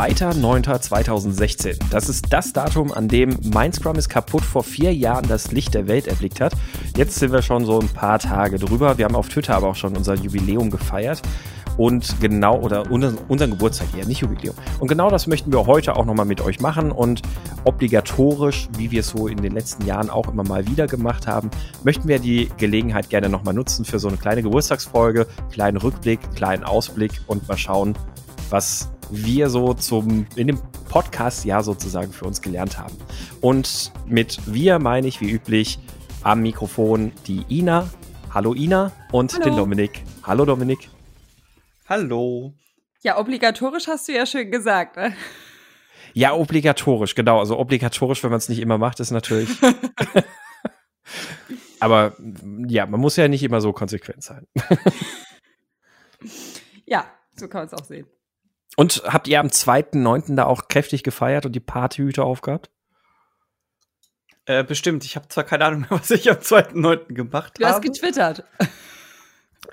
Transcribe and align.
2.9.2016. 0.00 1.78
Das 1.90 2.08
ist 2.08 2.32
das 2.32 2.54
Datum, 2.54 2.90
an 2.90 3.06
dem 3.06 3.36
mein 3.52 3.70
Scrum 3.70 3.96
ist 3.96 4.08
kaputt 4.08 4.42
vor 4.42 4.64
vier 4.64 4.94
Jahren 4.94 5.28
das 5.28 5.52
Licht 5.52 5.74
der 5.74 5.88
Welt 5.88 6.06
erblickt 6.06 6.40
hat. 6.40 6.54
Jetzt 6.96 7.16
sind 7.16 7.32
wir 7.32 7.42
schon 7.42 7.66
so 7.66 7.78
ein 7.78 7.88
paar 7.88 8.18
Tage 8.18 8.58
drüber. 8.58 8.96
Wir 8.96 9.04
haben 9.04 9.14
auf 9.14 9.28
Twitter 9.28 9.56
aber 9.56 9.68
auch 9.68 9.74
schon 9.76 9.94
unser 9.94 10.14
Jubiläum 10.14 10.70
gefeiert. 10.70 11.20
Und 11.76 12.18
genau, 12.18 12.58
oder 12.60 12.90
unseren, 12.90 13.50
Geburtstag 13.50 13.88
eher, 13.94 14.06
nicht 14.06 14.22
Jubiläum. 14.22 14.54
Und 14.78 14.88
genau 14.88 15.10
das 15.10 15.26
möchten 15.26 15.52
wir 15.52 15.66
heute 15.66 15.94
auch 15.96 16.06
nochmal 16.06 16.24
mit 16.24 16.40
euch 16.40 16.60
machen. 16.60 16.92
Und 16.92 17.20
obligatorisch, 17.64 18.70
wie 18.78 18.90
wir 18.90 19.00
es 19.00 19.08
so 19.08 19.28
in 19.28 19.42
den 19.42 19.52
letzten 19.52 19.84
Jahren 19.84 20.08
auch 20.08 20.28
immer 20.28 20.44
mal 20.44 20.66
wieder 20.66 20.86
gemacht 20.86 21.26
haben, 21.26 21.50
möchten 21.84 22.08
wir 22.08 22.20
die 22.20 22.48
Gelegenheit 22.56 23.10
gerne 23.10 23.28
nochmal 23.28 23.52
nutzen 23.52 23.84
für 23.84 23.98
so 23.98 24.08
eine 24.08 24.16
kleine 24.16 24.42
Geburtstagsfolge, 24.42 25.26
kleinen 25.52 25.76
Rückblick, 25.76 26.20
kleinen 26.34 26.64
Ausblick 26.64 27.20
und 27.26 27.46
mal 27.46 27.58
schauen, 27.58 27.98
was 28.48 28.88
wir 29.10 29.50
so 29.50 29.74
zum, 29.74 30.26
in 30.36 30.46
dem 30.46 30.60
Podcast 30.88 31.44
ja 31.44 31.62
sozusagen 31.62 32.12
für 32.12 32.24
uns 32.24 32.40
gelernt 32.40 32.78
haben. 32.78 32.96
Und 33.40 33.92
mit 34.06 34.38
wir 34.46 34.78
meine 34.78 35.08
ich 35.08 35.20
wie 35.20 35.30
üblich 35.30 35.78
am 36.22 36.42
Mikrofon 36.42 37.12
die 37.26 37.44
Ina. 37.48 37.90
Hallo 38.32 38.54
Ina 38.54 38.92
und 39.12 39.32
Hallo. 39.34 39.44
den 39.44 39.56
Dominik. 39.56 40.02
Hallo 40.22 40.44
Dominik. 40.44 40.88
Hallo. 41.88 42.54
Ja, 43.02 43.18
obligatorisch 43.18 43.88
hast 43.88 44.08
du 44.08 44.12
ja 44.12 44.26
schön 44.26 44.50
gesagt. 44.50 44.96
Ne? 44.96 45.14
Ja, 46.12 46.34
obligatorisch, 46.34 47.14
genau. 47.14 47.40
Also 47.40 47.58
obligatorisch, 47.58 48.22
wenn 48.22 48.30
man 48.30 48.38
es 48.38 48.48
nicht 48.48 48.60
immer 48.60 48.78
macht, 48.78 49.00
ist 49.00 49.10
natürlich. 49.10 49.48
Aber 51.80 52.14
ja, 52.68 52.86
man 52.86 53.00
muss 53.00 53.16
ja 53.16 53.26
nicht 53.26 53.42
immer 53.42 53.60
so 53.60 53.72
konsequent 53.72 54.22
sein. 54.22 54.46
ja, 56.84 57.06
so 57.36 57.48
kann 57.48 57.62
man 57.62 57.68
es 57.68 57.74
auch 57.74 57.86
sehen. 57.86 58.06
Und 58.76 59.02
habt 59.04 59.28
ihr 59.28 59.40
am 59.40 59.48
2.9. 59.48 60.36
da 60.36 60.44
auch 60.44 60.68
kräftig 60.68 61.02
gefeiert 61.02 61.46
und 61.46 61.52
die 61.52 61.60
Partyhüte 61.60 62.24
aufgehabt? 62.24 62.70
Äh, 64.46 64.64
bestimmt. 64.64 65.04
Ich 65.04 65.16
habe 65.16 65.28
zwar 65.28 65.44
keine 65.44 65.64
Ahnung 65.64 65.80
mehr, 65.80 65.90
was 66.00 66.10
ich 66.10 66.30
am 66.30 66.38
2.9. 66.38 67.12
gemacht 67.12 67.54
habe. 67.54 67.58
Du 67.58 67.66
hast 67.66 67.82
getwittert. 67.82 68.44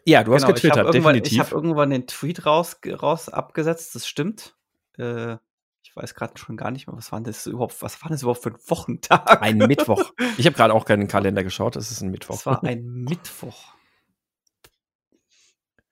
Ja, 0.06 0.24
du 0.24 0.34
hast 0.34 0.44
genau, 0.44 0.54
getwittert, 0.54 0.86
ich 0.88 0.92
definitiv. 0.92 1.34
Ich 1.34 1.40
habe 1.40 1.52
irgendwann 1.52 1.90
den 1.90 2.08
Tweet 2.08 2.46
raus, 2.46 2.78
raus 2.86 3.30
abgesetzt, 3.30 3.96
das 3.96 4.08
stimmt. 4.08 4.56
Äh, 4.98 5.38
ich 5.84 5.96
weiß 5.96 6.16
gerade 6.16 6.38
schon 6.38 6.58
gar 6.58 6.72
nicht 6.72 6.88
mehr, 6.88 6.96
was 6.96 7.12
war 7.12 7.22
das 7.22 7.48
überhaupt, 7.48 7.82
was 7.82 8.02
war 8.04 8.10
das 8.10 8.22
überhaupt 8.22 8.44
für 8.44 8.50
ein 8.50 8.58
Wochentag? 8.68 9.42
Ein 9.42 9.58
Mittwoch. 9.58 10.14
Ich 10.38 10.46
habe 10.46 10.56
gerade 10.56 10.74
auch 10.74 10.86
keinen 10.86 11.08
Kalender 11.08 11.44
geschaut, 11.44 11.76
es 11.76 11.92
ist 11.92 12.02
ein 12.02 12.10
Mittwoch. 12.10 12.36
Es 12.36 12.46
war 12.46 12.64
ein 12.64 12.86
Mittwoch. 12.86 13.74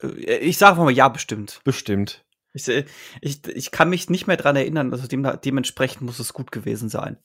Äh, 0.01 0.37
ich 0.37 0.57
sage 0.57 0.79
mal 0.79 0.91
ja, 0.91 1.07
bestimmt. 1.09 1.61
Bestimmt. 1.63 2.24
Ich, 2.55 2.67
äh, 2.67 2.85
ich, 3.21 3.45
ich 3.47 3.71
kann 3.71 3.89
mich 3.89 4.09
nicht 4.09 4.27
mehr 4.27 4.37
dran 4.37 4.55
erinnern, 4.55 4.91
also 4.91 5.07
dem, 5.07 5.27
dementsprechend 5.43 6.01
muss 6.01 6.19
es 6.19 6.33
gut 6.33 6.51
gewesen 6.51 6.89
sein. 6.89 7.17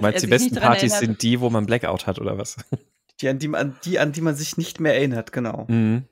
Meinst 0.00 0.22
du, 0.22 0.26
die 0.26 0.30
besten 0.30 0.56
Partys 0.56 0.98
sind 0.98 1.22
die, 1.22 1.40
wo 1.40 1.48
man 1.48 1.64
Blackout 1.64 2.06
hat, 2.06 2.18
oder 2.18 2.36
was? 2.36 2.56
Die 3.20 3.28
an 3.28 3.38
die, 3.38 3.48
an 3.54 3.76
die, 3.84 4.00
an 4.00 4.10
die 4.10 4.20
man 4.20 4.34
sich 4.34 4.56
nicht 4.56 4.80
mehr 4.80 4.96
erinnert, 4.96 5.30
genau. 5.30 5.66
Mhm. 5.68 6.02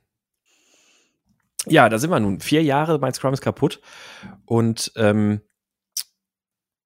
Ja, 1.65 1.89
da 1.89 1.99
sind 1.99 2.09
wir 2.09 2.19
nun. 2.21 2.39
Vier 2.39 2.63
Jahre, 2.63 2.97
mein 2.97 3.13
Scrum 3.13 3.33
ist 3.33 3.41
kaputt. 3.41 3.81
Und 4.45 4.93
ähm, 4.95 5.41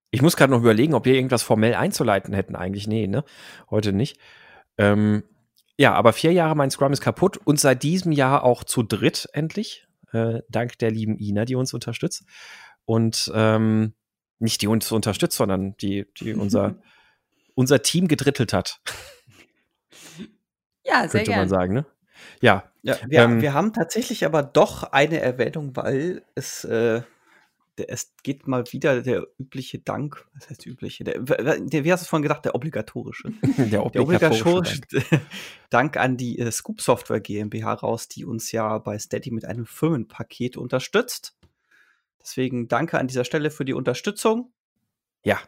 ich 0.09 0.23
muss 0.23 0.35
gerade 0.35 0.51
noch 0.51 0.61
überlegen, 0.61 0.95
ob 0.95 1.05
wir 1.05 1.13
irgendwas 1.13 1.43
formell 1.43 1.75
einzuleiten 1.75 2.33
hätten. 2.33 2.55
Eigentlich, 2.55 2.87
nee, 2.87 3.05
ne? 3.05 3.23
Heute 3.69 3.93
nicht. 3.93 4.19
Ähm, 4.79 5.21
ja, 5.77 5.93
aber 5.93 6.13
vier 6.13 6.33
Jahre, 6.33 6.55
mein 6.55 6.71
Scrum 6.71 6.93
ist 6.93 7.01
kaputt 7.01 7.37
und 7.37 7.59
seit 7.59 7.83
diesem 7.83 8.11
Jahr 8.11 8.43
auch 8.43 8.63
zu 8.63 8.81
dritt 8.81 9.29
endlich. 9.33 9.86
Äh, 10.11 10.41
dank 10.49 10.77
der 10.79 10.91
lieben 10.91 11.17
Ina, 11.17 11.45
die 11.45 11.55
uns 11.55 11.73
unterstützt. 11.73 12.23
Und 12.85 13.31
ähm, 13.35 13.93
nicht 14.39 14.61
die 14.61 14.67
uns 14.67 14.91
unterstützt, 14.91 15.37
sondern 15.37 15.75
die, 15.77 16.05
die 16.17 16.33
unser, 16.35 16.75
unser 17.55 17.81
Team 17.81 18.07
gedrittelt 18.07 18.53
hat. 18.53 18.79
Ja, 20.83 21.01
sehr 21.01 21.09
Könnte 21.09 21.31
gern. 21.31 21.39
man 21.39 21.49
sagen, 21.49 21.73
ne? 21.73 21.85
Ja. 22.41 22.71
ja 22.81 22.95
wir, 23.07 23.19
ähm, 23.19 23.41
wir 23.41 23.53
haben 23.53 23.73
tatsächlich 23.73 24.25
aber 24.25 24.43
doch 24.43 24.83
eine 24.83 25.19
Erwähnung, 25.19 25.75
weil 25.75 26.23
es, 26.35 26.63
äh, 26.63 27.01
der, 27.77 27.91
es 27.91 28.13
geht 28.23 28.47
mal 28.47 28.63
wieder 28.71 29.01
der 29.01 29.27
übliche 29.39 29.79
Dank, 29.79 30.27
was 30.33 30.49
heißt 30.49 30.65
übliche? 30.65 31.03
Der, 31.03 31.19
der, 31.19 31.83
wie 31.83 31.91
hast 31.91 32.03
du 32.03 32.07
vorhin 32.07 32.23
gedacht? 32.23 32.45
Der 32.45 32.55
obligatorische. 32.55 33.31
der 33.57 33.85
obligatorische, 33.85 33.91
der 33.91 34.01
obligatorische 34.01 34.81
Dank. 34.81 35.21
Dank. 35.69 35.97
an 35.97 36.17
die 36.17 36.39
äh, 36.39 36.51
Scoop 36.51 36.81
Software 36.81 37.19
GmbH 37.19 37.73
raus, 37.73 38.07
die 38.07 38.25
uns 38.25 38.51
ja 38.51 38.77
bei 38.77 38.97
Steady 38.97 39.31
mit 39.31 39.45
einem 39.45 39.65
Firmenpaket 39.65 40.57
unterstützt. 40.57 41.37
Deswegen 42.21 42.67
danke 42.67 42.99
an 42.99 43.07
dieser 43.07 43.23
Stelle 43.23 43.51
für 43.51 43.65
die 43.65 43.73
Unterstützung. 43.73 44.51
Ja, 45.23 45.39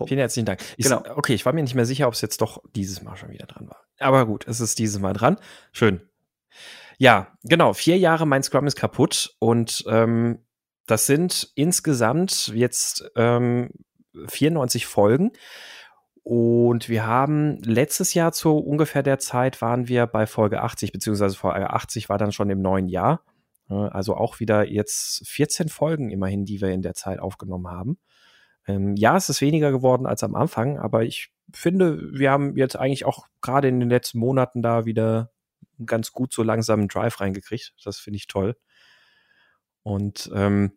Punkt. 0.00 0.08
Vielen 0.08 0.20
herzlichen 0.20 0.46
Dank. 0.46 0.60
Ich, 0.78 0.86
genau. 0.86 1.02
Okay, 1.14 1.34
ich 1.34 1.44
war 1.44 1.52
mir 1.52 1.62
nicht 1.62 1.74
mehr 1.74 1.84
sicher, 1.84 2.08
ob 2.08 2.14
es 2.14 2.22
jetzt 2.22 2.40
doch 2.40 2.62
dieses 2.74 3.02
Mal 3.02 3.16
schon 3.16 3.30
wieder 3.30 3.44
dran 3.44 3.68
war. 3.68 3.84
Aber 3.98 4.24
gut, 4.24 4.46
es 4.48 4.58
ist 4.60 4.78
dieses 4.78 4.98
Mal 4.98 5.12
dran. 5.12 5.36
Schön. 5.72 6.00
Ja, 6.96 7.36
genau. 7.44 7.74
Vier 7.74 7.98
Jahre 7.98 8.26
mein 8.26 8.42
Scrum 8.42 8.66
ist 8.66 8.76
kaputt 8.76 9.36
und 9.40 9.84
ähm, 9.86 10.38
das 10.90 11.06
sind 11.06 11.52
insgesamt 11.54 12.48
jetzt 12.54 13.10
ähm, 13.16 13.70
94 14.26 14.86
Folgen. 14.86 15.30
Und 16.22 16.88
wir 16.88 17.06
haben 17.06 17.58
letztes 17.62 18.14
Jahr 18.14 18.32
zu 18.32 18.56
ungefähr 18.58 19.02
der 19.02 19.18
Zeit 19.18 19.62
waren 19.62 19.88
wir 19.88 20.06
bei 20.06 20.26
Folge 20.26 20.62
80, 20.62 20.92
beziehungsweise 20.92 21.36
Folge 21.36 21.70
80 21.70 22.08
war 22.08 22.18
dann 22.18 22.32
schon 22.32 22.50
im 22.50 22.60
neuen 22.60 22.88
Jahr. 22.88 23.24
Also 23.68 24.16
auch 24.16 24.40
wieder 24.40 24.68
jetzt 24.68 25.26
14 25.28 25.68
Folgen 25.68 26.10
immerhin, 26.10 26.44
die 26.44 26.60
wir 26.60 26.70
in 26.70 26.82
der 26.82 26.94
Zeit 26.94 27.20
aufgenommen 27.20 27.68
haben. 27.68 27.98
Ähm, 28.66 28.96
ja, 28.96 29.16
es 29.16 29.28
ist 29.28 29.40
weniger 29.40 29.70
geworden 29.70 30.06
als 30.06 30.24
am 30.24 30.34
Anfang, 30.34 30.78
aber 30.78 31.04
ich 31.04 31.32
finde, 31.52 32.10
wir 32.12 32.32
haben 32.32 32.56
jetzt 32.56 32.76
eigentlich 32.76 33.04
auch 33.04 33.26
gerade 33.40 33.68
in 33.68 33.80
den 33.80 33.88
letzten 33.88 34.18
Monaten 34.18 34.60
da 34.60 34.84
wieder 34.86 35.30
ganz 35.86 36.12
gut 36.12 36.32
so 36.32 36.42
langsam 36.42 36.80
einen 36.80 36.88
Drive 36.88 37.20
reingekriegt. 37.20 37.74
Das 37.84 37.98
finde 37.98 38.16
ich 38.16 38.26
toll. 38.26 38.56
Und 39.82 40.30
ähm, 40.34 40.72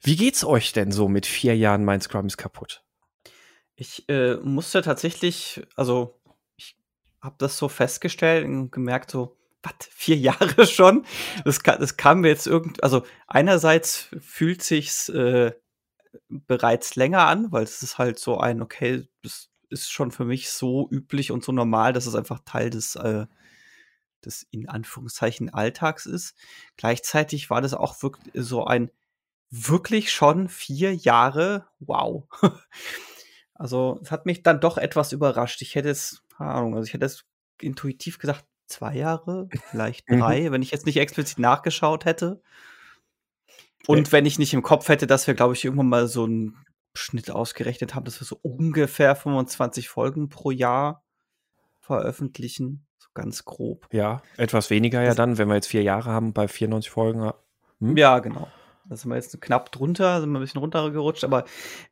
wie 0.00 0.16
geht's 0.16 0.44
euch 0.44 0.72
denn 0.72 0.92
so 0.92 1.08
mit 1.08 1.26
vier 1.26 1.56
Jahren 1.56 1.84
Mein 1.84 2.00
Scrum 2.00 2.26
ist 2.26 2.36
kaputt? 2.36 2.82
Ich 3.76 4.08
äh, 4.08 4.36
musste 4.36 4.82
tatsächlich, 4.82 5.62
also 5.76 6.20
ich 6.56 6.76
habe 7.20 7.36
das 7.38 7.58
so 7.58 7.68
festgestellt 7.68 8.44
und 8.44 8.70
gemerkt, 8.70 9.10
so, 9.10 9.36
was, 9.62 9.74
vier 9.90 10.16
Jahre 10.16 10.66
schon? 10.66 11.04
Das, 11.44 11.58
das 11.58 11.96
kam 11.96 12.20
mir 12.20 12.28
jetzt 12.28 12.46
irgendwie, 12.46 12.80
also 12.82 13.04
einerseits 13.26 14.08
fühlt 14.20 14.62
sich's 14.62 15.08
äh, 15.08 15.52
bereits 16.28 16.96
länger 16.96 17.26
an, 17.26 17.52
weil 17.52 17.64
es 17.64 17.82
ist 17.82 17.98
halt 17.98 18.18
so 18.18 18.38
ein, 18.38 18.62
okay, 18.62 19.08
das 19.22 19.50
ist 19.70 19.90
schon 19.90 20.10
für 20.10 20.24
mich 20.24 20.50
so 20.50 20.88
üblich 20.90 21.30
und 21.30 21.44
so 21.44 21.52
normal, 21.52 21.92
dass 21.92 22.06
es 22.06 22.14
einfach 22.14 22.40
Teil 22.44 22.70
des, 22.70 22.96
äh, 22.96 23.26
des 24.24 24.44
in 24.50 24.68
Anführungszeichen 24.68 25.52
Alltags 25.52 26.06
ist. 26.06 26.34
Gleichzeitig 26.76 27.50
war 27.50 27.60
das 27.60 27.74
auch 27.74 28.02
wirklich 28.02 28.32
so 28.34 28.64
ein 28.64 28.90
wirklich 29.50 30.12
schon 30.12 30.48
vier 30.48 30.94
Jahre, 30.94 31.66
wow. 31.80 32.24
also 33.54 33.98
es 34.02 34.10
hat 34.10 34.26
mich 34.26 34.42
dann 34.42 34.60
doch 34.60 34.78
etwas 34.78 35.12
überrascht. 35.12 35.62
Ich 35.62 35.74
hätte 35.74 35.90
es, 35.90 36.22
keine 36.36 36.50
Ahnung, 36.50 36.74
also 36.74 36.86
ich 36.86 36.94
hätte 36.94 37.06
es 37.06 37.24
intuitiv 37.60 38.18
gesagt, 38.18 38.44
zwei 38.66 38.96
Jahre, 38.96 39.48
vielleicht 39.70 40.08
mhm. 40.10 40.20
drei, 40.20 40.52
wenn 40.52 40.62
ich 40.62 40.70
jetzt 40.70 40.86
nicht 40.86 40.98
explizit 40.98 41.38
nachgeschaut 41.38 42.04
hätte. 42.04 42.42
Und 43.86 44.12
wenn 44.12 44.26
ich 44.26 44.38
nicht 44.38 44.52
im 44.52 44.62
Kopf 44.62 44.88
hätte, 44.88 45.06
dass 45.06 45.26
wir, 45.26 45.34
glaube 45.34 45.54
ich, 45.54 45.64
irgendwann 45.64 45.88
mal 45.88 46.08
so 46.08 46.24
einen 46.24 46.56
Schnitt 46.94 47.30
ausgerechnet 47.30 47.94
haben, 47.94 48.04
dass 48.04 48.20
wir 48.20 48.26
so 48.26 48.38
ungefähr 48.42 49.16
25 49.16 49.88
Folgen 49.88 50.28
pro 50.28 50.50
Jahr 50.50 51.04
veröffentlichen. 51.80 52.86
So 52.98 53.08
ganz 53.14 53.44
grob. 53.46 53.88
Ja, 53.92 54.20
etwas 54.36 54.68
weniger 54.68 55.02
ja 55.02 55.14
dann, 55.14 55.38
wenn 55.38 55.48
wir 55.48 55.54
jetzt 55.54 55.68
vier 55.68 55.82
Jahre 55.82 56.10
haben 56.10 56.34
bei 56.34 56.48
94 56.48 56.90
Folgen. 56.90 57.30
Hm? 57.80 57.96
Ja, 57.96 58.18
genau. 58.18 58.48
Da 58.88 58.96
sind 58.96 59.10
wir 59.10 59.16
jetzt 59.16 59.40
knapp 59.40 59.70
drunter, 59.70 60.20
sind 60.20 60.30
wir 60.30 60.38
ein 60.38 60.42
bisschen 60.42 60.60
runtergerutscht, 60.60 61.24
aber 61.24 61.44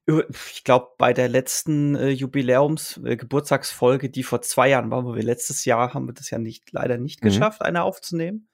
ich 0.07 0.65
glaube, 0.65 0.89
bei 0.97 1.13
der 1.13 1.29
letzten 1.29 1.95
äh, 1.95 2.09
Jubiläums-, 2.09 2.99
äh, 3.05 3.17
Geburtstagsfolge, 3.17 4.09
die 4.09 4.23
vor 4.23 4.41
zwei 4.43 4.71
Jahren 4.71 4.91
war, 4.91 5.05
wo 5.05 5.15
wir 5.15 5.23
letztes 5.23 5.65
Jahr 5.65 5.93
haben 5.93 6.07
wir 6.07 6.15
das 6.15 6.31
ja 6.31 6.39
nicht, 6.39 6.73
leider 6.73 6.97
nicht 6.97 7.23
mhm. 7.23 7.29
geschafft, 7.29 7.63
eine 7.63 7.83
aufzunehmen. 7.83 8.49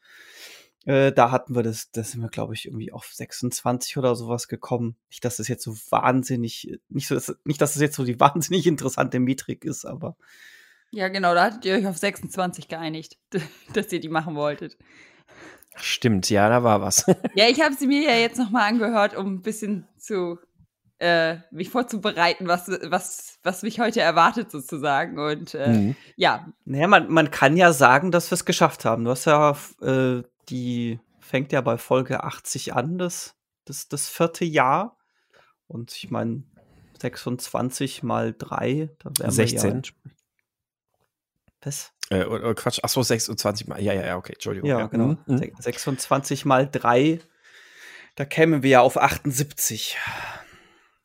Äh, 0.85 1.13
da 1.13 1.31
hatten 1.31 1.55
wir 1.55 1.63
das, 1.63 1.93
da 1.93 2.03
sind 2.03 2.23
wir, 2.23 2.29
glaube 2.29 2.55
ich, 2.55 2.67
irgendwie 2.67 2.93
auf 2.93 3.05
26 3.05 3.97
oder 3.97 4.17
sowas 4.17 4.49
gekommen. 4.49 4.97
Nicht, 5.11 5.25
dass 5.25 5.37
das 5.37 5.47
jetzt 5.47 5.63
so 5.63 5.77
wahnsinnig, 5.91 6.81
nicht 6.89 7.07
so, 7.07 7.15
nicht, 7.45 7.61
dass 7.61 7.75
das 7.75 7.83
jetzt 7.83 7.97
so 7.97 8.05
die 8.05 8.19
wahnsinnig 8.21 8.67
interessante 8.67 9.21
Metrik 9.21 9.65
ist, 9.65 9.85
aber. 9.85 10.17
Ja, 10.91 11.09
genau, 11.09 11.35
da 11.35 11.45
hattet 11.45 11.65
ihr 11.65 11.75
euch 11.75 11.87
auf 11.87 11.97
26 11.97 12.69
geeinigt, 12.69 13.19
dass 13.75 13.93
ihr 13.93 14.01
die 14.01 14.09
machen 14.09 14.35
wolltet. 14.35 14.77
Stimmt, 15.77 16.29
ja, 16.31 16.49
da 16.49 16.63
war 16.63 16.81
was. 16.81 17.07
ja, 17.35 17.49
ich 17.49 17.61
habe 17.61 17.75
sie 17.75 17.87
mir 17.87 18.03
ja 18.03 18.17
jetzt 18.17 18.39
nochmal 18.39 18.69
angehört, 18.69 19.17
um 19.17 19.35
ein 19.35 19.43
bisschen 19.43 19.87
zu 19.99 20.39
äh, 20.99 21.39
mich 21.51 21.71
vorzubereiten, 21.71 22.47
was, 22.47 22.69
was, 22.85 23.39
was 23.43 23.63
mich 23.63 23.81
heute 23.81 24.01
erwartet, 24.01 24.51
sozusagen. 24.51 25.19
Und 25.19 25.55
äh, 25.55 25.69
mhm. 25.69 25.97
ja. 26.17 26.47
Naja, 26.65 26.87
man, 26.87 27.11
man 27.11 27.31
kann 27.31 27.57
ja 27.57 27.73
sagen, 27.73 28.11
dass 28.11 28.31
wir 28.31 28.35
es 28.35 28.45
geschafft 28.45 28.85
haben. 28.85 29.05
Du 29.05 29.11
hast 29.11 29.25
ja 29.25 29.57
äh, 29.81 30.23
die 30.49 31.01
fängt 31.21 31.53
ja 31.53 31.61
bei 31.61 31.79
Folge 31.79 32.25
80 32.25 32.75
an, 32.75 32.99
das 32.99 33.35
das, 33.65 33.89
das 33.89 34.09
vierte 34.09 34.45
Jahr. 34.45 34.99
Und 35.67 35.93
ich 35.97 36.11
meine, 36.11 36.45
26 37.01 38.03
mal 38.03 38.35
3, 38.37 38.91
da 38.99 39.11
wären 39.19 39.31
16. 39.31 39.63
wir 39.63 39.75
ja 39.75 39.83
Was? 41.63 41.93
Äh, 42.13 42.27
oh, 42.27 42.55
Quatsch, 42.55 42.81
achso, 42.83 43.03
26 43.03 43.69
mal. 43.69 43.81
Ja, 43.81 43.95
ja, 43.95 44.05
ja, 44.05 44.17
okay, 44.17 44.35
Entschuldigung. 44.35 44.69
Ja, 44.69 44.81
ja. 44.81 44.87
genau. 44.87 45.17
Mhm. 45.27 45.53
26 45.59 46.45
mal 46.45 46.69
3, 46.71 47.21
da 48.17 48.25
kämen 48.27 48.63
wir 48.63 48.71
ja 48.71 48.81
auf 48.83 48.99
78. 48.99 49.97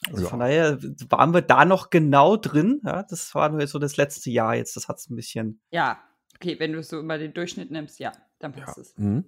Also 0.09 0.23
ja. 0.23 0.29
von 0.29 0.39
daher 0.39 0.77
waren 1.09 1.33
wir 1.33 1.41
da 1.41 1.65
noch 1.65 1.89
genau 1.89 2.35
drin. 2.37 2.81
Ja, 2.83 3.03
das 3.03 3.33
war 3.35 3.49
nur 3.49 3.65
so 3.67 3.79
das 3.79 3.97
letzte 3.97 4.29
Jahr 4.29 4.55
jetzt. 4.55 4.75
Das 4.75 4.87
hat 4.87 4.97
es 4.97 5.09
ein 5.09 5.15
bisschen. 5.15 5.61
Ja, 5.71 5.99
okay, 6.35 6.59
wenn 6.59 6.73
du 6.73 6.83
so 6.83 6.99
immer 6.99 7.17
den 7.17 7.33
Durchschnitt 7.33 7.71
nimmst, 7.71 7.99
ja, 7.99 8.11
dann 8.39 8.51
passt 8.51 8.77
ja. 8.77 8.81
es. 8.81 8.97
Mhm. 8.97 9.25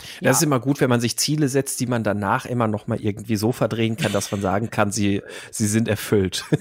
Das 0.00 0.20
ja. 0.20 0.30
ist 0.30 0.42
immer 0.42 0.60
gut, 0.60 0.80
wenn 0.80 0.90
man 0.90 1.00
sich 1.00 1.16
Ziele 1.16 1.48
setzt, 1.48 1.80
die 1.80 1.86
man 1.86 2.04
danach 2.04 2.46
immer 2.46 2.66
noch 2.66 2.86
mal 2.86 3.00
irgendwie 3.00 3.36
so 3.36 3.52
verdrehen 3.52 3.96
kann, 3.96 4.12
dass 4.12 4.32
man 4.32 4.40
sagen 4.40 4.70
kann, 4.70 4.92
sie, 4.92 5.22
sie 5.50 5.66
sind 5.66 5.88
erfüllt. 5.88 6.44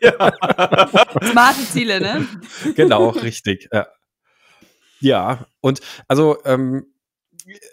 Ja. 0.00 0.32
Smarte 1.30 1.64
Ziele, 1.70 2.00
ne? 2.00 2.26
Genau, 2.74 3.08
richtig. 3.08 3.68
Ja, 3.72 3.86
ja. 5.00 5.46
und 5.60 5.80
also 6.08 6.38
ähm, 6.44 6.86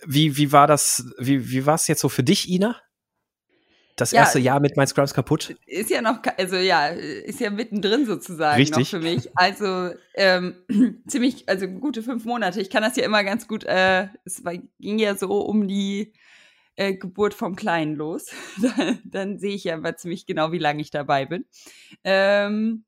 wie, 0.06 0.38
wie 0.38 0.52
war 0.52 0.68
das, 0.68 1.06
wie, 1.18 1.52
wie 1.52 1.66
war 1.66 1.76
es 1.76 1.88
jetzt 1.88 2.02
so 2.02 2.10
für 2.10 2.24
dich, 2.24 2.50
Ina? 2.50 2.80
Das 3.96 4.14
erste 4.14 4.40
ja, 4.40 4.54
Jahr 4.54 4.60
mit 4.60 4.78
mein 4.78 4.88
Scrums 4.88 5.14
kaputt? 5.14 5.56
Ist 5.66 5.90
ja 5.90 6.02
noch, 6.02 6.20
also 6.38 6.56
ja, 6.56 6.88
ist 6.88 7.40
ja 7.40 7.50
mittendrin 7.50 8.06
sozusagen 8.06 8.58
Richtig. 8.58 8.92
noch 8.94 9.00
für 9.00 9.04
mich. 9.04 9.30
Also 9.36 9.92
ähm, 10.16 10.56
ziemlich, 11.08 11.48
also 11.48 11.68
gute 11.68 12.02
fünf 12.02 12.26
Monate. 12.26 12.62
Ich 12.62 12.70
kann 12.70 12.84
das 12.84 12.96
ja 12.96 13.04
immer 13.04 13.24
ganz 13.24 13.48
gut, 13.48 13.64
äh, 13.64 14.08
es 14.26 14.44
war, 14.44 14.54
ging 14.80 15.00
ja 15.00 15.16
so 15.16 15.42
um 15.42 15.68
die 15.68 16.14
äh, 16.76 16.94
Geburt 16.94 17.34
vom 17.34 17.56
Kleinen 17.56 17.96
los. 17.96 18.28
dann, 18.78 19.00
dann 19.04 19.40
sehe 19.40 19.56
ich 19.56 19.64
ja 19.66 19.76
immer 19.76 19.96
ziemlich 19.96 20.26
genau, 20.26 20.52
wie 20.52 20.60
lange 20.60 20.82
ich 20.82 20.92
dabei 20.92 21.26
bin. 21.26 21.46
Ähm, 22.04 22.86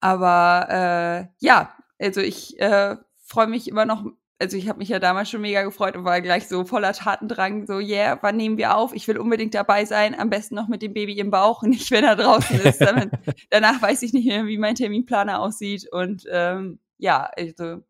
aber 0.00 0.66
äh, 0.70 1.44
ja, 1.44 1.76
also 1.98 2.20
ich 2.20 2.58
äh, 2.58 2.96
freue 3.18 3.46
mich 3.46 3.68
immer 3.68 3.84
noch 3.84 4.06
also 4.40 4.56
ich 4.56 4.68
habe 4.68 4.78
mich 4.78 4.88
ja 4.88 4.98
damals 4.98 5.28
schon 5.28 5.42
mega 5.42 5.62
gefreut 5.62 5.96
und 5.96 6.04
war 6.04 6.20
gleich 6.22 6.48
so 6.48 6.64
voller 6.64 6.94
Tatendrang, 6.94 7.66
so, 7.66 7.78
yeah, 7.78 8.18
wann 8.22 8.36
nehmen 8.36 8.56
wir 8.56 8.74
auf? 8.74 8.94
Ich 8.94 9.06
will 9.06 9.18
unbedingt 9.18 9.54
dabei 9.54 9.84
sein, 9.84 10.18
am 10.18 10.30
besten 10.30 10.54
noch 10.54 10.66
mit 10.66 10.80
dem 10.80 10.94
Baby 10.94 11.18
im 11.18 11.30
Bauch, 11.30 11.62
nicht 11.62 11.90
wenn 11.90 12.04
er 12.04 12.16
draußen 12.16 12.58
ist. 12.60 12.80
Damit, 12.80 13.10
danach 13.50 13.82
weiß 13.82 14.02
ich 14.02 14.14
nicht 14.14 14.26
mehr, 14.26 14.46
wie 14.46 14.56
mein 14.56 14.74
Terminplaner 14.74 15.40
aussieht. 15.40 15.86
Und 15.92 16.24
ähm, 16.30 16.80
ja, 16.96 17.30
also 17.36 17.82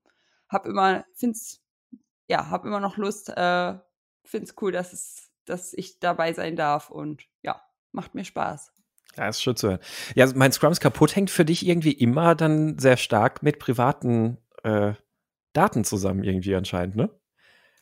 hab 0.48 0.66
immer, 0.66 1.04
find's, 1.14 1.62
ja, 2.26 2.50
hab 2.50 2.64
immer 2.64 2.80
noch 2.80 2.96
Lust, 2.96 3.28
äh, 3.28 3.74
find's 4.24 4.56
cool, 4.60 4.72
dass 4.72 4.92
es, 4.92 5.30
dass 5.44 5.72
ich 5.72 6.00
dabei 6.00 6.32
sein 6.32 6.56
darf 6.56 6.90
und 6.90 7.22
ja, 7.42 7.62
macht 7.92 8.16
mir 8.16 8.24
Spaß. 8.24 8.72
Ja, 9.16 9.28
ist 9.28 9.42
schön 9.42 9.56
zu 9.56 9.68
hören. 9.68 9.80
Ja, 10.16 10.26
mein 10.34 10.52
Scrums 10.52 10.80
kaputt 10.80 11.14
hängt 11.14 11.30
für 11.30 11.44
dich 11.44 11.64
irgendwie 11.64 11.92
immer 11.92 12.34
dann 12.34 12.78
sehr 12.78 12.96
stark 12.96 13.42
mit 13.42 13.60
privaten 13.60 14.38
äh, 14.64 14.94
Daten 15.52 15.84
zusammen 15.84 16.24
irgendwie 16.24 16.54
anscheinend, 16.54 16.96
ne? 16.96 17.10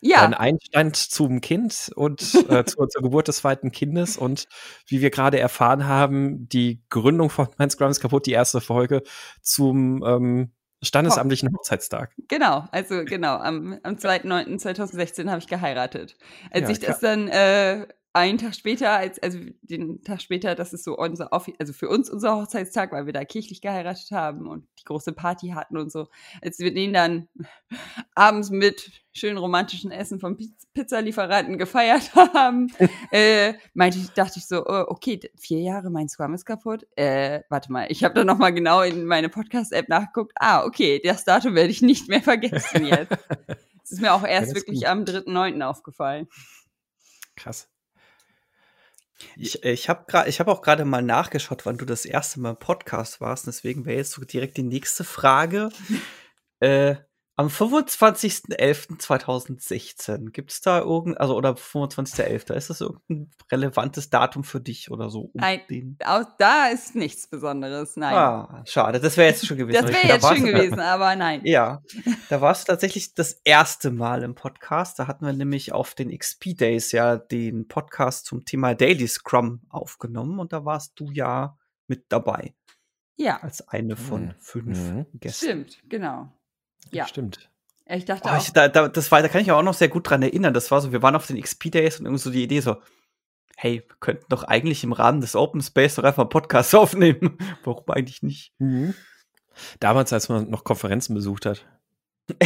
Ja. 0.01 0.23
Ein 0.23 0.35
Einstand 0.35 0.97
zum 0.97 1.41
Kind 1.41 1.91
und 1.97 2.23
äh, 2.49 2.65
zur, 2.67 2.89
zur, 2.89 3.03
Geburt 3.03 3.27
des 3.27 3.39
zweiten 3.39 3.73
Kindes 3.73 4.17
und 4.17 4.47
wie 4.87 5.01
wir 5.01 5.11
gerade 5.11 5.41
erfahren 5.41 5.87
haben, 5.87 6.49
die 6.49 6.85
Gründung 6.89 7.31
von 7.31 7.49
Mein 7.59 7.71
Scrum 7.71 7.91
ist 7.91 8.01
kaputt, 8.01 8.27
die 8.27 8.33
erste 8.33 8.61
Folge 8.61 9.03
zum 9.43 10.05
ähm, 10.07 10.53
standesamtlichen 10.83 11.53
Hochzeitstag. 11.53 12.13
Genau, 12.29 12.69
also 12.71 13.05
genau, 13.05 13.39
am, 13.39 13.79
am 13.83 13.95
2.9.2016 13.97 15.29
habe 15.29 15.41
ich 15.41 15.49
geheiratet. 15.49 16.17
Als 16.53 16.69
ja, 16.69 16.71
ich 16.71 16.79
das 16.79 17.01
dann 17.01 17.27
äh, 17.27 17.87
einen 18.13 18.39
Tag 18.39 18.55
später, 18.55 18.91
als, 18.91 19.19
also 19.23 19.39
den 19.63 20.03
Tag 20.03 20.23
später, 20.23 20.55
das 20.55 20.73
ist 20.73 20.85
so 20.85 20.97
unser, 20.97 21.33
also 21.33 21.73
für 21.73 21.89
uns 21.89 22.11
unser 22.11 22.37
Hochzeitstag, 22.37 22.91
weil 22.93 23.07
wir 23.07 23.13
da 23.13 23.25
kirchlich 23.25 23.61
geheiratet 23.61 24.11
haben 24.11 24.49
und 24.49 24.67
die 24.79 24.85
große 24.85 25.13
Party 25.13 25.49
hatten 25.49 25.77
und 25.77 25.93
so. 25.93 26.09
Als 26.43 26.59
wir 26.59 26.73
den 26.73 26.93
dann 26.93 27.29
abends 28.15 28.51
mit 28.51 28.91
schönen 29.13 29.39
romantischen 29.39 29.91
Essen 29.91 30.21
vom 30.21 30.37
Pizzalieferanten 30.75 31.59
gefeiert 31.59 32.15
haben, 32.35 32.73
äh, 33.11 33.55
meinte 33.75 33.99
ich, 33.99 34.11
dachte 34.11 34.39
ich 34.39 34.47
so, 34.47 34.65
oh, 34.65 34.85
okay, 34.89 35.21
vier 35.39 35.61
Jahre, 35.61 35.91
mein 35.91 36.09
Scrum 36.09 36.35
ist 36.35 36.45
kaputt. 36.45 36.87
Äh, 36.97 37.43
warte 37.51 37.71
mal, 37.71 37.87
ich 37.91 38.05
habe 38.05 38.15
da 38.15 38.25
nochmal 38.25 38.53
genau 38.53 38.83
in 38.83 39.05
meine 39.05 39.29
Podcast-App 39.29 39.89
nachgeguckt. 39.89 40.33
Ah, 40.37 40.65
okay, 40.65 41.01
das 41.03 41.25
Datum 41.25 41.55
werde 41.55 41.71
ich 41.71 41.83
nicht 41.83 42.09
mehr 42.09 42.23
vergessen 42.23 42.87
jetzt. 42.87 43.17
Es 43.91 43.93
ist 43.93 44.03
mir 44.03 44.13
auch 44.13 44.23
erst 44.23 44.51
ja, 44.51 44.57
wirklich 44.57 44.81
gut. 44.81 44.87
am 44.87 45.05
3.9. 45.05 45.63
aufgefallen. 45.63 46.29
Krass. 47.37 47.71
Ich, 49.37 49.65
ich 49.65 49.89
habe 49.89 50.05
hab 50.13 50.49
auch 50.49 50.63
gerade 50.63 50.85
mal 50.85 51.03
nachgeschaut, 51.03 51.67
wann 51.67 51.79
du 51.79 51.85
das 51.85 52.05
erste 52.05 52.41
Mal 52.41 52.51
im 52.51 52.57
Podcast 52.57 53.21
warst. 53.21 53.47
Deswegen 53.47 53.85
wäre 53.85 53.99
jetzt 53.99 54.13
so 54.13 54.25
direkt 54.25 54.57
die 54.57 54.63
nächste 54.63 55.05
Frage. 55.05 55.71
äh, 56.61 56.97
am 57.39 57.47
25.11.2016 57.47 60.31
gibt 60.33 60.51
es 60.51 60.61
da 60.61 60.81
irgend, 60.81 61.19
also 61.21 61.37
oder 61.37 61.53
25.11. 61.53 62.53
ist 62.55 62.69
das 62.69 62.81
irgendein 62.81 63.31
relevantes 63.53 64.11
Datum 64.11 64.43
für 64.43 64.61
dich 64.61 64.91
oder 64.91 65.09
so? 65.09 65.21
Um 65.21 65.31
Nein, 65.35 65.61
auch 66.05 66.25
da 66.39 66.67
ist 66.67 66.97
nichts 66.97 67.29
Besonderes, 67.29 67.97
nein. 67.97 68.13
Ah, 68.13 68.65
schade, 68.67 68.99
das 68.99 69.17
wäre 69.17 69.29
jetzt 69.29 69.47
schon 69.47 69.57
gewesen. 69.57 69.81
das 69.81 69.95
wäre 69.95 70.15
jetzt 70.15 70.25
da 70.25 70.35
schön 70.35 70.47
gewesen, 70.47 70.81
aber 70.81 71.15
nein. 71.15 71.43
Ja, 71.45 71.81
da 72.29 72.41
warst 72.41 72.67
du 72.67 72.73
tatsächlich 72.73 73.15
das 73.15 73.35
erste 73.45 73.93
Mal 73.93 74.25
im 74.25 74.35
Podcast. 74.35 74.99
Da 74.99 75.07
hatten 75.07 75.25
wir 75.25 75.33
nämlich 75.33 75.71
auf 75.71 75.95
den 75.95 76.11
XP 76.11 76.57
Days 76.57 76.91
ja 76.91 77.19
den 77.19 77.69
Podcast 77.69 78.27
zum 78.27 78.47
Thema 78.47 78.75
Daily 78.75 79.07
Scrum 79.07 79.61
aufgenommen 79.69 80.41
und 80.41 80.53
da 80.53 80.65
warst 80.65 80.99
du 80.99 81.13
ja 81.13 81.57
mit 81.87 82.07
dabei. 82.09 82.57
Ja. 83.15 83.41
Als 83.43 83.69
eine 83.69 83.95
von 83.95 84.25
mhm. 84.25 84.35
fünf 84.41 84.91
mhm. 84.91 85.07
Gästen. 85.15 85.47
Stimmt, 85.47 85.79
genau. 85.89 86.33
Ja. 86.91 87.07
Stimmt. 87.07 87.49
Ich 87.87 88.05
dachte 88.05 88.29
oh, 88.31 88.37
ich, 88.37 88.53
da, 88.53 88.69
da, 88.69 88.89
das 88.89 89.11
war, 89.11 89.23
da 89.23 89.29
kann 89.29 89.41
ich 89.41 89.51
auch 89.51 89.63
noch 89.63 89.75
sehr 89.75 89.89
gut 89.89 90.09
dran 90.09 90.23
erinnern. 90.23 90.53
Das 90.53 90.71
war 90.71 90.81
so, 90.81 90.93
wir 90.93 91.03
waren 91.03 91.17
auf 91.17 91.27
den 91.27 91.41
XP-Days 91.41 92.01
und 92.01 92.07
irgendwie 92.07 92.23
so 92.23 92.31
die 92.31 92.43
Idee 92.43 92.61
so, 92.61 92.77
hey, 93.57 93.83
wir 93.87 93.97
könnten 94.01 94.27
doch 94.29 94.45
eigentlich 94.45 94.85
im 94.85 94.93
Rahmen 94.93 95.21
des 95.21 95.35
Open 95.35 95.63
Space 95.63 95.95
doch 95.95 96.05
einfach 96.05 96.23
einen 96.23 96.29
Podcast 96.29 96.75
aufnehmen. 96.77 97.39
Warum 97.65 97.85
eigentlich 97.89 98.23
nicht? 98.23 98.53
Mhm. 98.59 98.95
Damals, 99.81 100.13
als 100.13 100.29
man 100.29 100.51
noch 100.51 100.65
Konferenzen 100.65 101.15
besucht 101.15 101.47
hat. 101.47 101.65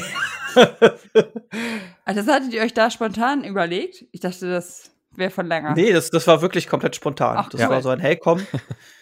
also 2.05 2.21
das 2.21 2.27
hattet 2.29 2.55
ihr 2.55 2.62
euch 2.62 2.73
da 2.73 2.91
spontan 2.91 3.45
überlegt? 3.45 4.07
Ich 4.12 4.21
dachte, 4.21 4.49
das 4.49 4.93
wäre 5.11 5.31
von 5.31 5.47
länger. 5.47 5.75
Nee, 5.75 5.93
das, 5.93 6.11
das 6.11 6.27
war 6.27 6.41
wirklich 6.41 6.69
komplett 6.69 6.97
spontan. 6.97 7.37
Ach, 7.37 7.49
das 7.49 7.61
ja. 7.61 7.69
war 7.69 7.83
so 7.83 7.91
ein, 7.91 8.01
hey, 8.01 8.17
komm, 8.17 8.47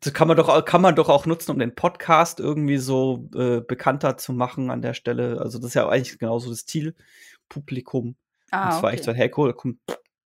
Das 0.00 0.12
kann 0.12 0.28
man 0.28 0.36
doch, 0.36 0.64
kann 0.64 0.80
man 0.80 0.94
doch 0.94 1.08
auch 1.08 1.26
nutzen, 1.26 1.50
um 1.50 1.58
den 1.58 1.74
Podcast 1.74 2.38
irgendwie 2.38 2.78
so 2.78 3.28
äh, 3.34 3.60
bekannter 3.60 4.16
zu 4.16 4.32
machen 4.32 4.70
an 4.70 4.80
der 4.80 4.94
Stelle. 4.94 5.40
Also 5.40 5.58
das 5.58 5.68
ist 5.68 5.74
ja 5.74 5.88
eigentlich 5.88 6.18
genauso 6.18 6.50
das 6.50 6.66
Zielpublikum. 6.66 8.16
Ah, 8.50 8.66
und 8.66 8.72
zwar 8.72 8.84
okay. 8.90 8.94
echt 8.94 9.04
so, 9.04 9.12
hey, 9.12 9.32
cool, 9.36 9.54
komm. 9.54 9.78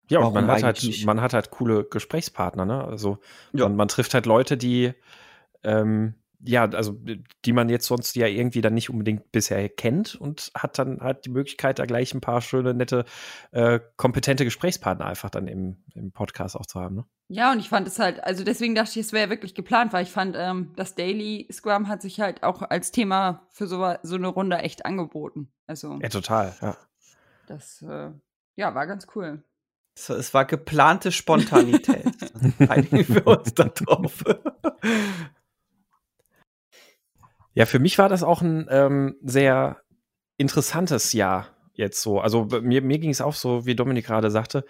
Ja, 0.10 0.19
und 0.19 0.33
man 0.33 0.48
hat 0.48 0.63
halt, 0.63 1.05
man 1.05 1.22
hat 1.22 1.33
halt 1.33 1.51
coole 1.51 1.86
Gesprächspartner, 1.86 2.65
ne? 2.65 2.83
Also 2.83 3.19
ja. 3.53 3.65
man, 3.65 3.75
man 3.75 3.88
trifft 3.88 4.13
halt 4.13 4.25
Leute, 4.25 4.57
die 4.57 4.93
ähm, 5.63 6.15
ja, 6.45 6.65
also 6.65 7.00
die 7.45 7.53
man 7.53 7.69
jetzt 7.69 7.86
sonst 7.86 8.15
ja 8.15 8.27
irgendwie 8.27 8.62
dann 8.62 8.74
nicht 8.74 8.89
unbedingt 8.89 9.31
bisher 9.31 9.69
kennt 9.69 10.15
und 10.15 10.51
hat 10.55 10.77
dann 10.77 11.00
halt 11.00 11.25
die 11.25 11.29
Möglichkeit, 11.29 11.79
da 11.79 11.86
gleich 11.86 12.13
ein 12.13 12.22
paar 12.22 12.41
schöne, 12.41 12.74
nette, 12.74 13.05
äh, 13.51 13.79
kompetente 13.95 14.43
Gesprächspartner 14.43 15.05
einfach 15.05 15.29
dann 15.29 15.48
im, 15.48 15.83
im 15.93 16.12
Podcast 16.12 16.57
auch 16.57 16.65
zu 16.65 16.81
haben. 16.81 16.95
Ne? 16.95 17.05
Ja, 17.30 17.51
und 17.51 17.60
ich 17.60 17.70
fand 17.70 17.88
es 17.88 18.00
halt, 18.00 18.24
also 18.24 18.44
deswegen 18.44 18.75
dachte 18.75 18.92
ich, 18.92 19.06
es 19.06 19.13
wäre 19.13 19.30
wirklich 19.30 19.56
geplant, 19.56 19.94
weil 19.94 20.03
ich 20.03 20.12
fand, 20.12 20.36
ähm, 20.38 20.74
das 20.75 20.96
Daily 20.96 21.48
Scrum 21.51 21.88
hat 21.88 22.01
sich 22.01 22.20
halt 22.20 22.44
auch 22.44 22.62
als 22.62 22.92
Thema 22.92 23.48
für 23.50 23.68
so, 23.68 23.96
so 24.03 24.15
eine 24.15 24.27
Runde 24.27 24.58
echt 24.58 24.86
angeboten. 24.86 25.51
Also, 25.65 26.00
ja, 26.01 26.10
total, 26.10 26.56
ja. 26.62 26.77
Das, 27.48 27.82
äh, 27.82 28.12
ja, 28.56 28.75
war 28.75 28.88
ganz 28.88 29.08
cool. 29.15 29.44
So, 29.98 30.15
es 30.15 30.34
war 30.34 30.46
geplante 30.46 31.12
Spontanität. 31.12 32.06
Einigen 32.68 33.15
wir 33.15 33.27
uns 33.27 33.53
da 33.53 33.65
drauf. 33.65 34.24
Ja, 37.56 37.68
für 37.68 37.80
mich 37.80 38.00
war 38.00 38.10
das 38.10 38.24
auch 38.24 38.42
ein 38.42 38.68
ähm, 38.70 39.15
sehr 39.22 39.84
interessantes 40.38 41.13
Jahr 41.13 41.48
jetzt 41.74 42.01
so. 42.01 42.20
Also 42.20 42.46
mir, 42.62 42.82
mir 42.82 43.00
ging 43.00 43.12
es 43.12 43.22
auch 43.22 43.36
so, 43.36 43.65
wie 43.65 43.75
Dominik 43.75 44.06
gerade 44.06 44.32
sagte, 44.32 44.65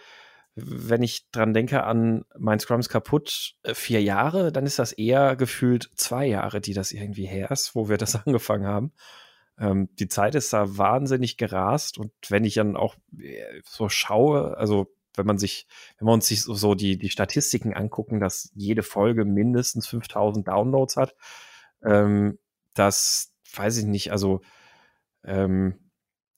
wenn 0.55 1.01
ich 1.01 1.29
dran 1.31 1.53
denke 1.53 1.83
an 1.83 2.25
mein 2.37 2.59
Scrums 2.59 2.89
kaputt, 2.89 3.55
äh, 3.63 3.73
vier 3.73 4.01
Jahre, 4.01 4.51
dann 4.51 4.65
ist 4.65 4.79
das 4.79 4.91
eher 4.91 5.35
gefühlt 5.35 5.89
zwei 5.95 6.25
Jahre, 6.27 6.61
die 6.61 6.73
das 6.73 6.91
irgendwie 6.91 7.25
her 7.25 7.49
ist, 7.51 7.75
wo 7.75 7.89
wir 7.89 7.97
das 7.97 8.15
angefangen 8.25 8.67
haben. 8.67 8.93
Ähm, 9.57 9.89
die 9.99 10.07
Zeit 10.07 10.35
ist 10.35 10.53
da 10.53 10.77
wahnsinnig 10.77 11.37
gerast 11.37 11.97
und 11.97 12.11
wenn 12.29 12.43
ich 12.43 12.55
dann 12.55 12.75
auch 12.75 12.95
äh, 13.19 13.61
so 13.65 13.89
schaue, 13.89 14.57
also 14.57 14.87
wenn 15.15 15.25
man 15.27 15.37
sich, 15.37 15.67
wenn 15.97 16.07
wir 16.07 16.13
uns 16.13 16.27
sich 16.27 16.41
so, 16.41 16.53
so 16.55 16.75
die, 16.75 16.97
die 16.97 17.09
Statistiken 17.09 17.73
angucken, 17.73 18.19
dass 18.19 18.51
jede 18.55 18.83
Folge 18.83 19.25
mindestens 19.25 19.87
5000 19.87 20.47
Downloads 20.47 20.97
hat, 20.97 21.15
ähm, 21.83 22.39
dass, 22.73 23.31
weiß 23.55 23.77
ich 23.77 23.85
nicht, 23.85 24.11
also 24.11 24.41
ähm, 25.23 25.79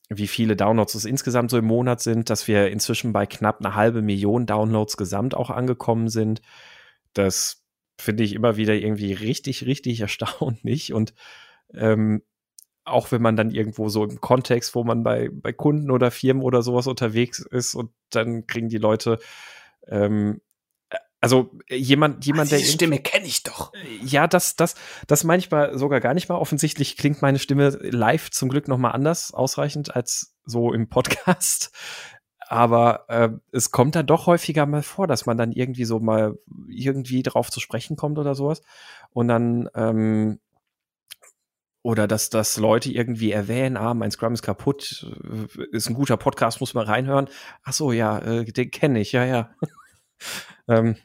wie 0.10 0.28
viele 0.28 0.56
Downloads 0.56 0.96
es 0.96 1.06
insgesamt 1.06 1.50
so 1.50 1.58
im 1.58 1.66
Monat 1.66 2.02
sind, 2.02 2.30
dass 2.30 2.48
wir 2.48 2.70
inzwischen 2.70 3.14
bei 3.14 3.26
knapp 3.26 3.60
eine 3.60 3.76
halbe 3.76 4.02
Million 4.02 4.46
Downloads 4.46 4.98
gesamt 4.98 5.36
auch 5.36 5.50
angekommen 5.50 6.10
sind. 6.10 6.42
Das 7.14 7.64
finde 7.98 8.24
ich 8.24 8.34
immer 8.34 8.58
wieder 8.58 8.76
irgendwie 8.76 9.14
richtig, 9.14 9.66
richtig 9.66 10.00
erstaunlich. 10.02 10.94
Und 10.94 11.14
ähm, 11.74 12.22
auch 12.84 13.12
wenn 13.12 13.22
man 13.22 13.36
dann 13.36 13.50
irgendwo 13.50 13.90
so 13.90 14.04
im 14.04 14.22
Kontext, 14.22 14.76
wo 14.76 14.84
man 14.84 15.02
bei, 15.02 15.30
bei 15.34 15.52
Kunden 15.54 15.90
oder 15.90 16.12
Firmen 16.12 16.44
oder 16.44 16.62
sowas 16.62 16.86
unterwegs 16.86 17.40
ist 17.40 17.74
und 17.74 17.92
dann 18.12 18.46
kriegen 18.46 18.70
die 18.70 18.78
Leute 18.78 19.18
ähm, 19.88 20.42
also 21.26 21.50
jemand, 21.72 22.24
jemand, 22.24 22.54
Ach, 22.54 22.58
der. 22.58 22.64
Stimme 22.64 23.00
kenne 23.00 23.26
ich 23.26 23.42
doch. 23.42 23.74
Ja, 24.00 24.28
das, 24.28 24.56
das, 24.56 24.76
das 25.08 25.24
manchmal 25.24 25.76
sogar 25.76 26.00
gar 26.00 26.14
nicht 26.14 26.30
mal. 26.30 26.36
Offensichtlich 26.36 26.98
klingt 26.98 27.24
meine 27.24 27.40
Stimme 27.40 27.70
live 27.82 28.30
zum 28.30 28.48
Glück 28.48 28.68
noch 28.68 28.78
mal 28.78 28.92
anders 28.92 29.34
ausreichend 29.34 29.96
als 29.96 30.36
so 30.46 30.72
im 30.72 30.88
Podcast. 30.88 31.72
Aber 32.48 33.06
äh, 33.10 33.30
es 33.52 33.72
kommt 33.72 33.96
da 33.96 34.04
doch 34.04 34.28
häufiger 34.28 34.68
mal 34.68 34.84
vor, 34.84 35.08
dass 35.08 35.26
man 35.26 35.36
dann 35.36 35.52
irgendwie 35.52 35.86
so 35.86 36.00
mal 36.00 36.38
irgendwie 36.70 37.24
drauf 37.24 37.50
zu 37.50 37.60
sprechen 37.60 37.96
kommt 37.96 38.20
oder 38.20 38.36
sowas. 38.36 38.62
Und 39.10 39.28
dann, 39.28 39.68
ähm, 39.74 40.40
oder 41.82 42.08
dass, 42.08 42.30
dass 42.30 42.58
Leute 42.58 42.92
irgendwie 42.92 43.32
erwähnen, 43.32 43.78
ah, 43.78 43.96
mein 43.96 44.12
Scrum 44.12 44.34
ist 44.34 44.44
kaputt, 44.44 45.12
äh, 45.58 45.76
ist 45.76 45.90
ein 45.90 45.96
guter 45.96 46.18
Podcast, 46.18 46.60
muss 46.60 46.76
man 46.76 46.86
reinhören. 46.86 47.30
Ach 47.64 47.74
so, 47.74 47.92
ja, 47.92 48.20
äh, 48.20 48.46
den 48.46 48.70
kenne 48.70 49.00
ich, 49.00 49.12
ja, 49.12 49.26
ja. 49.26 49.56
ähm, 50.68 50.98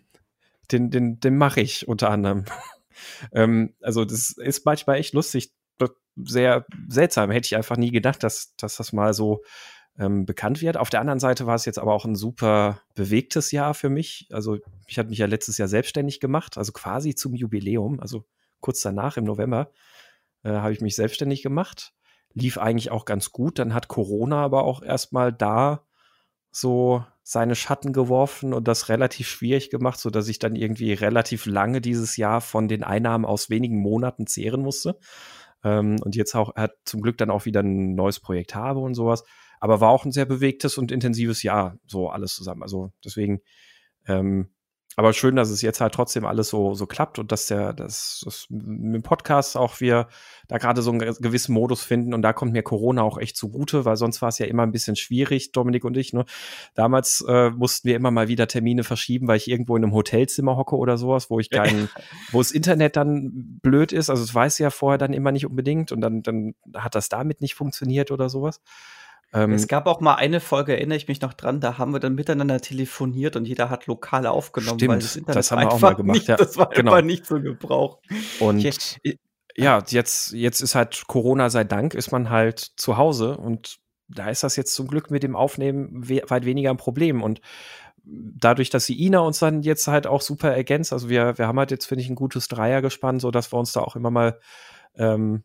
den, 0.72 0.90
den, 0.90 1.20
den 1.20 1.36
mache 1.36 1.60
ich 1.60 1.88
unter 1.88 2.10
anderem. 2.10 2.44
ähm, 3.32 3.74
also 3.80 4.04
das 4.04 4.32
ist 4.32 4.64
manchmal 4.64 4.96
echt 4.96 5.14
lustig, 5.14 5.52
sehr 6.16 6.66
seltsam. 6.88 7.30
Hätte 7.30 7.46
ich 7.46 7.56
einfach 7.56 7.76
nie 7.76 7.90
gedacht, 7.90 8.22
dass, 8.22 8.54
dass 8.56 8.76
das 8.76 8.92
mal 8.92 9.14
so 9.14 9.42
ähm, 9.98 10.26
bekannt 10.26 10.60
wird. 10.60 10.76
Auf 10.76 10.90
der 10.90 11.00
anderen 11.00 11.20
Seite 11.20 11.46
war 11.46 11.54
es 11.54 11.64
jetzt 11.64 11.78
aber 11.78 11.94
auch 11.94 12.04
ein 12.04 12.16
super 12.16 12.80
bewegtes 12.94 13.52
Jahr 13.52 13.74
für 13.74 13.90
mich. 13.90 14.28
Also 14.30 14.58
ich 14.86 14.98
hatte 14.98 15.10
mich 15.10 15.18
ja 15.18 15.26
letztes 15.26 15.58
Jahr 15.58 15.68
selbstständig 15.68 16.20
gemacht, 16.20 16.58
also 16.58 16.72
quasi 16.72 17.14
zum 17.14 17.34
Jubiläum, 17.34 18.00
also 18.00 18.24
kurz 18.60 18.80
danach 18.82 19.16
im 19.16 19.24
November 19.24 19.70
äh, 20.42 20.50
habe 20.50 20.72
ich 20.72 20.80
mich 20.80 20.96
selbstständig 20.96 21.42
gemacht. 21.42 21.92
Lief 22.32 22.58
eigentlich 22.58 22.90
auch 22.90 23.04
ganz 23.04 23.32
gut. 23.32 23.58
Dann 23.58 23.74
hat 23.74 23.88
Corona 23.88 24.44
aber 24.44 24.64
auch 24.64 24.82
erstmal 24.82 25.32
da 25.32 25.84
so 26.52 27.04
seine 27.22 27.54
Schatten 27.54 27.92
geworfen 27.92 28.52
und 28.52 28.66
das 28.66 28.88
relativ 28.88 29.28
schwierig 29.28 29.70
gemacht, 29.70 30.00
so 30.00 30.10
dass 30.10 30.28
ich 30.28 30.38
dann 30.38 30.56
irgendwie 30.56 30.92
relativ 30.92 31.46
lange 31.46 31.80
dieses 31.80 32.16
Jahr 32.16 32.40
von 32.40 32.68
den 32.68 32.82
Einnahmen 32.82 33.24
aus 33.24 33.50
wenigen 33.50 33.80
Monaten 33.80 34.26
zehren 34.26 34.62
musste. 34.62 34.98
Ähm, 35.62 35.96
und 36.02 36.16
jetzt 36.16 36.34
auch 36.34 36.54
hat 36.56 36.72
zum 36.84 37.02
Glück 37.02 37.18
dann 37.18 37.30
auch 37.30 37.44
wieder 37.44 37.60
ein 37.60 37.94
neues 37.94 38.20
Projekt 38.20 38.54
habe 38.54 38.80
und 38.80 38.94
sowas. 38.94 39.24
Aber 39.60 39.80
war 39.80 39.90
auch 39.90 40.04
ein 40.04 40.12
sehr 40.12 40.24
bewegtes 40.24 40.78
und 40.78 40.90
intensives 40.90 41.42
Jahr, 41.42 41.76
so 41.86 42.08
alles 42.08 42.34
zusammen. 42.34 42.62
Also 42.62 42.92
deswegen 43.04 43.40
ähm, 44.06 44.50
aber 44.96 45.12
schön, 45.12 45.36
dass 45.36 45.50
es 45.50 45.62
jetzt 45.62 45.80
halt 45.80 45.94
trotzdem 45.94 46.24
alles 46.26 46.48
so, 46.48 46.74
so 46.74 46.86
klappt 46.86 47.18
und 47.18 47.30
dass 47.30 47.46
der, 47.46 47.72
dass, 47.72 48.22
dass 48.24 48.46
mit 48.50 48.94
dem 48.94 49.02
Podcast 49.02 49.56
auch 49.56 49.80
wir 49.80 50.08
da 50.48 50.58
gerade 50.58 50.82
so 50.82 50.90
einen 50.90 51.14
gewissen 51.20 51.52
Modus 51.52 51.82
finden 51.82 52.12
und 52.12 52.22
da 52.22 52.32
kommt 52.32 52.52
mir 52.52 52.62
Corona 52.62 53.02
auch 53.02 53.16
echt 53.16 53.36
zugute, 53.36 53.84
weil 53.84 53.96
sonst 53.96 54.20
war 54.20 54.30
es 54.30 54.38
ja 54.38 54.46
immer 54.46 54.64
ein 54.64 54.72
bisschen 54.72 54.96
schwierig, 54.96 55.52
Dominik 55.52 55.84
und 55.84 55.96
ich. 55.96 56.12
Ne? 56.12 56.24
Damals 56.74 57.24
äh, 57.28 57.50
mussten 57.50 57.86
wir 57.88 57.94
immer 57.94 58.10
mal 58.10 58.26
wieder 58.26 58.48
Termine 58.48 58.82
verschieben, 58.82 59.28
weil 59.28 59.36
ich 59.36 59.48
irgendwo 59.48 59.76
in 59.76 59.84
einem 59.84 59.94
Hotelzimmer 59.94 60.56
hocke 60.56 60.76
oder 60.76 60.98
sowas, 60.98 61.30
wo 61.30 61.38
ich 61.38 61.50
keinen, 61.50 61.88
wo 62.32 62.38
das 62.38 62.50
Internet 62.50 62.96
dann 62.96 63.58
blöd 63.62 63.92
ist. 63.92 64.10
Also 64.10 64.24
das 64.24 64.34
weiß 64.34 64.54
ich 64.54 64.64
ja 64.64 64.70
vorher 64.70 64.98
dann 64.98 65.12
immer 65.12 65.30
nicht 65.30 65.46
unbedingt 65.46 65.92
und 65.92 66.00
dann, 66.00 66.22
dann 66.22 66.54
hat 66.74 66.96
das 66.96 67.08
damit 67.08 67.40
nicht 67.40 67.54
funktioniert 67.54 68.10
oder 68.10 68.28
sowas. 68.28 68.60
Ähm, 69.32 69.52
es 69.52 69.68
gab 69.68 69.86
auch 69.86 70.00
mal 70.00 70.16
eine 70.16 70.40
Folge, 70.40 70.72
erinnere 70.72 70.96
ich 70.96 71.06
mich 71.06 71.20
noch 71.20 71.34
dran, 71.34 71.60
da 71.60 71.78
haben 71.78 71.92
wir 71.92 72.00
dann 72.00 72.14
miteinander 72.14 72.60
telefoniert 72.60 73.36
und 73.36 73.46
jeder 73.46 73.70
hat 73.70 73.86
lokal 73.86 74.26
aufgenommen, 74.26 74.78
stimmt, 74.78 74.92
weil 74.92 74.98
das 74.98 75.16
Internet 75.16 75.36
das 75.38 75.50
haben 75.52 75.60
wir 75.60 75.72
auch 75.72 75.80
mal 75.80 75.94
gemacht. 75.94 76.16
Nicht, 76.16 76.28
ja, 76.28 76.36
das 76.36 76.56
war 76.56 76.68
genau. 76.70 76.92
einfach 76.92 77.06
nicht 77.06 77.26
so 77.26 77.40
gebraucht. 77.40 78.00
Und 78.40 78.60
ja, 79.56 79.82
jetzt, 79.88 80.32
jetzt 80.32 80.60
ist 80.60 80.74
halt 80.74 81.04
Corona 81.06 81.50
sei 81.50 81.64
Dank, 81.64 81.94
ist 81.94 82.10
man 82.10 82.30
halt 82.30 82.58
zu 82.76 82.96
Hause 82.96 83.36
und 83.36 83.78
da 84.08 84.28
ist 84.28 84.42
das 84.42 84.56
jetzt 84.56 84.74
zum 84.74 84.88
Glück 84.88 85.10
mit 85.10 85.22
dem 85.22 85.36
Aufnehmen 85.36 86.08
we 86.08 86.22
weit 86.26 86.44
weniger 86.44 86.70
ein 86.70 86.76
Problem. 86.76 87.22
Und 87.22 87.40
dadurch, 88.04 88.70
dass 88.70 88.86
die 88.86 89.04
Ina 89.04 89.20
uns 89.20 89.38
dann 89.38 89.62
jetzt 89.62 89.86
halt 89.86 90.06
auch 90.06 90.20
super 90.20 90.52
ergänzt, 90.52 90.92
also 90.92 91.08
wir, 91.08 91.38
wir 91.38 91.46
haben 91.46 91.58
halt 91.58 91.70
jetzt, 91.70 91.86
finde 91.86 92.02
ich, 92.02 92.10
ein 92.10 92.16
gutes 92.16 92.48
Dreier 92.48 92.82
gespannt, 92.82 93.20
so 93.20 93.30
dass 93.30 93.52
wir 93.52 93.58
uns 93.58 93.72
da 93.72 93.80
auch 93.80 93.94
immer 93.94 94.10
mal 94.10 94.40
ähm, 94.96 95.44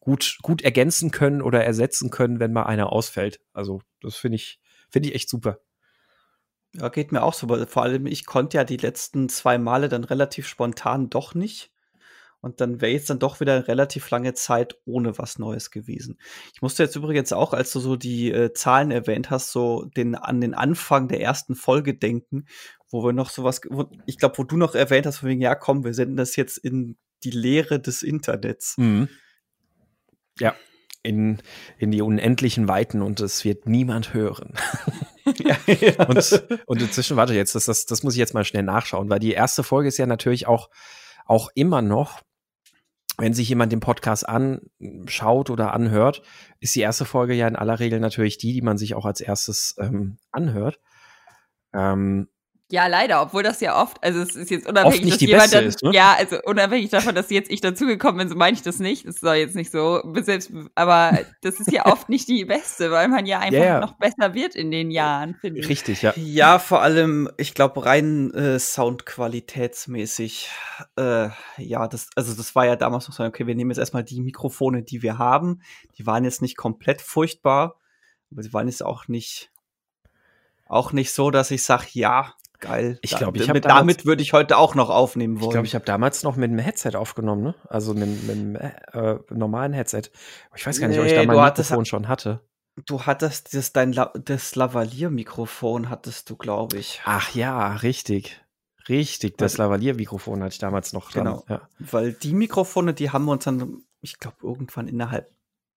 gut, 0.00 0.38
gut 0.42 0.62
ergänzen 0.62 1.10
können 1.10 1.42
oder 1.42 1.64
ersetzen 1.64 2.10
können, 2.10 2.40
wenn 2.40 2.52
mal 2.52 2.64
einer 2.64 2.92
ausfällt. 2.92 3.40
Also, 3.52 3.80
das 4.00 4.16
finde 4.16 4.36
ich, 4.36 4.60
finde 4.90 5.08
ich 5.08 5.14
echt 5.14 5.28
super. 5.28 5.60
Ja, 6.72 6.88
geht 6.88 7.12
mir 7.12 7.22
auch 7.22 7.34
so, 7.34 7.48
weil 7.48 7.66
vor 7.66 7.82
allem 7.82 8.06
ich 8.06 8.26
konnte 8.26 8.56
ja 8.56 8.64
die 8.64 8.76
letzten 8.76 9.28
zwei 9.28 9.58
Male 9.58 9.88
dann 9.88 10.04
relativ 10.04 10.46
spontan 10.46 11.10
doch 11.10 11.34
nicht. 11.34 11.70
Und 12.42 12.62
dann 12.62 12.80
wäre 12.80 12.92
jetzt 12.92 13.10
dann 13.10 13.18
doch 13.18 13.40
wieder 13.40 13.54
eine 13.54 13.68
relativ 13.68 14.08
lange 14.08 14.32
Zeit 14.32 14.78
ohne 14.86 15.18
was 15.18 15.38
Neues 15.38 15.70
gewesen. 15.70 16.18
Ich 16.54 16.62
musste 16.62 16.82
jetzt 16.82 16.96
übrigens 16.96 17.32
auch, 17.34 17.52
als 17.52 17.70
du 17.72 17.80
so 17.80 17.96
die 17.96 18.32
äh, 18.32 18.54
Zahlen 18.54 18.90
erwähnt 18.90 19.28
hast, 19.28 19.52
so 19.52 19.84
den, 19.84 20.14
an 20.14 20.40
den 20.40 20.54
Anfang 20.54 21.08
der 21.08 21.20
ersten 21.20 21.54
Folge 21.54 21.94
denken, 21.94 22.46
wo 22.88 23.04
wir 23.04 23.12
noch 23.12 23.28
sowas, 23.28 23.60
wo, 23.68 23.90
ich 24.06 24.16
glaube, 24.16 24.38
wo 24.38 24.44
du 24.44 24.56
noch 24.56 24.74
erwähnt 24.74 25.06
hast, 25.06 25.18
von 25.18 25.28
wegen, 25.28 25.42
ja 25.42 25.54
komm, 25.54 25.84
wir 25.84 25.92
senden 25.92 26.16
das 26.16 26.34
jetzt 26.36 26.56
in 26.56 26.96
die 27.24 27.30
Leere 27.30 27.78
des 27.78 28.02
Internets. 28.02 28.78
Mhm. 28.78 29.08
Ja, 30.40 30.54
in, 31.02 31.38
in 31.78 31.90
die 31.90 32.02
unendlichen 32.02 32.68
Weiten 32.68 33.02
und 33.02 33.20
es 33.20 33.44
wird 33.44 33.66
niemand 33.66 34.12
hören. 34.12 34.54
ja, 35.38 35.56
ja. 35.66 36.04
Und, 36.08 36.44
und 36.66 36.82
inzwischen, 36.82 37.16
warte 37.16 37.34
jetzt, 37.34 37.54
das, 37.54 37.66
das, 37.66 37.86
das 37.86 38.02
muss 38.02 38.14
ich 38.14 38.18
jetzt 38.18 38.34
mal 38.34 38.44
schnell 38.44 38.62
nachschauen, 38.62 39.08
weil 39.08 39.20
die 39.20 39.32
erste 39.32 39.62
Folge 39.62 39.88
ist 39.88 39.98
ja 39.98 40.06
natürlich 40.06 40.46
auch, 40.46 40.68
auch 41.26 41.50
immer 41.54 41.82
noch, 41.82 42.22
wenn 43.16 43.34
sich 43.34 43.48
jemand 43.48 43.70
den 43.70 43.80
Podcast 43.80 44.28
anschaut 44.28 45.50
oder 45.50 45.74
anhört, 45.74 46.22
ist 46.58 46.74
die 46.74 46.80
erste 46.80 47.04
Folge 47.04 47.34
ja 47.34 47.46
in 47.46 47.56
aller 47.56 47.78
Regel 47.78 48.00
natürlich 48.00 48.38
die, 48.38 48.54
die 48.54 48.62
man 48.62 48.78
sich 48.78 48.94
auch 48.94 49.04
als 49.04 49.20
erstes 49.20 49.76
ähm, 49.78 50.18
anhört. 50.32 50.80
Ähm, 51.72 52.28
ja, 52.72 52.86
leider, 52.86 53.20
obwohl 53.22 53.42
das 53.42 53.60
ja 53.60 53.80
oft, 53.80 54.02
also 54.02 54.20
es 54.20 54.36
ist 54.36 54.50
jetzt 54.50 54.68
unabhängig, 54.68 55.10
dass 55.10 55.20
jemand 55.20 55.52
dann, 55.54 55.64
ist, 55.64 55.82
ne? 55.82 55.92
ja, 55.92 56.14
also 56.16 56.38
unabhängig 56.44 56.90
davon, 56.90 57.14
dass 57.14 57.30
jetzt 57.30 57.50
ich 57.50 57.60
dazugekommen 57.60 58.18
bin, 58.18 58.28
so 58.28 58.36
meine 58.36 58.54
ich 58.54 58.62
das 58.62 58.78
nicht. 58.78 59.06
Das 59.06 59.20
soll 59.20 59.36
jetzt 59.36 59.56
nicht 59.56 59.72
so 59.72 60.00
selbst, 60.22 60.52
aber 60.74 61.18
das 61.42 61.58
ist 61.58 61.72
ja 61.72 61.86
oft 61.86 62.08
nicht 62.08 62.28
die 62.28 62.44
beste, 62.44 62.90
weil 62.90 63.08
man 63.08 63.26
ja 63.26 63.40
einfach 63.40 63.60
yeah. 63.60 63.80
noch 63.80 63.94
besser 63.94 64.34
wird 64.34 64.54
in 64.54 64.70
den 64.70 64.90
Jahren, 64.90 65.34
finde 65.34 65.60
ich. 65.60 65.68
Richtig, 65.68 66.02
ja. 66.02 66.12
Ja, 66.16 66.58
vor 66.58 66.82
allem, 66.82 67.28
ich 67.36 67.54
glaube, 67.54 67.84
rein 67.84 68.32
äh, 68.34 68.58
soundqualitätsmäßig, 68.58 70.50
äh, 70.96 71.28
ja, 71.56 71.88
das, 71.88 72.08
also 72.14 72.34
das 72.34 72.54
war 72.54 72.66
ja 72.66 72.76
damals 72.76 73.08
noch 73.08 73.14
so, 73.14 73.24
okay, 73.24 73.46
wir 73.46 73.54
nehmen 73.54 73.70
jetzt 73.70 73.78
erstmal 73.78 74.04
die 74.04 74.20
Mikrofone, 74.20 74.82
die 74.82 75.02
wir 75.02 75.18
haben. 75.18 75.62
Die 75.98 76.06
waren 76.06 76.24
jetzt 76.24 76.40
nicht 76.40 76.56
komplett 76.56 77.02
furchtbar, 77.02 77.80
aber 78.30 78.42
sie 78.42 78.52
waren 78.52 78.68
jetzt 78.68 78.84
auch 78.84 79.08
nicht 79.08 79.50
auch 80.70 80.92
nicht 80.92 81.12
so, 81.12 81.32
dass 81.32 81.50
ich 81.50 81.64
sage, 81.64 81.86
ja, 81.92 82.32
Geil. 82.60 82.98
Ich 83.00 83.16
glaube, 83.16 83.38
ich 83.38 83.48
habe 83.48 83.60
damit 83.60 84.04
würde 84.04 84.22
ich 84.22 84.32
heute 84.34 84.58
auch 84.58 84.74
noch 84.74 84.90
aufnehmen 84.90 85.40
wollen. 85.40 85.48
Ich 85.48 85.52
glaube, 85.52 85.66
ich 85.66 85.74
habe 85.74 85.84
damals 85.84 86.22
noch 86.22 86.36
mit 86.36 86.50
einem 86.50 86.58
Headset 86.58 86.94
aufgenommen, 86.94 87.42
ne? 87.42 87.54
Also 87.68 87.94
mit, 87.94 88.22
mit 88.26 88.36
einem 88.36 88.54
äh, 88.56 89.18
normalen 89.30 89.72
Headset. 89.72 90.02
Ich 90.54 90.66
weiß 90.66 90.78
gar 90.78 90.88
nicht, 90.88 90.96
nee, 90.96 91.02
ob 91.02 91.06
ich 91.06 91.14
da 91.14 91.24
mein 91.24 91.42
Mikrofon 91.42 91.86
schon 91.86 92.08
hatte. 92.08 92.40
Du 92.86 93.02
hattest 93.02 93.54
das 93.54 93.72
dein 93.72 93.92
La 93.92 94.12
das 94.24 94.54
Lavalier-Mikrofon 94.54 95.88
hattest 95.88 96.30
du, 96.30 96.36
glaube 96.36 96.76
ich. 96.78 97.00
Ach 97.04 97.34
ja, 97.34 97.74
richtig. 97.76 98.40
Richtig, 98.88 99.38
das 99.38 99.58
Lavalier-Mikrofon 99.58 100.42
hatte 100.42 100.52
ich 100.52 100.58
damals 100.58 100.92
noch 100.92 101.10
dran. 101.10 101.24
Genau. 101.24 101.44
Ja. 101.48 101.68
Weil 101.78 102.12
die 102.12 102.34
Mikrofone, 102.34 102.94
die 102.94 103.10
haben 103.10 103.24
wir 103.24 103.32
uns 103.32 103.44
dann, 103.44 103.82
ich 104.00 104.18
glaube, 104.18 104.36
irgendwann 104.42 104.88
innerhalb 104.88 105.30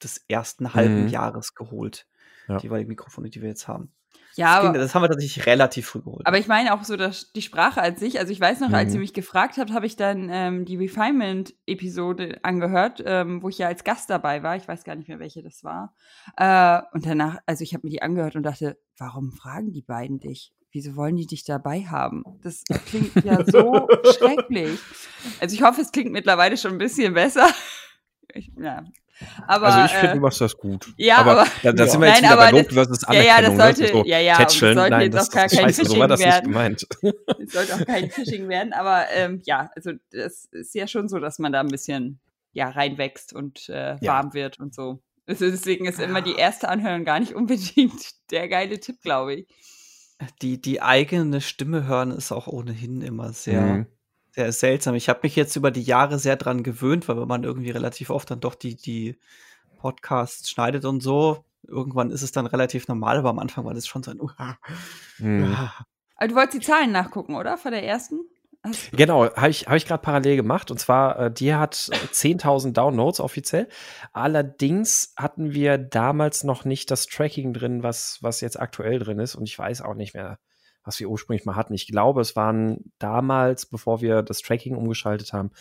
des 0.04 0.24
ersten 0.28 0.74
halben 0.74 1.04
mhm. 1.04 1.08
Jahres 1.10 1.56
geholt. 1.56 2.08
Ja. 2.48 2.58
Die 2.58 2.64
jeweiligen 2.64 2.90
Mikrofone, 2.90 3.30
die 3.30 3.42
wir 3.42 3.50
jetzt 3.50 3.68
haben. 3.68 3.92
Ja, 4.36 4.58
das, 4.58 4.66
aber, 4.66 4.78
das 4.78 4.96
haben 4.96 5.02
wir 5.04 5.10
tatsächlich 5.10 5.46
relativ 5.46 5.88
früh 5.88 6.02
geholt. 6.02 6.26
Aber 6.26 6.38
ich 6.38 6.48
meine 6.48 6.74
auch 6.74 6.84
so, 6.84 6.96
dass 6.96 7.32
die 7.34 7.42
Sprache 7.42 7.82
als 7.82 8.00
sich, 8.00 8.20
also 8.20 8.32
ich 8.32 8.40
weiß 8.40 8.60
noch, 8.62 8.70
mhm. 8.70 8.76
als 8.76 8.94
ihr 8.94 9.00
mich 9.00 9.14
gefragt 9.14 9.58
habt, 9.58 9.72
habe 9.72 9.86
ich 9.86 9.96
dann 9.96 10.30
ähm, 10.32 10.66
die 10.66 10.78
Refinement-Episode 10.78 12.40
angehört, 12.44 13.04
ähm, 13.06 13.44
wo 13.44 13.50
ich 13.50 13.60
ja 13.60 13.68
als 13.68 13.84
Gast 13.84 14.10
dabei 14.10 14.42
war. 14.42 14.56
Ich 14.56 14.68
weiß 14.68 14.84
gar 14.84 14.96
nicht 14.96 15.08
mehr, 15.08 15.20
welche 15.20 15.44
das 15.44 15.64
war. 15.64 15.94
Äh, 16.38 16.82
und 16.94 17.06
danach, 17.06 17.38
also 17.46 17.64
ich 17.64 17.74
habe 17.74 17.86
mir 17.86 17.92
die 17.92 18.02
angehört 18.02 18.36
und 18.36 18.44
dachte, 18.44 18.78
warum 18.98 19.32
fragen 19.32 19.72
die 19.72 19.84
beiden 19.84 20.20
dich? 20.20 20.54
Wieso 20.72 20.96
wollen 20.96 21.16
die 21.16 21.28
dich 21.28 21.44
dabei 21.44 21.82
haben? 21.82 22.24
Das 22.42 22.64
klingt 22.88 23.24
ja 23.24 23.46
so 23.46 23.88
schrecklich. 24.18 24.80
Also 25.40 25.56
ich 25.56 25.62
hoffe, 25.62 25.82
es 25.82 25.92
klingt 25.92 26.12
mittlerweile 26.12 26.58
schon 26.58 26.72
ein 26.72 26.80
bisschen 26.80 27.14
besser. 27.14 27.48
Ich, 28.36 28.52
ja, 28.58 28.84
aber, 29.48 29.68
also 29.68 29.86
ich 29.86 29.92
finde, 29.92 30.12
äh, 30.12 30.16
du 30.16 30.22
machst 30.22 30.42
das 30.42 30.58
gut. 30.58 30.94
Ja, 30.98 31.18
aber, 31.18 31.42
aber 31.42 31.50
da, 31.62 31.72
da 31.72 31.88
sind 31.88 32.02
wir 32.02 32.08
jetzt 32.08 32.22
nein, 32.22 32.32
wieder 32.32 32.38
bei 32.38 32.52
Lob 32.52 32.72
versus 32.72 33.04
Anerkennung. 33.04 33.28
Ja, 33.28 33.42
ja, 33.42 33.50
das 33.50 33.58
sollte, 33.58 33.94
so 33.94 34.04
ja, 34.06 34.20
ja, 34.20 34.44
das 34.44 34.54
sollte 34.54 34.90
nein, 34.90 35.12
jetzt 35.12 35.16
auch 35.16 35.32
gar 35.32 35.48
kein 35.48 35.60
scheiße, 35.60 35.82
Phishing 35.82 36.02
so 36.02 36.08
das 36.08 36.20
werden. 36.20 36.52
Gemeint. 36.52 36.88
Es 37.40 37.54
sollte 37.54 37.76
auch 37.76 37.86
kein 37.86 38.10
Phishing 38.10 38.50
werden, 38.50 38.74
aber 38.74 39.06
ähm, 39.14 39.42
ja, 39.46 39.70
also 39.76 39.92
das 40.12 40.46
ist 40.52 40.76
ja 40.76 40.88
schon 40.88 41.08
so, 41.08 41.20
dass 41.20 41.40
man 41.40 41.52
da 41.52 41.60
ein 41.60 41.68
bisschen 41.68 42.20
ja 42.54 42.70
reinwächst 42.70 43.34
und 43.34 43.70
äh, 43.70 43.98
warm 44.02 44.28
ja. 44.28 44.34
wird 44.34 44.60
und 44.60 44.74
so. 44.74 45.02
Also 45.26 45.50
deswegen 45.50 45.86
ist 45.86 46.00
immer 46.00 46.22
die 46.22 46.36
erste 46.36 46.70
Anhörung 46.70 47.06
gar 47.06 47.20
nicht 47.20 47.34
unbedingt 47.34 48.12
der 48.32 48.48
geile 48.48 48.80
Tipp, 48.80 49.02
glaube 49.02 49.36
ich. 49.36 49.48
Die, 50.42 50.62
die 50.62 50.82
eigene 50.82 51.42
Stimme 51.42 51.86
hören 51.86 52.12
ist 52.12 52.32
auch 52.32 52.48
ohnehin 52.48 53.02
immer 53.02 53.34
sehr, 53.34 53.62
mhm. 53.62 53.86
Sehr 54.34 54.52
seltsam. 54.52 54.96
Ich 54.96 55.10
habe 55.10 55.20
mich 55.24 55.36
jetzt 55.36 55.56
über 55.56 55.72
die 55.72 55.82
Jahre 55.82 56.18
sehr 56.20 56.36
dran 56.36 56.64
gewöhnt, 56.64 57.08
weil 57.08 57.16
man 57.26 57.44
irgendwie 57.44 57.72
relativ 57.72 58.10
oft 58.10 58.30
dann 58.32 58.40
doch 58.40 58.56
die, 58.56 58.76
die 58.76 59.18
Podcasts 59.78 60.50
schneidet 60.50 60.86
und 60.86 61.02
so. 61.02 61.46
Irgendwann 61.68 62.10
ist 62.10 62.24
es 62.24 62.32
dann 62.32 62.48
relativ 62.48 62.88
normal, 62.88 63.18
aber 63.18 63.30
am 63.30 63.40
Anfang 63.40 63.64
war 63.66 63.74
das 63.74 63.88
schon 63.88 64.04
so 64.04 64.12
ein 64.12 64.20
Uha. 64.20 64.58
Mhm. 65.20 65.56
Aber 66.16 66.28
du 66.28 66.36
wolltest 66.36 66.62
die 66.62 66.66
Zahlen 66.66 66.92
nachgucken, 66.92 67.36
oder? 67.36 67.58
Von 67.58 67.72
der 67.72 67.84
ersten? 67.84 68.20
Genau, 68.94 69.26
habe 69.36 69.50
ich, 69.50 69.68
hab 69.68 69.76
ich 69.76 69.86
gerade 69.86 70.02
parallel 70.02 70.38
gemacht. 70.38 70.72
Und 70.72 70.80
zwar, 70.80 71.20
äh, 71.20 71.32
die 71.32 71.54
hat 71.54 71.76
10.000 71.76 72.72
Downloads 72.72 73.20
offiziell. 73.20 73.68
Allerdings 74.14 75.14
hatten 75.18 75.54
wir 75.54 75.78
damals 75.78 76.44
noch 76.44 76.64
nicht 76.64 76.90
das 76.90 77.06
Tracking 77.08 77.54
drin, 77.54 77.84
was, 77.84 78.20
was 78.22 78.40
jetzt 78.40 78.60
aktuell 78.60 79.00
drin 79.00 79.20
ist. 79.20 79.36
Und 79.36 79.44
ich 79.50 79.60
weiß 79.60 79.82
auch 79.82 79.96
nicht 79.96 80.14
mehr, 80.14 80.40
was 80.84 81.00
wir 81.00 81.10
ursprünglich 81.10 81.46
mal 81.46 81.56
hatten. 81.56 81.74
Ich 81.74 81.88
glaube, 81.88 82.22
es 82.22 82.36
waren 82.36 82.92
damals, 83.00 83.66
bevor 83.66 84.02
wir 84.02 84.22
das 84.22 84.42
Tracking 84.42 84.76
umgeschaltet 84.76 85.34
haben, 85.34 85.52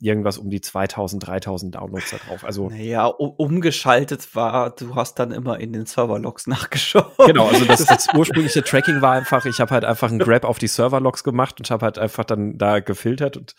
irgendwas 0.00 0.38
um 0.38 0.50
die 0.50 0.60
2000, 0.60 1.26
3000 1.26 1.74
Downloads 1.74 2.10
da 2.10 2.18
drauf. 2.18 2.44
Also 2.44 2.68
naja, 2.68 3.06
umgeschaltet 3.06 4.34
war, 4.34 4.70
du 4.70 4.94
hast 4.94 5.18
dann 5.18 5.32
immer 5.32 5.58
in 5.58 5.72
den 5.72 5.86
Serverlogs 5.86 6.46
nachgeschaut. 6.48 7.12
Genau, 7.26 7.48
also 7.48 7.64
das, 7.64 7.84
das 7.84 8.08
ursprüngliche 8.14 8.62
Tracking 8.62 9.00
war 9.00 9.12
einfach, 9.12 9.44
ich 9.46 9.60
habe 9.60 9.72
halt 9.72 9.84
einfach 9.84 10.10
einen 10.10 10.20
Grab 10.20 10.44
auf 10.44 10.58
die 10.58 10.68
Serverlogs 10.68 11.24
gemacht 11.24 11.58
und 11.58 11.70
habe 11.70 11.84
halt 11.84 11.98
einfach 11.98 12.24
dann 12.24 12.58
da 12.58 12.80
gefiltert 12.80 13.36
und 13.36 13.54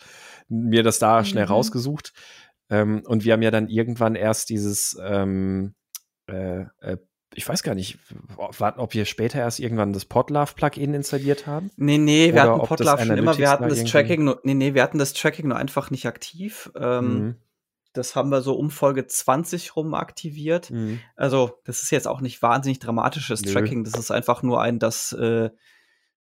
mir 0.47 0.83
das 0.83 0.99
da 0.99 1.23
schnell 1.25 1.45
mhm. 1.45 1.51
rausgesucht. 1.51 2.13
Ähm, 2.69 3.03
und 3.05 3.23
wir 3.23 3.33
haben 3.33 3.41
ja 3.41 3.51
dann 3.51 3.67
irgendwann 3.67 4.15
erst 4.15 4.49
dieses 4.49 4.97
ähm, 5.03 5.73
äh, 6.27 6.65
äh, 6.79 6.97
ich 7.35 7.47
weiß 7.47 7.63
gar 7.63 7.75
nicht, 7.75 7.99
ob 8.37 8.93
wir 8.93 9.05
später 9.05 9.39
erst 9.39 9.59
irgendwann 9.59 9.93
das 9.93 10.05
Podlove-Plugin 10.05 10.93
installiert 10.93 11.45
haben. 11.45 11.69
Nee, 11.77 11.97
nee, 11.97 12.33
wir 12.33 12.43
hatten 12.43 12.65
Podlove 12.65 13.05
schon 13.05 13.17
immer, 13.17 13.37
wir 13.37 13.49
hatten 13.49 13.69
das 13.69 13.83
Tracking 13.83 14.23
nur, 14.23 14.39
nee, 14.43 14.55
nee, 14.55 14.73
wir 14.73 14.81
hatten 14.81 14.97
das 14.97 15.13
Tracking 15.13 15.47
nur 15.47 15.57
einfach 15.57 15.91
nicht 15.91 16.07
aktiv. 16.07 16.71
Ähm, 16.75 17.13
mhm. 17.13 17.35
Das 17.93 18.15
haben 18.15 18.29
wir 18.29 18.41
so 18.41 18.55
um 18.55 18.69
Folge 18.71 19.05
20 19.07 19.75
rum 19.75 19.93
aktiviert. 19.93 20.71
Mhm. 20.71 20.99
Also, 21.15 21.59
das 21.65 21.83
ist 21.83 21.91
jetzt 21.91 22.07
auch 22.07 22.21
nicht 22.21 22.41
wahnsinnig 22.41 22.79
dramatisches 22.79 23.43
Nö. 23.43 23.53
Tracking. 23.53 23.83
Das 23.83 23.93
ist 23.93 24.11
einfach 24.11 24.43
nur 24.43 24.61
ein, 24.61 24.79
dass 24.79 25.11
äh, 25.13 25.49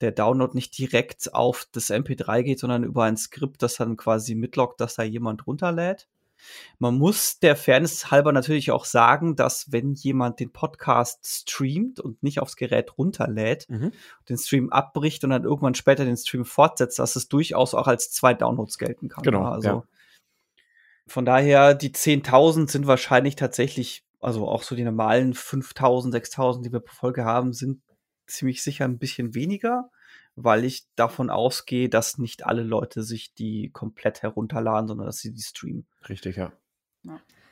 der 0.01 0.11
Download 0.11 0.53
nicht 0.53 0.77
direkt 0.77 1.33
auf 1.33 1.67
das 1.71 1.89
MP3 1.89 2.43
geht, 2.43 2.59
sondern 2.59 2.83
über 2.83 3.03
ein 3.03 3.17
Skript, 3.17 3.61
das 3.61 3.75
dann 3.75 3.97
quasi 3.97 4.35
mitloggt, 4.35 4.79
dass 4.81 4.95
da 4.95 5.03
jemand 5.03 5.47
runterlädt. 5.47 6.07
Man 6.79 6.97
muss 6.97 7.39
der 7.39 7.55
Fairness 7.55 8.11
halber 8.11 8.31
natürlich 8.31 8.71
auch 8.71 8.85
sagen, 8.85 9.35
dass 9.35 9.71
wenn 9.71 9.93
jemand 9.93 10.39
den 10.39 10.51
Podcast 10.51 11.25
streamt 11.25 11.99
und 11.99 12.21
nicht 12.23 12.39
aufs 12.39 12.55
Gerät 12.55 12.97
runterlädt, 12.97 13.69
mhm. 13.69 13.91
den 14.29 14.37
Stream 14.37 14.69
abbricht 14.69 15.23
und 15.23 15.31
dann 15.31 15.43
irgendwann 15.43 15.75
später 15.75 16.05
den 16.05 16.17
Stream 16.17 16.45
fortsetzt, 16.45 16.99
dass 16.99 17.15
es 17.15 17.27
durchaus 17.27 17.73
auch 17.73 17.87
als 17.87 18.11
zwei 18.11 18.33
Downloads 18.33 18.77
gelten 18.77 19.09
kann. 19.09 19.23
Genau. 19.23 19.45
Also 19.45 19.67
ja. 19.67 19.83
von 21.07 21.25
daher, 21.25 21.73
die 21.73 21.91
10.000 21.91 22.69
sind 22.69 22.87
wahrscheinlich 22.87 23.35
tatsächlich, 23.35 24.05
also 24.19 24.47
auch 24.47 24.63
so 24.63 24.75
die 24.75 24.83
normalen 24.83 25.33
5.000, 25.33 26.13
6.000, 26.13 26.63
die 26.63 26.71
wir 26.71 26.79
pro 26.79 26.93
Folge 26.93 27.25
haben, 27.25 27.53
sind 27.53 27.81
ziemlich 28.27 28.63
sicher 28.63 28.85
ein 28.85 28.99
bisschen 28.99 29.35
weniger 29.35 29.89
weil 30.35 30.63
ich 30.65 30.87
davon 30.95 31.29
ausgehe, 31.29 31.89
dass 31.89 32.17
nicht 32.17 32.45
alle 32.45 32.63
Leute 32.63 33.03
sich 33.03 33.33
die 33.33 33.69
komplett 33.71 34.21
herunterladen, 34.21 34.87
sondern 34.87 35.07
dass 35.07 35.19
sie 35.19 35.33
die 35.33 35.41
streamen. 35.41 35.85
Richtig, 36.09 36.37
ja. 36.37 36.51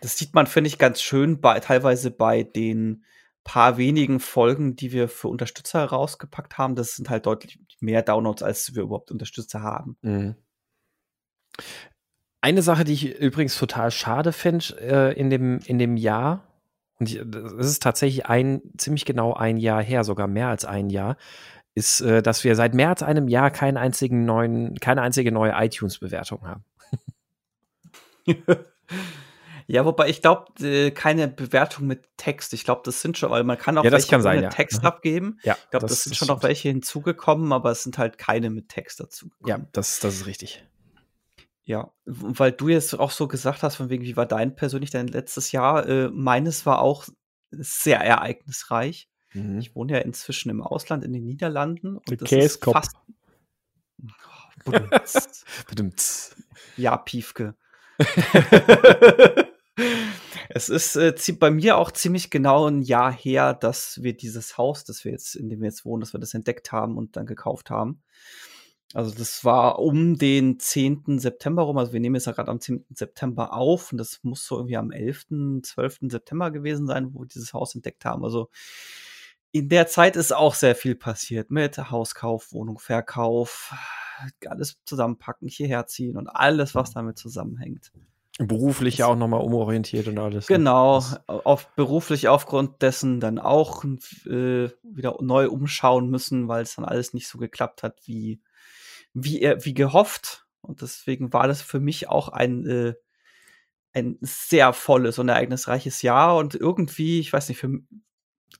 Das 0.01 0.17
sieht 0.17 0.33
man, 0.33 0.47
finde 0.47 0.69
ich, 0.69 0.77
ganz 0.77 1.01
schön 1.01 1.41
bei, 1.41 1.59
teilweise 1.59 2.09
bei 2.09 2.43
den 2.43 3.03
paar 3.43 3.77
wenigen 3.77 4.19
Folgen, 4.19 4.75
die 4.75 4.91
wir 4.91 5.09
für 5.09 5.27
Unterstützer 5.27 5.79
herausgepackt 5.79 6.57
haben. 6.57 6.75
Das 6.75 6.95
sind 6.95 7.09
halt 7.09 7.25
deutlich 7.25 7.59
mehr 7.79 8.01
Downloads, 8.01 8.43
als 8.43 8.75
wir 8.75 8.83
überhaupt 8.83 9.11
Unterstützer 9.11 9.61
haben. 9.61 9.97
Mhm. 10.01 10.35
Eine 12.41 12.61
Sache, 12.61 12.83
die 12.83 12.93
ich 12.93 13.19
übrigens 13.19 13.57
total 13.57 13.91
schade 13.91 14.31
finde 14.31 14.65
äh, 14.79 15.19
in, 15.19 15.29
dem, 15.29 15.59
in 15.65 15.77
dem 15.77 15.97
Jahr, 15.97 16.47
und 16.99 17.09
es 17.09 17.67
ist 17.67 17.83
tatsächlich 17.83 18.27
ein, 18.27 18.61
ziemlich 18.77 19.05
genau 19.05 19.33
ein 19.33 19.57
Jahr 19.57 19.83
her, 19.83 20.03
sogar 20.03 20.27
mehr 20.27 20.47
als 20.47 20.65
ein 20.65 20.89
Jahr, 20.89 21.17
ist, 21.73 22.01
äh, 22.01 22.21
dass 22.21 22.43
wir 22.43 22.55
seit 22.55 22.73
mehr 22.73 22.89
als 22.89 23.03
einem 23.03 23.27
Jahr 23.27 23.51
keinen 23.51 23.77
einzigen 23.77 24.25
neuen, 24.25 24.79
keine 24.79 25.01
einzige 25.01 25.31
neue 25.31 25.53
iTunes-Bewertung 25.55 26.47
haben. 26.47 26.65
ja, 29.67 29.85
wobei 29.85 30.09
ich 30.09 30.21
glaube, 30.21 30.91
keine 30.91 31.27
Bewertung 31.27 31.87
mit 31.87 32.03
Text. 32.17 32.53
Ich 32.53 32.63
glaube, 32.63 32.81
das 32.83 33.01
sind 33.01 33.17
schon, 33.17 33.31
weil 33.31 33.43
man 33.43 33.57
kann 33.57 33.77
auch 33.77 33.83
ja, 33.83 33.91
welche 33.91 34.09
kann 34.09 34.21
sein, 34.21 34.37
mit 34.37 34.43
ja. 34.43 34.49
Text 34.49 34.81
mhm. 34.81 34.87
abgeben. 34.87 35.39
Ja, 35.43 35.57
ich 35.63 35.69
glaube, 35.69 35.87
das, 35.87 35.91
das, 35.91 36.03
sind 36.03 36.15
schon 36.15 36.27
noch 36.27 36.43
welche 36.43 36.69
hinzugekommen, 36.69 37.51
aber 37.53 37.71
es 37.71 37.83
sind 37.83 37.97
halt 37.97 38.17
keine 38.17 38.49
mit 38.49 38.69
Text 38.69 38.99
dazugekommen. 38.99 39.61
Ja, 39.61 39.67
das, 39.71 39.99
das 39.99 40.15
ist 40.15 40.25
richtig. 40.25 40.65
Ja, 41.63 41.93
weil 42.05 42.51
du 42.51 42.69
jetzt 42.69 42.99
auch 42.99 43.11
so 43.11 43.27
gesagt 43.27 43.63
hast, 43.63 43.75
von 43.75 43.89
wegen, 43.89 44.03
wie 44.03 44.17
war 44.17 44.25
dein 44.25 44.55
persönlich 44.55 44.89
dein 44.89 45.07
letztes 45.07 45.51
Jahr? 45.51 45.87
Äh, 45.87 46.09
meines 46.09 46.65
war 46.65 46.81
auch 46.81 47.07
sehr 47.51 47.99
ereignisreich. 47.99 49.07
Mhm. 49.33 49.59
Ich 49.59 49.75
wohne 49.75 49.93
ja 49.93 49.99
inzwischen 49.99 50.49
im 50.49 50.61
Ausland 50.61 51.03
in 51.03 51.13
den 51.13 51.25
Niederlanden 51.25 51.97
und 51.97 52.09
Der 52.09 52.17
das 52.17 52.31
ist 52.31 52.63
fast. 52.63 52.95
ja, 56.77 56.97
Piefke. 56.97 57.55
es 60.49 60.69
ist 60.69 60.95
äh, 60.95 61.13
bei 61.39 61.51
mir 61.51 61.77
auch 61.77 61.91
ziemlich 61.91 62.29
genau 62.29 62.67
ein 62.67 62.81
Jahr 62.81 63.11
her, 63.11 63.53
dass 63.53 64.01
wir 64.03 64.15
dieses 64.15 64.57
Haus, 64.57 64.83
das 64.83 65.03
wir 65.05 65.11
jetzt, 65.11 65.35
in 65.35 65.49
dem 65.49 65.61
wir 65.61 65.67
jetzt 65.67 65.85
wohnen, 65.85 66.01
dass 66.01 66.13
wir 66.13 66.19
das 66.19 66.33
entdeckt 66.33 66.71
haben 66.71 66.97
und 66.97 67.15
dann 67.15 67.25
gekauft 67.25 67.69
haben. 67.69 68.01
Also 68.93 69.15
das 69.17 69.45
war 69.45 69.79
um 69.79 70.17
den 70.17 70.59
10. 70.59 71.19
September 71.19 71.63
rum, 71.63 71.77
also 71.77 71.93
wir 71.93 72.01
nehmen 72.01 72.15
jetzt 72.15 72.25
ja 72.25 72.33
gerade 72.33 72.51
am 72.51 72.59
10. 72.59 72.85
September 72.89 73.53
auf 73.53 73.91
und 73.91 73.97
das 73.97 74.19
muss 74.23 74.45
so 74.45 74.57
irgendwie 74.57 74.75
am 74.77 74.91
11., 74.91 75.27
12. 75.63 75.99
September 76.09 76.51
gewesen 76.51 76.87
sein, 76.87 77.13
wo 77.13 77.21
wir 77.21 77.27
dieses 77.27 77.53
Haus 77.53 77.73
entdeckt 77.73 78.03
haben. 78.03 78.25
Also 78.25 78.49
in 79.51 79.69
der 79.69 79.87
Zeit 79.87 80.15
ist 80.15 80.33
auch 80.33 80.55
sehr 80.55 80.75
viel 80.75 80.95
passiert 80.95 81.51
mit 81.51 81.77
Hauskauf, 81.77 82.51
Wohnung, 82.53 82.79
Verkauf, 82.79 83.73
alles 84.45 84.77
zusammenpacken, 84.85 85.47
hierher 85.47 85.87
ziehen 85.87 86.17
und 86.17 86.27
alles, 86.27 86.75
was 86.75 86.93
damit 86.93 87.17
zusammenhängt. 87.17 87.91
Beruflich 88.39 88.99
ja 88.99 89.07
auch 89.07 89.15
nochmal 89.15 89.41
umorientiert 89.41 90.07
und 90.07 90.17
alles. 90.17 90.49
Ne? 90.49 90.55
Genau, 90.55 91.03
auf, 91.27 91.67
beruflich 91.75 92.29
aufgrund 92.29 92.81
dessen 92.81 93.19
dann 93.19 93.39
auch 93.39 93.83
äh, 93.83 94.69
wieder 94.83 95.17
neu 95.19 95.49
umschauen 95.49 96.09
müssen, 96.09 96.47
weil 96.47 96.63
es 96.63 96.75
dann 96.75 96.85
alles 96.85 97.13
nicht 97.13 97.27
so 97.27 97.37
geklappt 97.37 97.83
hat, 97.83 97.99
wie, 98.05 98.41
wie, 99.13 99.41
er, 99.41 99.65
wie 99.65 99.73
gehofft. 99.73 100.47
Und 100.61 100.81
deswegen 100.81 101.33
war 101.33 101.47
das 101.47 101.61
für 101.61 101.79
mich 101.79 102.07
auch 102.07 102.29
ein, 102.29 102.65
äh, 102.65 102.93
ein 103.93 104.17
sehr 104.21 104.71
volles 104.71 105.19
und 105.19 105.27
ereignisreiches 105.27 106.01
Jahr. 106.01 106.37
Und 106.37 106.55
irgendwie, 106.55 107.19
ich 107.19 107.33
weiß 107.33 107.49
nicht, 107.49 107.57
für, 107.57 107.81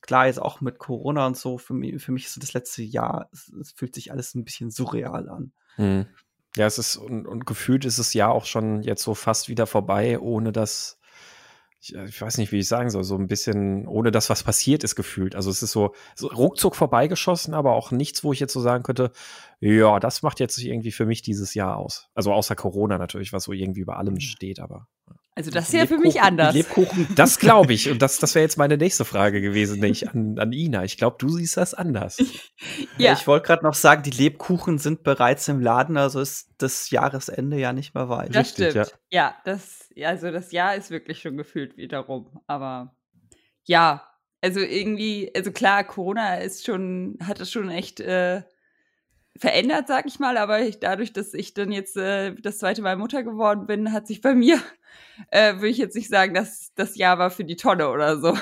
klar, 0.02 0.28
jetzt 0.28 0.42
auch 0.42 0.62
mit 0.62 0.80
Corona 0.80 1.28
und 1.28 1.38
so, 1.38 1.58
für 1.58 1.74
mich, 1.74 2.02
für 2.02 2.12
mich 2.12 2.26
ist 2.26 2.42
das 2.42 2.54
letzte 2.54 2.84
Jahr, 2.84 3.30
es, 3.32 3.50
es 3.50 3.72
fühlt 3.72 3.94
sich 3.94 4.12
alles 4.12 4.36
ein 4.36 4.44
bisschen 4.44 4.72
surreal 4.72 5.30
an. 5.30 5.52
Mhm. 5.78 6.08
Ja, 6.56 6.66
es 6.66 6.78
ist, 6.78 6.98
und, 6.98 7.26
und, 7.26 7.46
gefühlt 7.46 7.86
ist 7.86 8.00
das 8.00 8.14
Jahr 8.14 8.32
auch 8.32 8.46
schon 8.46 8.84
jetzt 8.84 9.04
so 9.04 9.14
fast 9.14 9.48
wieder 9.48 9.68
vorbei, 9.68 10.20
ohne 10.20 10.52
dass, 10.52 11.00
ich, 11.80 11.96
ich, 11.96 12.22
weiß 12.22 12.38
nicht, 12.38 12.52
wie 12.52 12.60
ich 12.60 12.68
sagen 12.68 12.90
soll, 12.90 13.04
so 13.04 13.16
ein 13.16 13.28
bisschen, 13.28 13.88
ohne 13.88 14.12
dass 14.12 14.30
was 14.30 14.44
passiert 14.44 14.84
ist 14.84 14.96
gefühlt. 14.96 15.36
Also 15.36 15.50
es 15.50 15.64
ist 15.64 15.72
so, 15.72 15.96
so 16.16 16.28
ruckzuck 16.28 16.76
vorbeigeschossen, 16.76 17.54
aber 17.54 17.72
auch 17.72 17.92
nichts, 17.92 18.24
wo 18.24 18.34
ich 18.34 18.40
jetzt 18.40 18.54
so 18.54 18.60
sagen 18.60 18.84
könnte, 18.84 19.12
ja, 19.60 20.00
das 20.00 20.24
macht 20.24 20.40
jetzt 20.40 20.58
irgendwie 20.58 20.92
für 20.92 21.06
mich 21.06 21.22
dieses 21.22 21.54
Jahr 21.54 21.78
aus. 21.78 22.10
Also 22.14 22.34
außer 22.34 22.56
Corona 22.56 22.98
natürlich, 22.98 23.32
was 23.34 23.46
so 23.46 23.54
irgendwie 23.54 23.82
über 23.82 23.98
allem 23.98 24.20
steht, 24.20 24.60
aber. 24.60 24.88
Also 25.34 25.50
das 25.50 25.68
ist 25.68 25.74
ja 25.74 25.86
für 25.86 25.98
mich 25.98 26.22
anders. 26.22 26.54
Lebkuchen, 26.54 27.08
das 27.16 27.40
glaube 27.40 27.72
ich. 27.72 27.90
Und 27.90 28.02
das, 28.02 28.18
das 28.18 28.36
wäre 28.36 28.44
jetzt 28.44 28.58
meine 28.58 28.78
nächste 28.78 29.06
Frage 29.06 29.42
gewesen, 29.42 29.80
nicht 29.80 30.10
an, 30.14 30.38
an 30.38 30.52
Ina. 30.52 30.84
Ich 30.84 30.98
glaube, 30.98 31.16
du 31.20 31.30
siehst 31.30 31.56
das 31.56 31.74
anders. 31.74 32.18
ja. 32.98 33.14
Ich 33.14 33.28
wollte 33.28 33.48
gerade 33.48 33.64
noch 33.64 33.74
sagen, 33.74 34.04
die 34.04 34.12
Lebkuchen 34.12 34.78
sind 34.78 35.04
bereits 35.04 35.48
im 35.48 35.62
Laden, 35.62 35.96
also 35.96 36.20
ist 36.20 36.50
das 36.58 36.90
Jahresende 36.90 37.58
ja 37.58 37.72
nicht 37.72 37.96
mehr 37.96 38.10
weit. 38.10 38.36
Das 38.36 38.48
Richtig, 38.48 38.72
stimmt. 38.72 38.94
Ja. 39.10 39.30
ja, 39.30 39.36
das, 39.46 39.90
also 40.04 40.32
das 40.32 40.52
Jahr 40.52 40.76
ist 40.76 40.92
wirklich 40.92 41.22
schon 41.22 41.38
gefühlt 41.38 41.78
wiederum. 41.78 42.42
Aber 42.48 42.94
ja, 43.64 44.06
also 44.42 44.60
irgendwie, 44.60 45.32
also 45.34 45.52
klar, 45.52 45.86
Corona 45.86 46.36
ist 46.36 46.66
schon, 46.66 47.18
hat 47.24 47.40
es 47.40 47.50
schon 47.50 47.70
echt 47.70 48.02
äh, 48.02 48.42
verändert, 49.38 49.88
sag 49.88 50.08
ich 50.08 50.20
mal, 50.20 50.38
aber 50.38 50.62
ich, 50.62 50.80
dadurch, 50.80 51.14
dass 51.14 51.34
ich 51.34 51.54
dann 51.54 51.72
jetzt 51.72 51.96
äh, 51.96 52.36
das 52.36 52.58
zweite 52.58 52.82
Mal 52.82 52.98
Mutter 52.98 53.24
geworden 53.24 53.66
bin, 53.66 53.94
hat 53.94 54.08
sich 54.08 54.20
bei 54.20 54.36
mir 54.36 54.60
äh, 55.30 55.56
würde 55.56 55.70
ich 55.70 55.78
jetzt 55.78 55.96
nicht 55.96 56.10
sagen, 56.10 56.34
dass 56.34 56.74
das 56.76 56.96
Jahr 56.96 57.20
war 57.20 57.32
für 57.32 57.44
die 57.44 57.56
Tonne 57.56 57.90
oder 57.90 58.20
so. 58.20 58.30
also, 58.30 58.40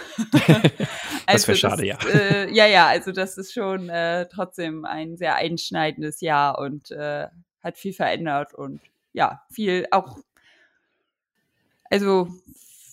das 1.25 1.47
wäre 1.47 1.57
schade, 1.57 1.85
ja. 1.85 1.97
Äh, 2.13 2.53
ja, 2.53 2.65
ja, 2.67 2.87
also 2.87 3.11
das 3.11 3.37
ist 3.37 3.53
schon 3.53 3.89
äh, 3.89 4.27
trotzdem 4.27 4.85
ein 4.85 5.17
sehr 5.17 5.35
einschneidendes 5.35 6.21
Jahr 6.21 6.59
und 6.59 6.91
äh, 6.91 7.27
hat 7.61 7.77
viel 7.77 7.93
verändert 7.93 8.53
und 8.53 8.81
ja, 9.13 9.41
viel 9.51 9.87
auch, 9.91 10.17
also 11.89 12.29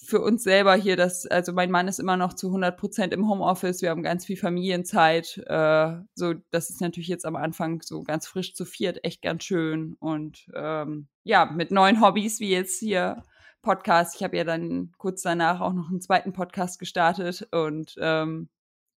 für 0.06 0.20
uns 0.20 0.44
selber 0.44 0.76
hier, 0.76 0.96
dass, 0.96 1.26
also 1.26 1.52
mein 1.52 1.70
Mann 1.70 1.88
ist 1.88 1.98
immer 1.98 2.16
noch 2.16 2.32
zu 2.32 2.46
100 2.46 2.76
Prozent 2.76 3.12
im 3.12 3.28
Homeoffice, 3.28 3.82
wir 3.82 3.90
haben 3.90 4.02
ganz 4.02 4.24
viel 4.24 4.36
Familienzeit, 4.36 5.42
äh, 5.46 5.96
so, 6.14 6.34
das 6.50 6.70
ist 6.70 6.80
natürlich 6.80 7.08
jetzt 7.08 7.26
am 7.26 7.36
Anfang 7.36 7.82
so 7.82 8.02
ganz 8.02 8.26
frisch 8.26 8.54
zu 8.54 8.64
viert, 8.64 9.04
echt 9.04 9.20
ganz 9.20 9.44
schön 9.44 9.96
und 9.98 10.46
ähm, 10.54 11.08
ja, 11.24 11.46
mit 11.46 11.72
neuen 11.72 12.00
Hobbys, 12.00 12.38
wie 12.38 12.50
jetzt 12.50 12.78
hier 12.78 13.24
Podcast, 13.66 14.14
ich 14.14 14.22
habe 14.22 14.36
ja 14.36 14.44
dann 14.44 14.92
kurz 14.96 15.22
danach 15.22 15.60
auch 15.60 15.72
noch 15.72 15.88
einen 15.88 16.00
zweiten 16.00 16.32
Podcast 16.32 16.78
gestartet 16.78 17.48
und 17.50 17.96
ähm, 17.98 18.48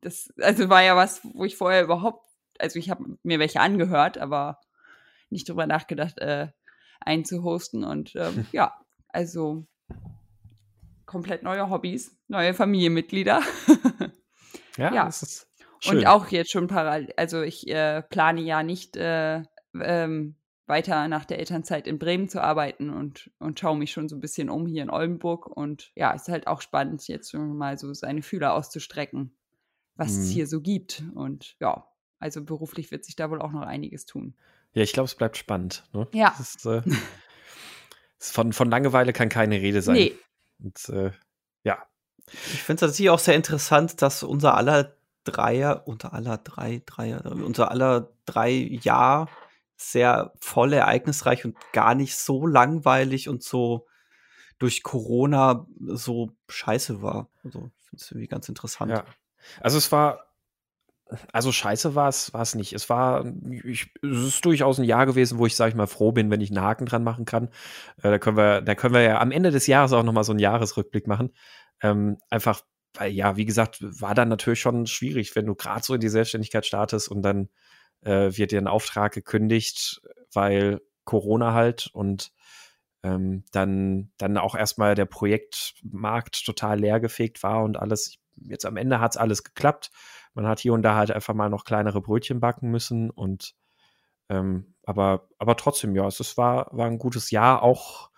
das, 0.00 0.34
also 0.40 0.68
war 0.68 0.82
ja 0.82 0.96
was, 0.96 1.20
wo 1.22 1.44
ich 1.44 1.56
vorher 1.56 1.84
überhaupt, 1.84 2.26
also 2.58 2.76
ich 2.80 2.90
habe 2.90 3.16
mir 3.22 3.38
welche 3.38 3.60
angehört, 3.60 4.18
aber 4.18 4.58
nicht 5.30 5.48
drüber 5.48 5.68
nachgedacht, 5.68 6.18
äh, 6.18 6.48
einen 7.00 7.24
zu 7.24 7.44
hosten 7.44 7.84
und 7.84 8.16
ähm, 8.16 8.44
ja, 8.52 8.74
also 9.08 9.64
komplett 11.06 11.44
neue 11.44 11.70
Hobbys, 11.70 12.18
neue 12.26 12.52
Familienmitglieder. 12.52 13.42
ja, 14.78 14.92
ja. 14.92 15.04
das 15.04 15.22
ist 15.22 15.48
schön. 15.78 15.98
Und 15.98 16.06
auch 16.08 16.26
jetzt 16.26 16.50
schon 16.50 16.66
parallel, 16.66 17.14
also 17.16 17.40
ich 17.42 17.68
äh, 17.68 18.02
plane 18.02 18.40
ja 18.40 18.64
nicht 18.64 18.96
äh, 18.96 19.44
ähm, 19.80 20.34
weiter 20.66 21.06
nach 21.08 21.24
der 21.24 21.38
Elternzeit 21.38 21.86
in 21.86 21.98
Bremen 21.98 22.28
zu 22.28 22.42
arbeiten 22.42 22.90
und, 22.90 23.30
und 23.38 23.60
schaue 23.60 23.78
mich 23.78 23.92
schon 23.92 24.08
so 24.08 24.16
ein 24.16 24.20
bisschen 24.20 24.50
um 24.50 24.66
hier 24.66 24.82
in 24.82 24.90
Oldenburg. 24.90 25.46
Und 25.46 25.92
ja, 25.94 26.14
es 26.14 26.22
ist 26.22 26.28
halt 26.28 26.46
auch 26.46 26.60
spannend, 26.60 27.06
jetzt 27.08 27.30
schon 27.30 27.56
mal 27.56 27.78
so 27.78 27.92
seine 27.94 28.22
Fühler 28.22 28.54
auszustrecken, 28.54 29.36
was 29.94 30.12
mhm. 30.12 30.22
es 30.22 30.30
hier 30.30 30.46
so 30.46 30.60
gibt. 30.60 31.04
Und 31.14 31.56
ja, 31.60 31.86
also 32.18 32.44
beruflich 32.44 32.90
wird 32.90 33.04
sich 33.04 33.16
da 33.16 33.30
wohl 33.30 33.40
auch 33.40 33.52
noch 33.52 33.62
einiges 33.62 34.06
tun. 34.06 34.34
Ja, 34.72 34.82
ich 34.82 34.92
glaube, 34.92 35.06
es 35.06 35.14
bleibt 35.14 35.36
spannend. 35.36 35.84
Ne? 35.92 36.08
Ja. 36.12 36.34
Ist, 36.40 36.66
äh, 36.66 36.82
von, 38.18 38.52
von 38.52 38.70
Langeweile 38.70 39.12
kann 39.12 39.28
keine 39.28 39.56
Rede 39.56 39.82
sein. 39.82 39.94
Nee, 39.94 40.14
und 40.58 40.88
äh, 40.88 41.12
ja. 41.64 41.78
Ich 42.26 42.62
finde 42.62 42.74
es 42.74 42.80
tatsächlich 42.80 43.10
auch 43.10 43.18
sehr 43.18 43.34
interessant, 43.34 44.02
dass 44.02 44.22
unser 44.22 44.56
aller 44.56 44.96
Dreier, 45.24 45.86
unter 45.86 46.12
aller 46.12 46.38
drei, 46.38 46.82
Dreier, 46.86 47.24
unser 47.24 47.70
aller 47.70 48.12
drei 48.26 48.50
Jahr 48.50 49.28
sehr 49.76 50.32
voll, 50.40 50.72
ereignisreich 50.72 51.44
und 51.44 51.56
gar 51.72 51.94
nicht 51.94 52.16
so 52.16 52.46
langweilig 52.46 53.28
und 53.28 53.42
so 53.42 53.86
durch 54.58 54.82
Corona 54.82 55.66
so 55.80 56.30
scheiße 56.48 57.02
war. 57.02 57.28
Also, 57.44 57.70
finde 57.82 58.02
es 58.02 58.10
irgendwie 58.10 58.28
ganz 58.28 58.48
interessant. 58.48 58.90
Ja. 58.90 59.04
Also, 59.60 59.78
es 59.78 59.92
war 59.92 60.26
also 61.32 61.52
scheiße 61.52 61.94
war 61.94 62.08
es, 62.08 62.34
war 62.34 62.42
es 62.42 62.54
nicht. 62.54 62.72
Es 62.72 62.88
war, 62.88 63.24
ich, 63.64 63.92
es 64.02 64.18
ist 64.18 64.44
durchaus 64.44 64.78
ein 64.78 64.84
Jahr 64.84 65.06
gewesen, 65.06 65.38
wo 65.38 65.46
ich, 65.46 65.54
sag 65.54 65.68
ich 65.68 65.74
mal, 65.74 65.86
froh 65.86 66.12
bin, 66.12 66.30
wenn 66.30 66.40
ich 66.40 66.50
einen 66.50 66.60
Haken 66.60 66.86
dran 66.86 67.04
machen 67.04 67.24
kann. 67.24 67.48
Äh, 68.02 68.10
da 68.10 68.18
können 68.18 68.36
wir, 68.36 68.60
da 68.60 68.74
können 68.74 68.94
wir 68.94 69.02
ja 69.02 69.20
am 69.20 69.30
Ende 69.30 69.50
des 69.50 69.66
Jahres 69.66 69.92
auch 69.92 70.02
nochmal 70.02 70.24
so 70.24 70.32
einen 70.32 70.40
Jahresrückblick 70.40 71.06
machen. 71.06 71.32
Ähm, 71.80 72.18
einfach, 72.28 72.62
weil 72.94 73.12
ja, 73.12 73.36
wie 73.36 73.44
gesagt, 73.44 73.78
war 73.82 74.14
dann 74.14 74.28
natürlich 74.28 74.60
schon 74.60 74.86
schwierig, 74.86 75.36
wenn 75.36 75.46
du 75.46 75.54
gerade 75.54 75.84
so 75.84 75.94
in 75.94 76.00
die 76.00 76.08
Selbstständigkeit 76.08 76.66
startest 76.66 77.08
und 77.08 77.22
dann 77.22 77.50
äh, 78.02 78.36
wird 78.36 78.52
dir 78.52 78.60
ein 78.60 78.68
Auftrag 78.68 79.12
gekündigt, 79.12 80.02
weil 80.32 80.80
Corona 81.04 81.52
halt 81.52 81.88
und 81.92 82.32
ähm, 83.02 83.44
dann, 83.52 84.12
dann 84.18 84.38
auch 84.38 84.54
erstmal 84.54 84.94
der 84.94 85.06
Projektmarkt 85.06 86.44
total 86.44 86.80
leergefegt 86.80 87.42
war 87.42 87.62
und 87.62 87.76
alles. 87.76 88.18
Jetzt 88.36 88.66
am 88.66 88.76
Ende 88.76 89.00
hat 89.00 89.12
es 89.12 89.16
alles 89.16 89.44
geklappt 89.44 89.90
man 90.36 90.46
hat 90.46 90.60
hier 90.60 90.74
und 90.74 90.82
da 90.82 90.94
halt 90.94 91.10
einfach 91.10 91.34
mal 91.34 91.48
noch 91.48 91.64
kleinere 91.64 92.00
Brötchen 92.00 92.40
backen 92.40 92.70
müssen 92.70 93.10
und 93.10 93.54
ähm, 94.28 94.74
aber, 94.84 95.28
aber 95.38 95.56
trotzdem, 95.56 95.96
ja, 95.96 96.06
es 96.06 96.36
war, 96.36 96.68
war 96.72 96.86
ein 96.86 96.98
gutes 96.98 97.30
Jahr, 97.30 97.62
auch 97.62 98.10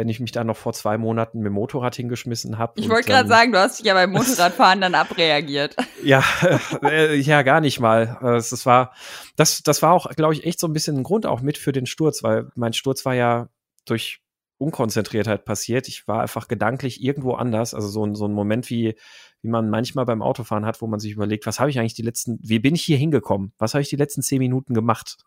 wenn 0.00 0.08
ich 0.08 0.18
mich 0.18 0.32
da 0.32 0.44
noch 0.44 0.56
vor 0.56 0.72
zwei 0.72 0.96
Monaten 0.96 1.40
mit 1.40 1.48
dem 1.48 1.52
Motorrad 1.52 1.94
hingeschmissen 1.94 2.56
habe. 2.56 2.72
Ich 2.80 2.88
wollte 2.88 3.10
gerade 3.10 3.28
sagen, 3.28 3.52
du 3.52 3.58
hast 3.58 3.78
dich 3.78 3.86
ja 3.86 3.92
beim 3.92 4.10
Motorradfahren 4.12 4.80
dann 4.80 4.94
abreagiert. 4.94 5.76
Ja, 6.02 6.24
äh, 6.82 7.16
ja, 7.16 7.42
gar 7.42 7.60
nicht 7.60 7.80
mal. 7.80 8.16
Das 8.22 8.64
war, 8.64 8.94
das, 9.36 9.62
das 9.62 9.82
war 9.82 9.92
auch, 9.92 10.08
glaube 10.16 10.32
ich, 10.32 10.44
echt 10.44 10.58
so 10.58 10.66
ein 10.66 10.72
bisschen 10.72 10.96
ein 10.96 11.02
Grund 11.02 11.26
auch 11.26 11.42
mit 11.42 11.58
für 11.58 11.72
den 11.72 11.84
Sturz, 11.84 12.22
weil 12.22 12.48
mein 12.54 12.72
Sturz 12.72 13.04
war 13.04 13.14
ja 13.14 13.50
durch 13.84 14.22
Unkonzentriertheit 14.56 15.44
passiert. 15.44 15.86
Ich 15.86 16.08
war 16.08 16.22
einfach 16.22 16.48
gedanklich 16.48 17.04
irgendwo 17.04 17.34
anders. 17.34 17.74
Also 17.74 17.88
so, 17.88 18.14
so 18.14 18.24
ein 18.24 18.32
Moment, 18.32 18.70
wie, 18.70 18.94
wie 19.42 19.48
man 19.48 19.68
manchmal 19.68 20.06
beim 20.06 20.22
Autofahren 20.22 20.64
hat, 20.64 20.80
wo 20.80 20.86
man 20.86 20.98
sich 20.98 21.12
überlegt, 21.12 21.44
was 21.44 21.60
habe 21.60 21.68
ich 21.68 21.78
eigentlich 21.78 21.92
die 21.92 22.00
letzten, 22.00 22.38
wie 22.42 22.58
bin 22.58 22.74
ich 22.74 22.82
hier 22.82 22.96
hingekommen? 22.96 23.52
Was 23.58 23.74
habe 23.74 23.82
ich 23.82 23.90
die 23.90 23.96
letzten 23.96 24.22
zehn 24.22 24.38
Minuten 24.38 24.72
gemacht? 24.72 25.18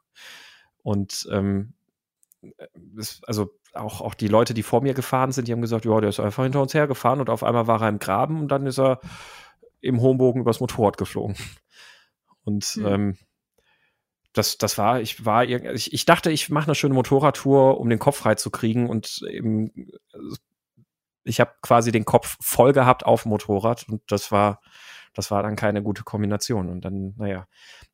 Und 0.82 1.28
ähm, 1.32 1.74
also 3.25 3.51
auch, 3.73 4.01
auch 4.01 4.13
die 4.13 4.27
Leute, 4.27 4.53
die 4.53 4.63
vor 4.63 4.82
mir 4.82 4.93
gefahren 4.93 5.32
sind, 5.32 5.47
die 5.47 5.51
haben 5.51 5.62
gesagt, 5.62 5.86
ja, 5.86 5.99
der 5.99 6.10
ist 6.10 6.19
einfach 6.19 6.43
hinter 6.43 6.62
uns 6.62 6.73
hergefahren 6.73 7.19
und 7.19 7.29
auf 7.29 7.43
einmal 7.43 7.67
war 7.67 7.82
er 7.82 7.89
im 7.89 7.99
Graben 7.99 8.39
und 8.41 8.49
dann 8.49 8.65
ist 8.65 8.79
er 8.79 8.99
im 9.82 10.01
hohen 10.01 10.17
Bogen 10.17 10.41
übers 10.41 10.60
Motorrad 10.60 10.97
geflogen. 10.97 11.36
Und 12.45 12.65
hm. 12.65 12.86
ähm, 12.86 13.17
das, 14.34 14.58
das 14.58 14.77
war, 14.77 14.99
ich 14.99 15.25
war, 15.25 15.45
ich, 15.45 15.93
ich 15.93 16.06
dachte, 16.06 16.29
ich 16.29 16.49
mache 16.49 16.65
eine 16.65 16.75
schöne 16.75 16.93
Motorradtour, 16.93 17.79
um 17.79 17.89
den 17.89 17.99
Kopf 17.99 18.17
frei 18.17 18.36
zu 18.36 18.49
kriegen 18.49 18.89
und 18.89 19.23
eben, 19.29 19.91
ich 21.23 21.39
habe 21.39 21.53
quasi 21.62 21.93
den 21.93 22.03
Kopf 22.03 22.36
voll 22.41 22.73
gehabt 22.73 23.06
auf 23.06 23.21
dem 23.21 23.29
Motorrad 23.29 23.88
und 23.88 24.01
das 24.08 24.32
war, 24.32 24.60
das 25.13 25.32
war 25.32 25.43
dann 25.43 25.56
keine 25.56 25.84
gute 25.84 26.04
Kombination. 26.04 26.69
Und 26.69 26.86
dann, 26.86 27.13
naja. 27.17 27.47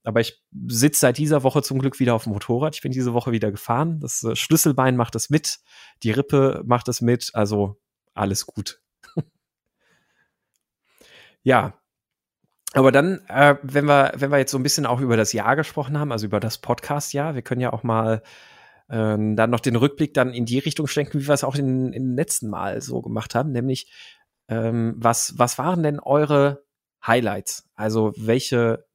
Aber 0.04 0.22
ich 0.22 0.44
sitze 0.68 1.02
seit 1.02 1.18
dieser 1.18 1.44
Woche 1.44 1.62
zum 1.62 1.80
Glück 1.80 2.00
wieder 2.00 2.16
auf 2.16 2.24
dem 2.24 2.34
Motorrad. 2.34 2.76
Ich 2.76 2.82
bin 2.82 2.92
diese 2.92 3.14
Woche 3.14 3.32
wieder 3.32 3.52
gefahren. 3.52 4.00
Das 4.00 4.24
äh, 4.24 4.36
Schlüsselbein 4.36 4.96
macht 4.96 5.16
es 5.16 5.30
mit, 5.30 5.60
die 6.04 6.12
Rippe 6.12 6.64
macht 6.66 6.88
es 6.88 7.02
mit, 7.02 7.32
also 7.34 7.80
alles 8.14 8.46
gut. 8.46 8.82
ja, 11.44 11.74
aber 12.74 12.92
dann, 12.92 13.22
äh, 13.28 13.56
wenn 13.64 13.86
wir, 13.86 14.14
wenn 14.16 14.32
wir 14.32 14.38
jetzt 14.38 14.52
so 14.52 14.60
ein 14.60 14.64
bisschen 14.64 14.86
auch 14.86 15.02
über 15.02 15.18
das 15.18 15.34
Jahr 15.34 15.56
gesprochen 15.56 15.98
haben, 15.98 16.12
also 16.12 16.28
über 16.28 16.40
das 16.40 16.60
Podcast-Jahr, 16.60 17.34
wir 17.34 17.42
können 17.42 17.62
ja 17.62 17.74
auch 17.74 17.84
mal 17.84 18.22
ähm, 18.90 19.36
dann 19.36 19.50
noch 19.50 19.60
den 19.60 19.76
Rückblick 19.76 20.14
dann 20.14 20.34
in 20.34 20.46
die 20.46 20.60
Richtung 20.60 20.88
schenken, 20.88 21.20
wie 21.20 21.28
wir 21.28 21.34
es 21.34 21.44
auch 21.44 21.56
den 21.56 22.16
letzten 22.16 22.50
Mal 22.50 22.82
so 22.82 23.02
gemacht 23.02 23.34
haben, 23.36 23.52
nämlich 23.52 23.92
ähm, 24.48 24.96
was, 24.98 25.38
was 25.38 25.58
waren 25.58 25.84
denn 25.84 26.00
eure 26.00 26.64
Highlights? 27.06 27.70
Also 27.76 28.14
welche 28.18 28.86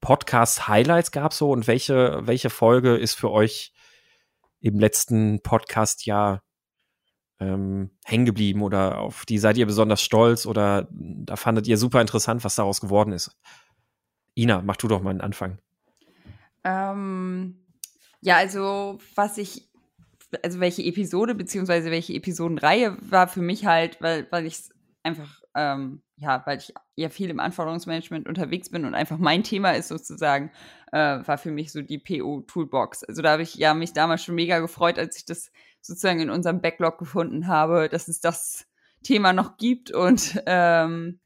Podcast-Highlights 0.00 1.12
gab 1.12 1.32
es 1.32 1.38
so 1.38 1.50
und 1.50 1.66
welche, 1.66 2.20
welche 2.24 2.50
Folge 2.50 2.96
ist 2.96 3.14
für 3.14 3.30
euch 3.30 3.72
im 4.60 4.78
letzten 4.78 5.42
Podcast-Jahr 5.42 6.42
ähm, 7.40 7.90
hängen 8.04 8.24
geblieben 8.24 8.62
oder 8.62 8.98
auf 8.98 9.24
die 9.24 9.38
seid 9.38 9.56
ihr 9.56 9.66
besonders 9.66 10.02
stolz 10.02 10.46
oder 10.46 10.88
da 10.90 11.36
fandet 11.36 11.66
ihr 11.66 11.76
super 11.76 12.00
interessant, 12.00 12.44
was 12.44 12.54
daraus 12.54 12.80
geworden 12.80 13.12
ist? 13.12 13.36
Ina, 14.36 14.62
mach 14.62 14.76
du 14.76 14.88
doch 14.88 15.02
mal 15.02 15.10
einen 15.10 15.20
Anfang. 15.20 15.58
Ähm, 16.64 17.66
ja, 18.20 18.36
also 18.36 18.98
was 19.14 19.38
ich, 19.38 19.68
also 20.42 20.60
welche 20.60 20.82
Episode 20.82 21.34
beziehungsweise 21.34 21.90
welche 21.90 22.14
Episodenreihe 22.14 22.96
war 23.00 23.28
für 23.28 23.42
mich 23.42 23.66
halt, 23.66 24.00
weil, 24.00 24.26
weil 24.30 24.46
ich 24.46 24.58
einfach, 25.02 25.41
ähm, 25.54 26.02
ja, 26.16 26.42
weil 26.46 26.58
ich 26.58 26.72
ja 26.96 27.08
viel 27.08 27.30
im 27.30 27.40
Anforderungsmanagement 27.40 28.28
unterwegs 28.28 28.70
bin 28.70 28.84
und 28.84 28.94
einfach 28.94 29.18
mein 29.18 29.42
Thema 29.42 29.72
ist 29.72 29.88
sozusagen, 29.88 30.50
äh, 30.92 31.18
war 31.26 31.38
für 31.38 31.50
mich 31.50 31.72
so 31.72 31.82
die 31.82 31.98
PO-Toolbox. 31.98 33.04
Also 33.04 33.22
da 33.22 33.32
habe 33.32 33.42
ich 33.42 33.54
ja 33.56 33.74
mich 33.74 33.92
damals 33.92 34.22
schon 34.22 34.34
mega 34.34 34.60
gefreut, 34.60 34.98
als 34.98 35.16
ich 35.16 35.24
das 35.24 35.50
sozusagen 35.80 36.20
in 36.20 36.30
unserem 36.30 36.60
Backlog 36.60 36.98
gefunden 36.98 37.48
habe, 37.48 37.88
dass 37.88 38.08
es 38.08 38.20
das 38.20 38.66
Thema 39.02 39.32
noch 39.32 39.56
gibt 39.56 39.90
und 39.90 40.40
ähm, 40.46 41.18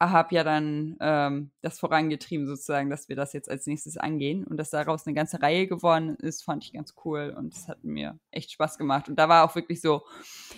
habe 0.00 0.34
ja 0.34 0.44
dann 0.44 0.96
ähm, 1.00 1.50
das 1.60 1.78
vorangetrieben 1.78 2.46
sozusagen, 2.46 2.88
dass 2.88 3.08
wir 3.08 3.16
das 3.16 3.32
jetzt 3.34 3.50
als 3.50 3.66
nächstes 3.66 3.98
angehen. 3.98 4.44
Und 4.44 4.56
dass 4.56 4.70
daraus 4.70 5.06
eine 5.06 5.14
ganze 5.14 5.42
Reihe 5.42 5.66
geworden 5.66 6.16
ist, 6.16 6.42
fand 6.42 6.64
ich 6.64 6.72
ganz 6.72 6.94
cool. 7.04 7.34
Und 7.36 7.54
es 7.54 7.68
hat 7.68 7.84
mir 7.84 8.18
echt 8.30 8.50
Spaß 8.52 8.78
gemacht. 8.78 9.08
Und 9.08 9.18
da 9.18 9.28
war 9.28 9.44
auch 9.44 9.54
wirklich 9.54 9.80
so, 9.80 10.02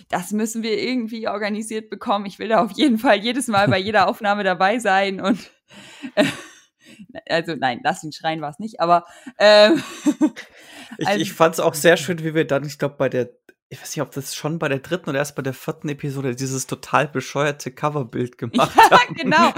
das 0.09 0.31
müssen 0.31 0.63
wir 0.63 0.81
irgendwie 0.81 1.27
organisiert 1.27 1.89
bekommen. 1.89 2.25
Ich 2.25 2.39
will 2.39 2.47
da 2.47 2.63
auf 2.63 2.71
jeden 2.71 2.97
Fall 2.97 3.17
jedes 3.17 3.47
Mal 3.47 3.67
bei 3.67 3.79
jeder 3.79 4.07
Aufnahme 4.07 4.43
dabei 4.43 4.79
sein. 4.79 5.19
Und 5.19 5.51
äh, 6.15 6.25
also 7.29 7.55
nein, 7.55 7.81
lass 7.83 8.03
ihn 8.03 8.11
schreien 8.11 8.41
war 8.41 8.49
es 8.49 8.59
nicht, 8.59 8.79
aber 8.79 9.05
ähm, 9.39 9.81
ich, 10.97 11.07
also, 11.07 11.21
ich 11.21 11.33
fand 11.33 11.55
es 11.55 11.59
auch 11.59 11.73
sehr 11.73 11.97
schön, 11.97 12.23
wie 12.23 12.33
wir 12.33 12.45
dann, 12.45 12.65
ich 12.65 12.79
glaube, 12.79 12.95
bei 12.97 13.09
der, 13.09 13.29
ich 13.73 13.81
weiß 13.81 13.95
nicht, 13.95 14.03
ob 14.03 14.11
das 14.11 14.35
schon 14.35 14.59
bei 14.59 14.69
der 14.69 14.77
dritten 14.77 15.09
oder 15.09 15.17
erst 15.17 15.35
bei 15.35 15.41
der 15.41 15.55
vierten 15.55 15.89
Episode 15.89 16.35
dieses 16.35 16.67
total 16.67 17.07
bescheuerte 17.07 17.71
Coverbild 17.71 18.37
gemacht 18.37 18.71
ja, 18.75 18.91
haben. 18.91 19.15
genau. 19.15 19.51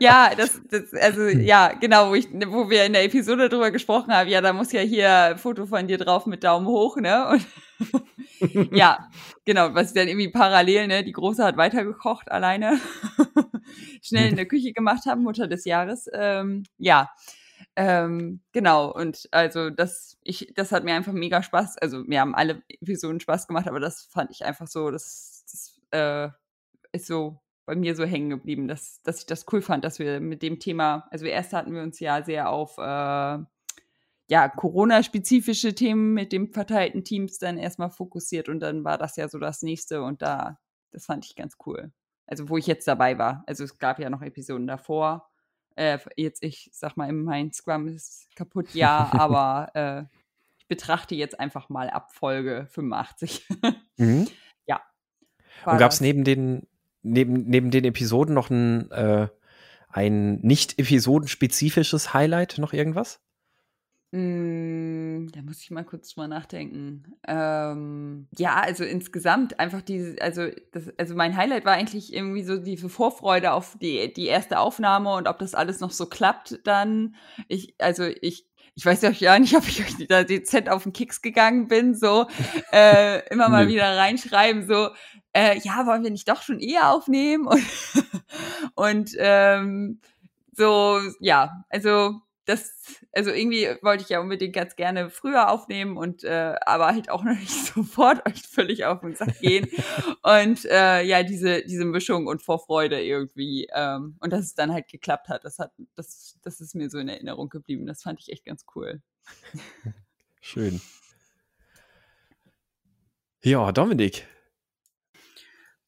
ja, 0.00 0.30
das, 0.34 0.58
das, 0.70 0.94
also 0.94 1.24
ja, 1.26 1.74
genau, 1.74 2.08
wo, 2.08 2.14
ich, 2.14 2.28
wo 2.32 2.70
wir 2.70 2.86
in 2.86 2.94
der 2.94 3.04
Episode 3.04 3.50
drüber 3.50 3.70
gesprochen 3.70 4.10
haben, 4.10 4.30
ja, 4.30 4.40
da 4.40 4.54
muss 4.54 4.72
ja 4.72 4.80
hier 4.80 5.14
ein 5.14 5.38
Foto 5.38 5.66
von 5.66 5.86
dir 5.86 5.98
drauf 5.98 6.24
mit 6.24 6.44
Daumen 6.44 6.66
hoch, 6.66 6.96
ne? 6.96 7.28
Und 7.28 7.46
ja, 8.72 9.10
genau, 9.44 9.74
was 9.74 9.92
dann 9.92 10.08
irgendwie 10.08 10.30
parallel, 10.30 10.86
ne, 10.86 11.04
die 11.04 11.12
Große 11.12 11.44
hat 11.44 11.58
weitergekocht 11.58 12.30
alleine, 12.30 12.80
schnell 14.02 14.30
in 14.30 14.36
der 14.36 14.46
Küche 14.46 14.72
gemacht 14.72 15.04
haben, 15.04 15.22
Mutter 15.22 15.46
des 15.46 15.66
Jahres. 15.66 16.08
Ähm, 16.14 16.62
ja, 16.78 17.10
ähm, 17.76 18.40
genau, 18.52 18.92
und 18.92 19.28
also 19.32 19.70
das, 19.70 20.18
ich, 20.22 20.52
das 20.54 20.72
hat 20.72 20.84
mir 20.84 20.94
einfach 20.94 21.12
mega 21.12 21.42
Spaß, 21.42 21.78
also 21.78 22.04
mir 22.04 22.20
haben 22.20 22.34
alle 22.34 22.62
Episoden 22.68 23.20
Spaß 23.20 23.48
gemacht, 23.48 23.68
aber 23.68 23.80
das 23.80 24.02
fand 24.04 24.30
ich 24.30 24.44
einfach 24.44 24.68
so, 24.68 24.90
das, 24.90 25.44
das 25.50 25.80
äh, 25.90 26.28
ist 26.92 27.06
so 27.06 27.40
bei 27.66 27.74
mir 27.74 27.96
so 27.96 28.04
hängen 28.04 28.30
geblieben, 28.30 28.68
dass, 28.68 29.02
dass 29.02 29.20
ich 29.20 29.26
das 29.26 29.46
cool 29.52 29.62
fand, 29.62 29.84
dass 29.84 29.98
wir 29.98 30.20
mit 30.20 30.42
dem 30.42 30.60
Thema, 30.60 31.08
also 31.10 31.26
erst 31.26 31.52
hatten 31.52 31.74
wir 31.74 31.82
uns 31.82 31.98
ja 31.98 32.22
sehr 32.22 32.50
auf 32.50 32.78
äh, 32.78 33.38
ja, 34.28 34.48
Corona-spezifische 34.48 35.74
Themen 35.74 36.14
mit 36.14 36.32
dem 36.32 36.52
verteilten 36.52 37.04
Teams 37.04 37.38
dann 37.38 37.58
erstmal 37.58 37.90
fokussiert 37.90 38.48
und 38.48 38.60
dann 38.60 38.84
war 38.84 38.98
das 38.98 39.16
ja 39.16 39.28
so 39.28 39.38
das 39.38 39.62
nächste 39.62 40.02
und 40.02 40.22
da, 40.22 40.58
das 40.92 41.06
fand 41.06 41.24
ich 41.26 41.36
ganz 41.36 41.56
cool. 41.66 41.92
Also 42.26 42.48
wo 42.48 42.56
ich 42.56 42.66
jetzt 42.66 42.88
dabei 42.88 43.18
war. 43.18 43.44
Also 43.46 43.64
es 43.64 43.78
gab 43.78 43.98
ja 43.98 44.08
noch 44.08 44.22
Episoden 44.22 44.66
davor. 44.66 45.28
Äh, 45.76 45.98
jetzt, 46.16 46.42
ich 46.42 46.70
sag 46.72 46.96
mal, 46.96 47.12
mein 47.12 47.52
Scrum 47.52 47.88
ist 47.88 48.28
kaputt, 48.36 48.74
ja, 48.74 49.10
aber 49.12 49.70
äh, 49.74 50.04
ich 50.58 50.68
betrachte 50.68 51.14
jetzt 51.14 51.38
einfach 51.40 51.68
mal 51.68 51.90
ab 51.90 52.12
Folge 52.12 52.66
85. 52.70 53.46
mhm. 53.96 54.28
Ja. 54.66 54.80
Und 55.66 55.78
gab 55.78 55.92
es 55.92 56.00
neben 56.00 56.24
den, 56.24 56.66
neben, 57.02 57.44
neben 57.44 57.70
den 57.70 57.84
Episoden 57.84 58.34
noch 58.34 58.50
ein, 58.50 58.90
äh, 58.90 59.28
ein 59.88 60.40
nicht 60.40 60.78
episodenspezifisches 60.78 62.14
Highlight, 62.14 62.58
noch 62.58 62.72
irgendwas? 62.72 63.23
Hm, 64.14 65.28
da 65.32 65.42
muss 65.42 65.60
ich 65.60 65.72
mal 65.72 65.82
kurz 65.82 66.14
drüber 66.14 66.28
nachdenken. 66.28 67.16
Ähm, 67.26 68.28
ja, 68.38 68.60
also 68.60 68.84
insgesamt 68.84 69.58
einfach 69.58 69.82
diese, 69.82 70.22
also 70.22 70.50
das, 70.70 70.84
also 70.96 71.16
mein 71.16 71.36
Highlight 71.36 71.64
war 71.64 71.72
eigentlich 71.72 72.14
irgendwie 72.14 72.44
so 72.44 72.56
diese 72.58 72.88
Vorfreude 72.88 73.52
auf 73.52 73.76
die, 73.82 74.12
die 74.12 74.26
erste 74.26 74.60
Aufnahme 74.60 75.14
und 75.14 75.26
ob 75.26 75.40
das 75.40 75.56
alles 75.56 75.80
noch 75.80 75.90
so 75.90 76.06
klappt 76.06 76.60
dann. 76.62 77.16
Ich, 77.48 77.74
also 77.78 78.04
ich 78.04 78.46
ich 78.76 78.86
weiß 78.86 79.02
ja 79.02 79.38
nicht, 79.40 79.56
ob 79.56 79.66
ich 79.66 79.80
euch 79.82 80.06
da 80.06 80.22
dezent 80.22 80.68
auf 80.68 80.84
den 80.84 80.92
Kicks 80.92 81.20
gegangen 81.20 81.66
bin, 81.66 81.96
so 81.96 82.28
äh, 82.72 83.26
immer 83.30 83.48
mal 83.48 83.66
wieder 83.66 83.96
reinschreiben, 83.96 84.64
so, 84.64 84.90
äh, 85.32 85.58
ja, 85.58 85.86
wollen 85.86 86.04
wir 86.04 86.10
nicht 86.12 86.28
doch 86.28 86.42
schon 86.42 86.60
eher 86.60 86.92
aufnehmen? 86.92 87.48
Und, 87.48 87.60
und 88.76 89.10
ähm, 89.18 90.00
so, 90.52 91.00
ja, 91.20 91.64
also 91.68 92.20
das, 92.46 93.00
also 93.12 93.30
irgendwie 93.30 93.66
wollte 93.82 94.02
ich 94.02 94.10
ja 94.10 94.20
unbedingt 94.20 94.54
ganz 94.54 94.76
gerne 94.76 95.10
früher 95.10 95.50
aufnehmen 95.50 95.96
und 95.96 96.24
äh, 96.24 96.54
aber 96.66 96.86
halt 96.86 97.10
auch 97.10 97.24
noch 97.24 97.34
nicht 97.38 97.50
sofort 97.50 98.26
euch 98.26 98.42
völlig 98.42 98.84
auf 98.84 99.00
den 99.00 99.14
Sack 99.14 99.38
gehen. 99.40 99.68
und 100.22 100.64
äh, 100.66 101.02
ja, 101.02 101.22
diese, 101.22 101.62
diese 101.64 101.84
Mischung 101.84 102.26
und 102.26 102.42
Vorfreude 102.42 103.02
irgendwie. 103.02 103.68
Ähm, 103.72 104.16
und 104.20 104.32
dass 104.32 104.40
es 104.40 104.54
dann 104.54 104.72
halt 104.72 104.88
geklappt 104.88 105.28
hat, 105.28 105.44
das 105.44 105.58
hat, 105.58 105.72
das, 105.94 106.38
das 106.42 106.60
ist 106.60 106.74
mir 106.74 106.90
so 106.90 106.98
in 106.98 107.08
Erinnerung 107.08 107.48
geblieben. 107.48 107.86
Das 107.86 108.02
fand 108.02 108.20
ich 108.20 108.30
echt 108.30 108.44
ganz 108.44 108.64
cool. 108.74 109.00
Schön. 110.40 110.80
Ja, 113.42 113.72
Dominik. 113.72 114.26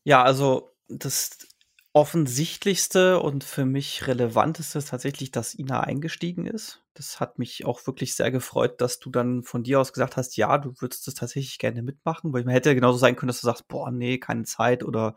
Ja, 0.05 0.23
also 0.23 0.73
das 0.89 1.49
offensichtlichste 1.97 3.21
und 3.21 3.43
für 3.43 3.65
mich 3.65 4.07
relevanteste 4.07 4.77
ist 4.77 4.91
tatsächlich, 4.91 5.31
dass 5.31 5.55
Ina 5.55 5.81
eingestiegen 5.81 6.47
ist. 6.47 6.83
Das 6.93 7.21
hat 7.21 7.39
mich 7.39 7.65
auch 7.65 7.87
wirklich 7.87 8.15
sehr 8.15 8.31
gefreut, 8.31 8.83
dass 8.83 8.99
du 8.99 9.09
dann 9.09 9.43
von 9.45 9.63
dir 9.63 9.81
aus 9.81 9.95
gesagt 9.95 10.19
hast, 10.19 10.37
ja, 10.37 10.59
du 10.59 10.75
würdest 10.79 11.07
das 11.07 11.15
tatsächlich 11.15 11.57
gerne 11.59 11.81
mitmachen, 11.81 12.35
weil 12.35 12.45
man 12.45 12.53
hätte 12.53 12.75
genauso 12.75 12.99
sein 12.99 13.17
können, 13.17 13.29
dass 13.29 13.41
du 13.41 13.47
sagst, 13.47 13.67
boah, 13.67 13.91
nee, 13.91 14.19
keine 14.19 14.43
Zeit 14.43 14.85
oder 14.85 15.17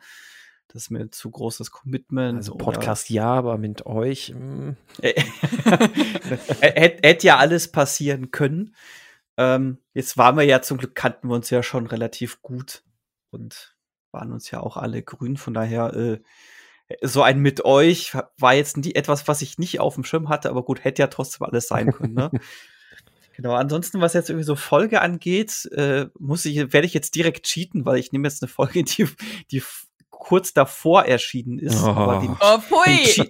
das 0.70 0.84
ist 0.84 0.89
mir 0.89 1.12
zu 1.12 1.30
großes 1.30 1.72
Commitment. 1.72 2.38
Also 2.38 2.56
Podcast 2.56 3.10
ja, 3.10 3.26
aber 3.26 3.58
mit 3.58 3.86
euch. 3.86 4.34
Mm. 4.34 4.78
Hätte 6.62 7.28
ja 7.28 7.39
alles 7.39 7.74
passieren 7.74 8.32
können. 8.32 8.74
Ähm, 9.36 9.80
jetzt 9.94 10.18
waren 10.18 10.38
wir 10.38 10.44
ja 10.44 10.62
zum 10.62 10.78
Glück, 10.78 10.96
kannten 10.96 11.28
wir 11.28 11.36
uns 11.36 11.50
ja 11.50 11.62
schon 11.62 11.88
relativ 11.88 12.42
gut 12.42 12.84
und 13.32 13.76
waren 14.12 14.32
uns 14.32 14.50
ja 14.50 14.62
auch 14.62 14.78
alle 14.78 15.04
grün. 15.04 15.36
Von 15.36 15.54
daher 15.54 15.94
äh, 15.94 16.20
so 17.02 17.21
ein 17.21 17.39
mit 17.39 17.65
euch 17.65 18.13
war 18.38 18.54
jetzt 18.54 18.78
nie 18.78 18.95
etwas, 18.95 19.28
was 19.28 19.41
ich 19.41 19.58
nicht 19.58 19.80
auf 19.80 19.95
dem 19.95 20.04
Schirm 20.04 20.30
hatte, 20.30 20.49
aber 20.49 20.63
gut, 20.63 20.84
hätte 20.84 21.02
ja 21.02 21.08
trotzdem 21.08 21.45
alles 21.45 21.67
sein 21.67 21.91
können, 21.91 22.13
ne? 22.13 22.32
genau. 23.36 23.54
Ansonsten, 23.54 24.02
was 24.02 24.13
jetzt 24.13 24.30
irgendwie 24.30 24.45
so 24.45 24.56
Folge 24.56 25.02
angeht, 25.02 25.69
äh, 25.73 26.08
muss 26.17 26.45
ich, 26.45 26.58
werde 26.58 26.88
ich 26.88 26.93
jetzt 26.93 27.15
direkt 27.15 27.45
cheaten, 27.45 27.86
weil 27.86 27.97
ich 27.97 28.12
nehme 28.12 28.28
jetzt 28.28 28.41
eine 28.41 28.49
Folge, 28.49 28.84
die, 28.84 29.08
die 29.52 29.63
kurz 30.10 30.54
davor 30.54 31.06
erschienen 31.06 31.60
ist. 31.60 31.84
Oh, 31.84 31.88
aber 31.88 32.19
den, 32.19 32.36
oh 32.39 32.60
pfui! 32.60 32.86
Den 32.86 33.06
Cheat, 33.06 33.30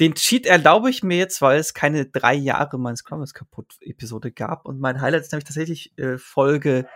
den 0.00 0.14
Cheat 0.14 0.46
erlaube 0.46 0.90
ich 0.90 1.02
mir 1.02 1.18
jetzt, 1.18 1.40
weil 1.42 1.58
es 1.58 1.74
keine 1.74 2.06
drei 2.06 2.34
Jahre 2.34 2.78
meines 2.78 3.00
Scrum 3.00 3.24
kaputt 3.32 3.76
Episode 3.80 4.32
gab. 4.32 4.66
Und 4.66 4.80
mein 4.80 5.00
Highlight 5.00 5.22
ist 5.22 5.32
nämlich 5.32 5.44
tatsächlich 5.44 5.96
äh, 5.98 6.18
Folge 6.18 6.86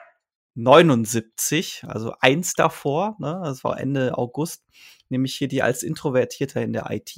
79, 0.54 1.84
also 1.86 2.14
eins 2.20 2.54
davor, 2.54 3.16
ne? 3.18 3.40
Das 3.44 3.64
war 3.64 3.78
Ende 3.78 4.18
August 4.18 4.64
nämlich 5.10 5.34
hier 5.34 5.48
die 5.48 5.62
als 5.62 5.82
Introvertierter 5.82 6.62
in 6.62 6.72
der 6.72 6.90
IT. 6.90 7.16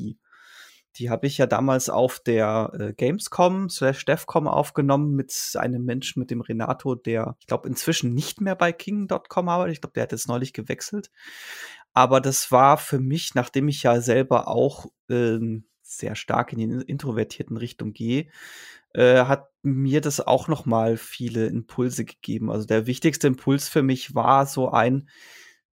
Die 0.96 1.08
habe 1.08 1.26
ich 1.26 1.38
ja 1.38 1.46
damals 1.46 1.88
auf 1.88 2.20
der 2.20 2.70
äh, 2.78 2.92
Gamescom 2.92 3.70
slash 3.70 4.04
DevCom 4.04 4.46
aufgenommen 4.46 5.14
mit 5.14 5.32
einem 5.54 5.84
Menschen, 5.84 6.20
mit 6.20 6.30
dem 6.30 6.42
Renato, 6.42 6.94
der, 6.94 7.36
ich 7.40 7.46
glaube, 7.46 7.68
inzwischen 7.68 8.12
nicht 8.12 8.42
mehr 8.42 8.56
bei 8.56 8.72
King.com 8.72 9.48
arbeitet. 9.48 9.74
Ich 9.74 9.80
glaube, 9.80 9.94
der 9.94 10.02
hat 10.02 10.12
jetzt 10.12 10.28
neulich 10.28 10.52
gewechselt. 10.52 11.10
Aber 11.94 12.20
das 12.20 12.50
war 12.50 12.76
für 12.76 12.98
mich, 12.98 13.34
nachdem 13.34 13.68
ich 13.68 13.82
ja 13.82 14.00
selber 14.00 14.48
auch 14.48 14.86
ähm, 15.08 15.64
sehr 15.98 16.14
stark 16.14 16.52
in 16.52 16.58
die 16.58 16.84
introvertierten 16.86 17.56
Richtung 17.56 17.92
gehe, 17.92 18.28
äh, 18.94 19.24
hat 19.24 19.48
mir 19.62 20.00
das 20.00 20.20
auch 20.20 20.48
noch 20.48 20.66
mal 20.66 20.96
viele 20.96 21.46
Impulse 21.46 22.04
gegeben. 22.04 22.50
Also 22.50 22.66
der 22.66 22.86
wichtigste 22.86 23.26
Impuls 23.26 23.68
für 23.68 23.82
mich 23.82 24.14
war 24.14 24.46
so 24.46 24.70
ein, 24.70 25.08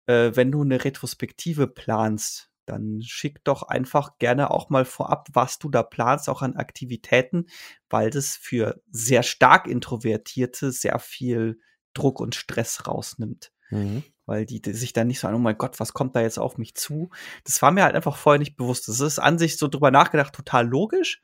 äh, 0.07 0.33
wenn 0.35 0.52
du 0.52 0.62
eine 0.62 0.85
Retrospektive 0.85 1.66
planst, 1.66 2.50
dann 2.66 3.00
schick 3.02 3.44
doch 3.44 3.62
einfach 3.62 4.18
gerne 4.18 4.50
auch 4.50 4.70
mal 4.70 4.85
vorab, 4.85 5.29
was 5.33 5.59
du 5.59 5.68
da 5.68 5.83
planst, 5.83 6.29
auch 6.29 6.42
an 6.42 6.57
Aktivitäten, 6.57 7.46
weil 7.88 8.11
das 8.11 8.37
für 8.37 8.83
sehr 8.90 9.22
stark 9.22 9.68
Introvertierte 9.68 10.72
sehr 10.72 10.98
viel 10.98 11.61
Druck 11.94 12.20
und 12.20 12.35
Stress 12.35 12.87
rausnimmt. 12.87 13.52
Mhm. 13.70 14.02
Weil 14.26 14.44
die, 14.44 14.60
die, 14.60 14.72
sich 14.72 14.92
dann 14.92 15.06
nicht 15.06 15.20
so 15.20 15.28
an, 15.28 15.34
oh 15.34 15.38
mein 15.38 15.56
Gott, 15.56 15.80
was 15.80 15.92
kommt 15.92 16.16
da 16.16 16.20
jetzt 16.20 16.38
auf 16.38 16.58
mich 16.58 16.74
zu? 16.74 17.10
Das 17.44 17.62
war 17.62 17.70
mir 17.70 17.84
halt 17.84 17.94
einfach 17.94 18.16
vorher 18.16 18.38
nicht 18.38 18.56
bewusst. 18.56 18.88
Das 18.88 19.00
ist 19.00 19.18
an 19.18 19.38
sich 19.38 19.56
so 19.56 19.68
drüber 19.68 19.90
nachgedacht 19.90 20.34
total 20.34 20.66
logisch, 20.66 21.22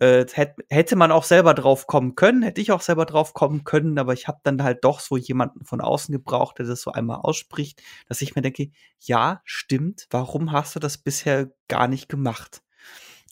äh, 0.00 0.24
hätte 0.70 0.96
man 0.96 1.12
auch 1.12 1.24
selber 1.24 1.52
drauf 1.52 1.86
kommen 1.86 2.14
können, 2.14 2.42
hätte 2.42 2.60
ich 2.60 2.72
auch 2.72 2.80
selber 2.80 3.04
drauf 3.04 3.34
kommen 3.34 3.64
können, 3.64 3.98
aber 3.98 4.14
ich 4.14 4.28
habe 4.28 4.40
dann 4.42 4.62
halt 4.62 4.82
doch 4.82 4.98
so 4.98 5.16
jemanden 5.16 5.64
von 5.66 5.82
außen 5.82 6.10
gebraucht, 6.10 6.58
der 6.58 6.66
das 6.66 6.80
so 6.80 6.90
einmal 6.92 7.18
ausspricht, 7.18 7.82
dass 8.08 8.22
ich 8.22 8.34
mir 8.34 8.40
denke, 8.40 8.70
ja, 8.98 9.42
stimmt, 9.44 10.06
warum 10.10 10.52
hast 10.52 10.74
du 10.74 10.80
das 10.80 10.96
bisher 10.96 11.50
gar 11.68 11.86
nicht 11.86 12.08
gemacht? 12.08 12.62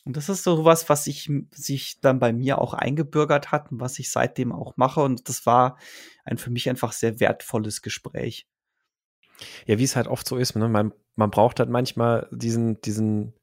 Und 0.04 0.16
das 0.16 0.28
ist 0.28 0.44
so 0.44 0.64
was, 0.64 0.88
was 0.88 1.06
ich, 1.06 1.30
sich 1.52 2.00
dann 2.00 2.18
bei 2.18 2.32
mir 2.32 2.60
auch 2.60 2.74
eingebürgert 2.74 3.50
hat 3.50 3.72
und 3.72 3.80
was 3.80 3.98
ich 3.98 4.10
seitdem 4.10 4.52
auch 4.52 4.76
mache. 4.76 5.00
Und 5.02 5.28
das 5.28 5.44
war 5.44 5.76
ein 6.24 6.38
für 6.38 6.50
mich 6.50 6.68
einfach 6.68 6.92
sehr 6.92 7.20
wertvolles 7.20 7.82
Gespräch. 7.82 8.46
Ja, 9.66 9.78
wie 9.78 9.84
es 9.84 9.96
halt 9.96 10.08
oft 10.08 10.26
so 10.26 10.36
ist, 10.36 10.56
ne? 10.56 10.68
man, 10.68 10.92
man 11.16 11.30
braucht 11.30 11.60
halt 11.60 11.70
manchmal 11.70 12.28
diesen, 12.32 12.80
diesen 12.80 13.34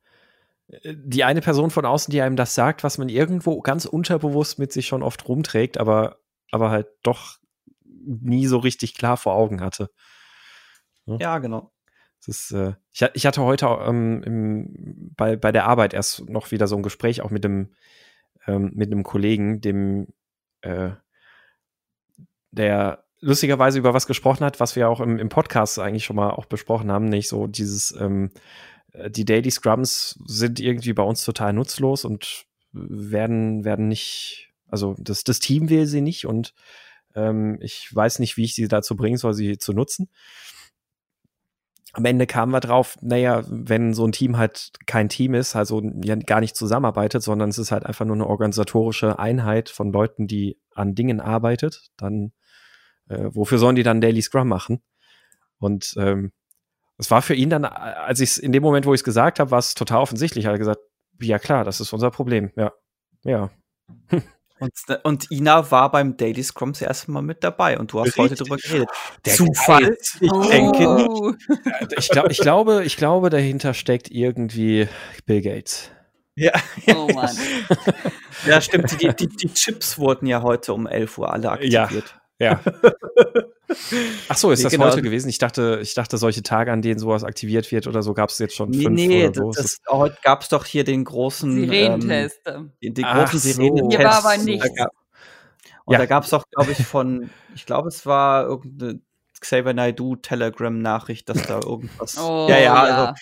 die 0.84 1.24
eine 1.24 1.42
Person 1.42 1.70
von 1.70 1.86
außen, 1.86 2.12
die 2.12 2.22
einem 2.22 2.36
das 2.36 2.56
sagt, 2.56 2.84
was 2.84 2.98
man 2.98 3.10
irgendwo 3.10 3.62
ganz 3.62 3.86
unterbewusst 3.86 4.58
mit 4.58 4.74
sich 4.74 4.88
schon 4.88 5.04
oft 5.04 5.28
rumträgt, 5.28 5.78
aber, 5.78 6.18
aber 6.52 6.72
halt 6.72 6.88
doch 7.04 7.38
nie 7.84 8.48
so 8.48 8.58
richtig 8.58 8.96
klar 8.96 9.18
vor 9.18 9.36
Augen 9.36 9.62
hatte. 9.62 9.90
Ja, 11.06 11.18
ja 11.20 11.38
genau. 11.40 11.72
Ist, 12.28 12.52
äh, 12.52 12.74
ich, 12.92 13.06
ich, 13.14 13.26
hatte 13.28 13.44
heute 13.44 13.68
ähm, 13.86 14.24
im, 14.24 15.14
bei, 15.16 15.36
bei 15.36 15.52
der 15.52 15.68
Arbeit 15.68 15.94
erst 15.94 16.28
noch 16.28 16.50
wieder 16.50 16.66
so 16.66 16.76
ein 16.76 16.82
Gespräch 16.82 17.22
auch 17.22 17.30
mit 17.30 17.44
dem 17.44 17.76
ähm, 18.48 18.72
mit 18.74 18.92
einem 18.92 19.04
Kollegen, 19.04 19.62
dem 19.62 20.08
äh, 20.62 20.90
der 22.50 23.05
lustigerweise 23.26 23.80
über 23.80 23.94
was 23.94 24.06
gesprochen 24.06 24.46
hat, 24.46 24.60
was 24.60 24.76
wir 24.76 24.88
auch 24.88 25.02
im, 25.02 25.18
im 25.18 25.30
Podcast 25.30 25.80
eigentlich 25.80 26.06
schon 26.06 26.16
mal 26.16 26.30
auch 26.30 26.46
besprochen 26.46 26.92
haben, 26.92 27.06
nicht 27.06 27.28
so 27.28 27.48
dieses 27.48 27.92
ähm, 28.00 28.30
äh, 28.94 29.10
die 29.10 29.26
Daily 29.26 29.50
Scrums 29.50 30.20
sind 30.26 30.60
irgendwie 30.60 30.94
bei 30.94 31.04
uns 31.04 31.26
total 31.26 31.52
nutzlos 31.52 32.06
und 32.06 32.46
werden, 32.72 33.66
werden 33.66 33.88
nicht, 33.88 34.54
also 34.68 34.96
das, 35.00 35.24
das 35.24 35.40
Team 35.40 35.70
will 35.70 35.88
sie 35.88 36.02
nicht 36.02 36.26
und 36.28 36.54
ähm, 37.16 37.58
ich 37.62 37.94
weiß 37.94 38.20
nicht, 38.20 38.38
wie 38.38 38.44
ich 38.44 38.54
sie 38.54 38.68
dazu 38.68 38.96
bringen 38.96 39.18
soll, 39.18 39.34
sie 39.34 39.58
zu 39.58 39.74
nutzen. 39.74 40.10
Am 41.94 42.06
Ende 42.06 42.28
kamen 42.28 42.52
wir 42.52 42.60
drauf, 42.60 42.98
naja, 43.02 43.44
wenn 43.48 43.94
so 43.94 44.06
ein 44.06 44.12
Team 44.12 44.38
halt 44.38 44.72
kein 44.86 45.10
Team 45.10 45.34
ist, 45.34 45.56
also 45.56 45.82
gar 46.28 46.42
nicht 46.42 46.56
zusammenarbeitet, 46.58 47.24
sondern 47.24 47.50
es 47.50 47.58
ist 47.58 47.72
halt 47.72 47.86
einfach 47.86 48.06
nur 48.06 48.18
eine 48.18 48.28
organisatorische 48.28 49.18
Einheit 49.18 49.70
von 49.70 49.94
Leuten, 49.94 50.28
die 50.28 50.60
an 50.76 50.94
Dingen 50.94 51.22
arbeitet, 51.22 51.88
dann 51.96 52.34
äh, 53.10 53.30
wofür 53.30 53.58
sollen 53.58 53.76
die 53.76 53.84
dann 53.84 54.02
Daily 54.02 54.22
Scrum 54.22 54.48
machen? 54.48 54.82
Und 55.58 55.94
ähm, 55.98 56.32
es 56.98 57.12
war 57.12 57.22
für 57.22 57.34
ihn 57.36 57.50
dann, 57.50 57.66
als 57.66 58.20
ich 58.20 58.32
es 58.32 58.38
in 58.38 58.52
dem 58.52 58.64
Moment, 58.64 58.86
wo 58.86 58.94
ich 58.94 59.02
es 59.02 59.04
gesagt 59.04 59.40
habe, 59.40 59.52
war 59.52 59.60
es 59.60 59.74
total 59.74 60.02
offensichtlich. 60.02 60.46
Er 60.46 60.52
hat 60.52 60.60
gesagt, 60.60 60.80
ja 61.22 61.40
klar, 61.40 61.64
das 61.64 61.82
ist 61.82 61.94
unser 61.94 62.12
Problem. 62.12 62.52
Ja, 62.56 62.72
ja. 63.24 63.50
Und, 64.58 64.72
und 65.04 65.32
Ina 65.32 65.70
war 65.70 65.92
beim 65.92 66.16
Daily 66.16 66.42
Scrum 66.42 66.72
das 66.72 66.82
erste 66.82 67.12
Mal 67.12 67.22
mit 67.22 67.44
dabei 67.44 67.78
und 67.78 67.92
du 67.92 68.00
hast 68.00 68.18
Richtig. 68.18 68.24
heute 68.24 68.36
drüber 68.36 68.56
geredet. 68.56 68.90
Der 69.26 69.34
Zufall? 69.34 69.98
Ich 70.22 70.32
oh. 70.32 70.48
denke 70.48 70.96
nicht. 70.96 71.98
Ich, 71.98 72.08
glaub, 72.08 72.32
ich, 72.32 72.38
glaube, 72.38 72.86
ich 72.86 72.96
glaube, 72.96 73.30
dahinter 73.30 73.74
steckt 73.74 74.10
irgendwie 74.10 74.88
Bill 75.26 75.42
Gates. 75.42 75.92
Ja. 76.36 76.54
Oh 76.88 77.08
Mann. 77.14 77.36
ja, 78.48 78.62
stimmt. 78.62 78.92
Die, 79.02 79.14
die, 79.14 79.28
die, 79.28 79.54
Chips 79.54 79.98
wurden 79.98 80.26
ja 80.26 80.42
heute 80.42 80.74
um 80.74 80.88
11 80.88 81.18
Uhr 81.18 81.34
alle 81.34 81.52
aktiviert. 81.52 81.92
Ja. 81.92 82.22
Ja. 82.40 82.60
Ach 84.30 84.38
so, 84.38 84.52
ist 84.52 84.64
das 84.64 84.72
genau. 84.72 84.86
heute 84.86 85.02
gewesen? 85.02 85.28
Ich 85.30 85.38
dachte, 85.38 85.80
ich 85.82 85.94
dachte, 85.94 86.18
solche 86.18 86.44
Tage, 86.44 86.72
an 86.72 86.82
denen 86.82 87.00
sowas 87.00 87.24
aktiviert 87.24 87.72
wird 87.72 87.88
oder 87.88 88.04
so, 88.04 88.14
gab 88.14 88.30
es 88.30 88.38
jetzt 88.40 88.56
schon 88.56 88.70
nee, 88.70 88.84
fünf 88.84 88.96
nee, 88.96 89.26
oder 89.26 89.34
so. 89.34 89.52
Das, 89.52 89.82
heute 89.90 90.18
gab 90.24 90.42
es 90.42 90.50
doch 90.50 90.66
hier 90.66 90.84
den 90.84 91.04
großen 91.04 91.52
Sirenentest. 91.52 92.42
Ähm, 92.46 92.72
den, 92.82 92.94
den 92.94 93.06
großen 93.06 93.40
so. 93.40 93.50
Sirenentest. 93.50 93.98
Hier 93.98 94.06
war 94.06 94.26
aber 94.26 94.38
nichts. 94.38 94.70
Und 95.86 95.94
ja. 95.94 96.00
da 96.00 96.06
gab 96.06 96.24
es 96.24 96.32
doch, 96.32 96.44
glaube 96.50 96.72
ich, 96.72 96.84
von, 96.86 97.30
ich 97.54 97.66
glaube, 97.66 97.90
es 97.90 98.06
war 98.06 98.46
irgendeine 98.46 99.02
Xavier 99.40 99.74
Naidoo 99.74 100.16
Telegram-Nachricht, 100.16 101.30
dass 101.30 101.46
da 101.46 101.60
irgendwas. 101.60 102.18
Oh, 102.18 102.48
ja, 102.50 102.58
ja, 102.58 102.74
also. 102.74 103.14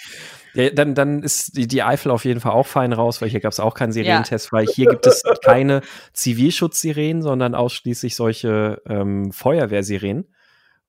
Ja, 0.53 0.69
dann, 0.69 0.95
dann 0.95 1.23
ist 1.23 1.57
die, 1.57 1.67
die 1.67 1.83
Eifel 1.83 2.11
auf 2.11 2.25
jeden 2.25 2.39
Fall 2.39 2.51
auch 2.51 2.67
fein 2.67 2.93
raus, 2.93 3.21
weil 3.21 3.29
hier 3.29 3.39
gab 3.39 3.51
es 3.51 3.59
auch 3.59 3.73
keinen 3.73 3.91
Sirenentest, 3.91 4.47
ja. 4.47 4.51
weil 4.51 4.65
hier 4.67 4.87
gibt 4.87 5.07
es 5.07 5.23
keine 5.43 5.81
Zivilschutzsirenen, 6.13 7.21
sondern 7.21 7.55
ausschließlich 7.55 8.15
solche 8.15 8.81
ähm, 8.87 9.31
Feuerwehrsirenen. 9.31 10.27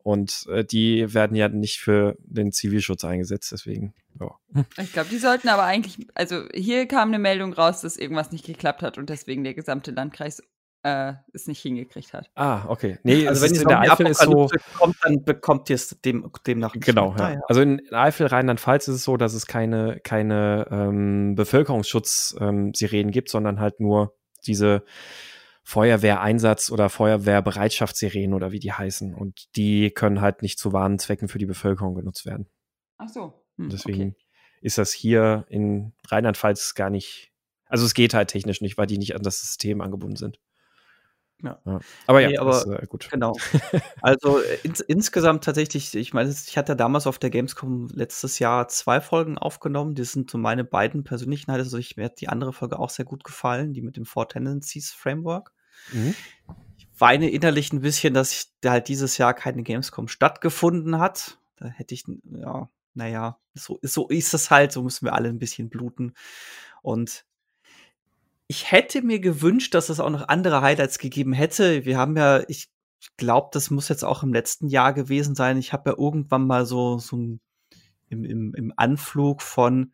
Und 0.04 0.46
äh, 0.50 0.64
die 0.64 1.14
werden 1.14 1.34
ja 1.34 1.48
nicht 1.48 1.80
für 1.80 2.16
den 2.18 2.52
Zivilschutz 2.52 3.04
eingesetzt, 3.04 3.52
deswegen. 3.52 3.94
Ja. 4.20 4.32
Ich 4.78 4.92
glaube, 4.92 5.08
die 5.10 5.16
sollten 5.16 5.48
aber 5.48 5.64
eigentlich, 5.64 6.06
also 6.14 6.44
hier 6.52 6.86
kam 6.86 7.08
eine 7.08 7.18
Meldung 7.18 7.54
raus, 7.54 7.80
dass 7.80 7.96
irgendwas 7.96 8.30
nicht 8.30 8.44
geklappt 8.44 8.82
hat 8.82 8.98
und 8.98 9.08
deswegen 9.08 9.44
der 9.44 9.54
gesamte 9.54 9.92
Landkreis 9.92 10.42
äh, 10.84 11.14
es 11.32 11.46
nicht 11.46 11.62
hingekriegt 11.62 12.12
hat. 12.12 12.30
Ah, 12.34 12.66
okay. 12.68 12.98
Nee, 13.02 13.26
also 13.26 13.42
wenn 13.42 13.52
es 13.52 13.62
in 13.62 13.68
der 13.68 13.80
Eifel 13.80 14.06
ist 14.06 14.20
so. 14.20 14.50
Kommt, 14.78 14.96
dann 15.02 15.24
bekommt 15.24 15.70
ihr 15.70 15.76
es 15.76 15.98
dem, 16.04 16.30
demnach 16.46 16.74
nicht. 16.74 16.84
Genau, 16.84 17.16
ja. 17.16 17.40
Also 17.48 17.62
in 17.62 17.80
Eifel, 17.90 18.26
Rheinland-Pfalz 18.26 18.88
ist 18.88 18.96
es 18.96 19.04
so, 19.04 19.16
dass 19.16 19.32
es 19.32 19.46
keine, 19.46 19.98
keine 20.04 20.66
ähm, 20.70 21.34
Bevölkerungsschutz-Sirenen 21.36 23.08
ähm, 23.08 23.10
gibt, 23.10 23.30
sondern 23.30 23.60
halt 23.60 23.80
nur 23.80 24.14
diese 24.46 24.84
Feuerwehreinsatz- 25.62 26.70
oder 26.70 26.90
Feuerwehrbereitschaftssirenen 26.90 28.34
oder 28.34 28.52
wie 28.52 28.60
die 28.60 28.72
heißen. 28.72 29.14
Und 29.14 29.56
die 29.56 29.90
können 29.90 30.20
halt 30.20 30.42
nicht 30.42 30.58
zu 30.58 30.74
Warnzwecken 30.74 31.28
für 31.28 31.38
die 31.38 31.46
Bevölkerung 31.46 31.94
genutzt 31.94 32.26
werden. 32.26 32.46
Ach 32.98 33.08
so. 33.08 33.32
Hm, 33.56 33.70
Deswegen 33.70 34.10
okay. 34.10 34.16
ist 34.60 34.76
das 34.76 34.92
hier 34.92 35.46
in 35.48 35.94
Rheinland-Pfalz 36.08 36.74
gar 36.74 36.90
nicht. 36.90 37.32
Also 37.64 37.86
es 37.86 37.94
geht 37.94 38.12
halt 38.12 38.28
technisch 38.28 38.60
nicht, 38.60 38.76
weil 38.76 38.86
die 38.86 38.98
nicht 38.98 39.16
an 39.16 39.22
das 39.22 39.40
System 39.40 39.80
angebunden 39.80 40.16
sind. 40.16 40.38
Ja. 41.42 41.60
ja. 41.64 41.80
Aber 42.06 42.20
ja, 42.20 42.28
nee, 42.28 42.38
aber 42.38 42.56
ist, 42.56 42.66
äh, 42.66 42.86
gut. 42.86 43.08
Genau. 43.10 43.34
Also 44.00 44.40
äh, 44.40 44.58
ins, 44.62 44.80
insgesamt 44.80 45.44
tatsächlich, 45.44 45.94
ich 45.94 46.14
meine, 46.14 46.30
ich 46.30 46.56
hatte 46.56 46.76
damals 46.76 47.06
auf 47.06 47.18
der 47.18 47.30
Gamescom 47.30 47.88
letztes 47.92 48.38
Jahr 48.38 48.68
zwei 48.68 49.00
Folgen 49.00 49.38
aufgenommen. 49.38 49.94
Die 49.94 50.04
sind 50.04 50.30
so 50.30 50.38
meine 50.38 50.64
beiden 50.64 51.04
persönlichen 51.04 51.50
Highlights. 51.50 51.68
Also 51.68 51.78
ich, 51.78 51.96
mir 51.96 52.06
hat 52.06 52.20
die 52.20 52.28
andere 52.28 52.52
Folge 52.52 52.78
auch 52.78 52.90
sehr 52.90 53.04
gut 53.04 53.24
gefallen, 53.24 53.72
die 53.72 53.82
mit 53.82 53.96
dem 53.96 54.04
Four 54.04 54.28
Tendencies 54.28 54.92
Framework. 54.92 55.52
Mhm. 55.92 56.14
Ich 56.76 56.88
weine 56.98 57.30
innerlich 57.30 57.72
ein 57.72 57.80
bisschen, 57.80 58.14
dass 58.14 58.32
ich, 58.32 58.70
halt 58.70 58.88
dieses 58.88 59.18
Jahr 59.18 59.34
keine 59.34 59.62
Gamescom 59.62 60.08
stattgefunden 60.08 60.98
hat. 60.98 61.38
Da 61.56 61.66
hätte 61.66 61.94
ich, 61.94 62.04
ja, 62.24 62.68
naja, 62.94 63.38
so, 63.54 63.78
so 63.82 64.08
ist 64.08 64.34
es 64.34 64.50
halt, 64.50 64.72
so 64.72 64.82
müssen 64.82 65.06
wir 65.06 65.14
alle 65.14 65.28
ein 65.28 65.38
bisschen 65.38 65.68
bluten. 65.68 66.14
Und 66.82 67.24
ich 68.54 68.70
hätte 68.70 69.02
mir 69.02 69.18
gewünscht, 69.18 69.74
dass 69.74 69.88
es 69.88 69.98
auch 69.98 70.10
noch 70.10 70.28
andere 70.28 70.62
Highlights 70.62 70.98
gegeben 70.98 71.32
hätte. 71.32 71.84
Wir 71.84 71.98
haben 71.98 72.16
ja, 72.16 72.42
ich 72.48 72.68
glaube, 73.16 73.48
das 73.52 73.70
muss 73.70 73.88
jetzt 73.88 74.04
auch 74.04 74.22
im 74.22 74.32
letzten 74.32 74.68
Jahr 74.68 74.92
gewesen 74.92 75.34
sein. 75.34 75.58
Ich 75.58 75.72
habe 75.72 75.90
ja 75.90 75.96
irgendwann 75.98 76.46
mal 76.46 76.64
so, 76.64 76.98
so 76.98 77.16
ein, 77.16 77.40
im, 78.08 78.24
im, 78.24 78.54
im 78.54 78.72
Anflug 78.76 79.42
von 79.42 79.92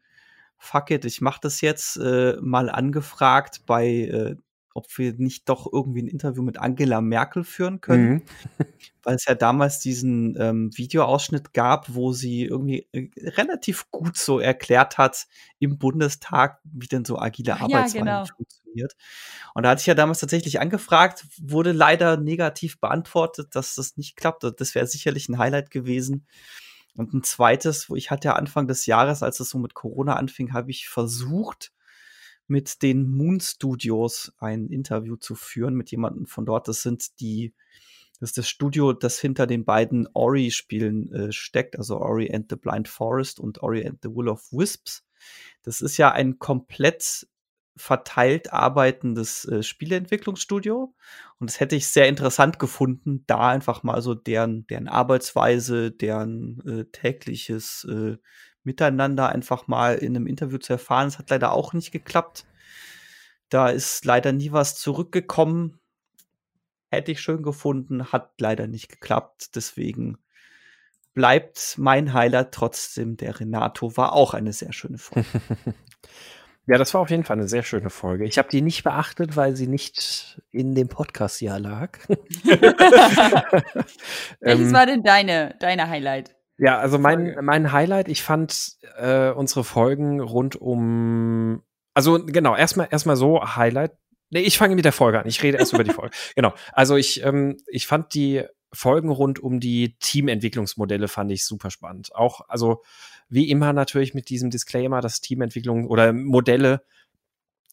Fuck 0.59 0.91
it, 0.91 1.07
ich 1.07 1.23
mache 1.23 1.41
das 1.43 1.63
jetzt 1.63 1.97
äh, 1.97 2.37
mal 2.43 2.69
angefragt 2.69 3.63
bei 3.65 3.87
äh, 3.87 4.37
ob 4.75 4.87
wir 4.99 5.15
nicht 5.15 5.49
doch 5.49 5.71
irgendwie 5.71 6.03
ein 6.03 6.09
Interview 6.09 6.43
mit 6.43 6.59
Angela 6.59 7.01
Merkel 7.01 7.45
führen 7.45 7.81
können, 7.81 8.09
mhm. 8.09 8.23
weil 9.03 9.17
es 9.17 9.25
ja 9.25 9.35
damals 9.35 9.81
diesen 9.81 10.37
ähm, 10.39 10.71
Videoausschnitt 10.77 11.53
gab, 11.53 11.95
wo 11.95 12.13
sie 12.13 12.45
irgendwie 12.45 12.87
äh, 12.93 13.09
relativ 13.31 13.91
gut 13.91 14.17
so 14.17 14.39
erklärt 14.39 14.99
hat 14.99 15.27
im 15.59 15.79
Bundestag, 15.79 16.61
wie 16.65 16.87
denn 16.87 17.05
so 17.05 17.19
agile 17.19 17.55
Arbeitsweise 17.55 17.99
ja, 17.99 18.05
genau. 18.05 18.25
funktioniert. 18.27 18.97
Und 19.55 19.65
da 19.65 19.71
hatte 19.71 19.81
ich 19.81 19.87
ja 19.87 19.95
damals 19.95 20.21
tatsächlich 20.21 20.61
angefragt, 20.61 21.27
wurde 21.41 21.73
leider 21.73 22.17
negativ 22.17 22.79
beantwortet, 22.81 23.55
dass 23.55 23.75
das 23.75 23.97
nicht 23.97 24.17
klappt. 24.17 24.45
Das 24.59 24.75
wäre 24.75 24.87
sicherlich 24.87 25.29
ein 25.29 25.39
Highlight 25.39 25.71
gewesen. 25.71 26.27
Und 26.97 27.15
ein 27.15 27.23
zweites, 27.23 27.89
wo 27.89 27.97
ich 27.97 28.11
hatte 28.11 28.29
ja 28.29 28.35
Anfang 28.35 28.67
des 28.67 28.87
Jahres, 28.87 29.23
als 29.23 29.41
es 29.41 29.51
so 29.51 29.59
mit 29.59 29.75
Corona 29.75 30.17
anfing, 30.17 30.53
habe 30.53 30.71
ich 30.71 30.89
versucht, 30.89 31.73
mit 32.51 32.83
den 32.83 33.09
Moon 33.09 33.41
Studios 33.41 34.33
ein 34.39 34.69
Interview 34.69 35.17
zu 35.17 35.35
führen 35.35 35.75
mit 35.75 35.91
jemandem 35.91 36.27
von 36.27 36.45
dort. 36.45 36.69
Das 36.69 36.83
sind 36.83 37.21
die, 37.21 37.55
das 38.19 38.31
ist 38.31 38.39
das 38.39 38.49
Studio, 38.49 38.93
das 38.93 39.19
hinter 39.19 39.47
den 39.47 39.65
beiden 39.65 40.09
Ori-Spielen 40.13 41.13
äh, 41.13 41.33
steckt, 41.33 41.79
also 41.79 41.99
Ori 41.99 42.33
and 42.35 42.51
the 42.51 42.57
Blind 42.57 42.89
Forest 42.89 43.41
und 43.41 43.63
Ori 43.63 43.87
and 43.87 44.01
the 44.03 44.11
Will 44.11 44.29
of 44.29 44.53
Wisps. 44.53 45.05
Das 45.63 45.81
ist 45.81 45.97
ja 45.97 46.11
ein 46.13 46.39
komplett 46.39 47.27
verteilt 47.77 48.53
arbeitendes 48.53 49.47
äh, 49.47 49.63
Spieleentwicklungsstudio. 49.63 50.95
Und 51.39 51.51
das 51.51 51.61
hätte 51.61 51.77
ich 51.77 51.87
sehr 51.89 52.09
interessant 52.09 52.59
gefunden, 52.59 53.25
da 53.27 53.49
einfach 53.49 53.83
mal 53.83 54.03
so 54.03 54.15
deren, 54.15 54.67
deren 54.67 54.89
Arbeitsweise, 54.89 55.91
deren 55.91 56.61
äh, 56.67 56.85
tägliches 56.93 57.87
äh, 57.91 58.17
Miteinander 58.63 59.29
einfach 59.31 59.67
mal 59.67 59.97
in 59.97 60.15
einem 60.15 60.27
Interview 60.27 60.59
zu 60.59 60.75
erfahren. 60.75 61.09
Es 61.09 61.19
hat 61.19 61.31
leider 61.31 61.53
auch 61.53 61.73
nicht 61.73 61.93
geklappt. 61.93 62.45
Da 63.49 63.69
ist 63.69 64.05
leider 64.05 64.33
nie 64.33 64.53
was 64.53 64.79
zurückgekommen. 64.79 65.81
Hätte 66.91 67.13
ich 67.13 67.21
schön 67.21 67.43
gefunden, 67.43 68.13
hat 68.13 68.41
leider 68.41 68.67
nicht 68.67 68.89
geklappt. 68.89 69.57
Deswegen 69.57 70.19
bleibt 71.15 71.77
mein 71.79 72.13
Highlight 72.13 72.53
trotzdem 72.53 73.17
der 73.17 73.41
Renato. 73.41 73.97
War 73.97 74.13
auch 74.13 74.35
eine 74.35 74.53
sehr 74.53 74.73
schöne 74.73 74.99
Folge. 74.99 75.27
Ja, 76.67 76.79
das 76.79 76.95
war 76.95 77.01
auf 77.01 77.11
jeden 77.11 77.25
Fall 77.25 77.37
eine 77.37 77.49
sehr 77.49 77.65
schöne 77.65 77.91
Folge. 77.91 78.25
Ich 78.27 78.39
habe 78.39 78.49
die 78.49 78.63
nicht 78.63 78.85
beachtet, 78.85 79.35
weil 79.35 79.57
sie 79.57 79.67
nicht 79.67 80.41
in 80.53 80.77
dem 80.77 80.87
Podcast-Jahr 80.87 81.59
lag. 81.59 81.99
Welches 82.09 82.77
ähm, 84.41 84.73
war 84.73 84.87
denn 84.87 85.03
deine, 85.03 85.57
deine 85.59 85.89
Highlight? 85.89 86.37
Ja, 86.61 86.79
also 86.79 86.99
mein, 86.99 87.39
mein 87.41 87.73
Highlight, 87.73 88.09
ich 88.09 88.23
fand 88.23 88.77
äh, 88.99 89.31
unsere 89.31 89.65
Folgen 89.65 90.21
rund 90.21 90.57
um, 90.57 91.63
also 91.95 92.23
genau, 92.23 92.55
erstmal 92.55 92.89
erstmal 92.91 93.17
so 93.17 93.43
Highlight. 93.43 93.93
Nee, 94.29 94.41
ich 94.41 94.59
fange 94.59 94.75
mit 94.75 94.85
der 94.85 94.93
Folge 94.93 95.19
an. 95.19 95.27
Ich 95.27 95.43
rede 95.43 95.57
erst 95.57 95.73
über 95.73 95.85
die 95.85 95.91
Folge. 95.95 96.15
Genau. 96.37 96.53
Also 96.73 96.97
ich, 96.97 97.25
ähm, 97.25 97.57
ich 97.67 97.87
fand 97.87 98.13
die 98.13 98.45
Folgen 98.75 99.09
rund 99.09 99.39
um 99.39 99.59
die 99.59 99.97
Teamentwicklungsmodelle 100.01 101.09
fand 101.09 101.33
ich 101.33 101.47
super 101.47 101.71
spannend. 101.71 102.15
Auch, 102.15 102.43
also 102.49 102.83
wie 103.31 103.51
immer 103.51 103.73
natürlich 103.73 104.13
mit 104.13 104.29
diesem 104.29 104.51
Disclaimer, 104.51 105.01
dass 105.01 105.23
Teamentwicklung 105.23 105.87
oder 105.87 106.13
Modelle 106.13 106.83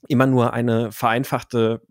immer 0.08 0.28
nur 0.28 0.54
eine 0.54 0.94
vereinfachte 0.94 1.82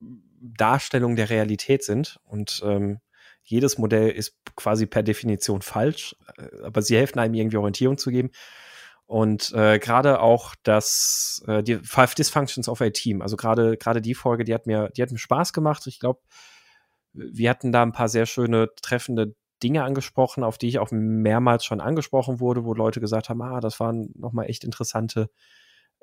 Darstellung 0.00 1.16
der 1.16 1.28
Realität 1.28 1.84
sind 1.84 2.18
und 2.24 2.62
ähm, 2.64 3.00
jedes 3.46 3.78
Modell 3.78 4.10
ist 4.10 4.36
quasi 4.56 4.86
per 4.86 5.02
Definition 5.02 5.62
falsch, 5.62 6.16
äh, 6.36 6.64
aber 6.64 6.82
sie 6.82 6.96
helfen 6.96 7.18
einem 7.18 7.34
irgendwie 7.34 7.56
Orientierung 7.56 7.96
zu 7.98 8.10
geben. 8.10 8.30
Und 9.06 9.52
äh, 9.52 9.78
gerade 9.78 10.20
auch 10.20 10.56
das, 10.64 11.42
äh, 11.46 11.62
die 11.62 11.76
Five 11.76 12.14
Dysfunctions 12.16 12.68
of 12.68 12.80
a 12.80 12.90
Team, 12.90 13.22
also 13.22 13.36
gerade 13.36 13.76
gerade 13.76 14.02
die 14.02 14.14
Folge, 14.14 14.44
die 14.44 14.52
hat 14.52 14.66
mir, 14.66 14.90
die 14.96 15.02
hat 15.02 15.12
mir 15.12 15.18
Spaß 15.18 15.52
gemacht. 15.52 15.86
Ich 15.86 16.00
glaube, 16.00 16.20
wir 17.12 17.48
hatten 17.48 17.72
da 17.72 17.82
ein 17.82 17.92
paar 17.92 18.08
sehr 18.08 18.26
schöne, 18.26 18.68
treffende 18.82 19.36
Dinge 19.62 19.84
angesprochen, 19.84 20.44
auf 20.44 20.58
die 20.58 20.68
ich 20.68 20.80
auch 20.80 20.90
mehrmals 20.90 21.64
schon 21.64 21.80
angesprochen 21.80 22.40
wurde, 22.40 22.64
wo 22.64 22.74
Leute 22.74 23.00
gesagt 23.00 23.28
haben, 23.28 23.40
ah, 23.42 23.60
das 23.60 23.80
waren 23.80 24.10
nochmal 24.14 24.50
echt 24.50 24.64
interessante 24.64 25.30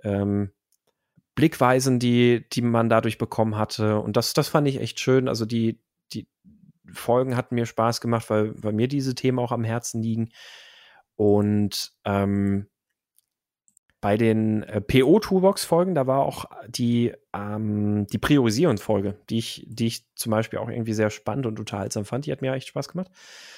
ähm, 0.03 0.51
Blickweisen, 1.35 1.99
die, 1.99 2.47
die 2.51 2.61
man 2.61 2.89
dadurch 2.89 3.17
bekommen 3.17 3.57
hatte. 3.57 3.99
Und 3.99 4.17
das, 4.17 4.33
das 4.33 4.47
fand 4.47 4.67
ich 4.67 4.79
echt 4.79 4.99
schön. 4.99 5.27
Also 5.27 5.45
die, 5.45 5.79
die, 6.13 6.27
Folgen 6.91 7.35
hatten 7.37 7.55
mir 7.55 7.65
Spaß 7.65 8.01
gemacht, 8.01 8.29
weil, 8.29 8.53
weil 8.61 8.73
mir 8.73 8.87
diese 8.87 9.15
Themen 9.15 9.39
auch 9.39 9.51
am 9.51 9.63
Herzen 9.63 10.01
liegen. 10.01 10.29
Und 11.15 11.91
ähm, 12.05 12.67
bei 14.03 14.17
den 14.17 14.63
äh, 14.63 14.81
PO-Toolbox-Folgen, 14.81 15.95
da 15.95 16.05
war 16.07 16.19
auch 16.19 16.43
die, 16.67 17.13
ähm, 17.33 18.05
die 18.07 18.17
Priorisierungsfolge, 18.17 19.17
die 19.29 19.37
ich, 19.37 19.65
die 19.65 19.87
ich 19.87 20.05
zum 20.15 20.31
Beispiel 20.31 20.59
auch 20.59 20.67
irgendwie 20.67 20.91
sehr 20.93 21.09
spannend 21.09 21.45
und 21.45 21.57
unterhaltsam 21.57 22.03
fand. 22.03 22.25
Die 22.25 22.33
hat 22.33 22.41
mir 22.41 22.51
echt 22.51 22.67
Spaß 22.67 22.89
gemacht. 22.89 23.09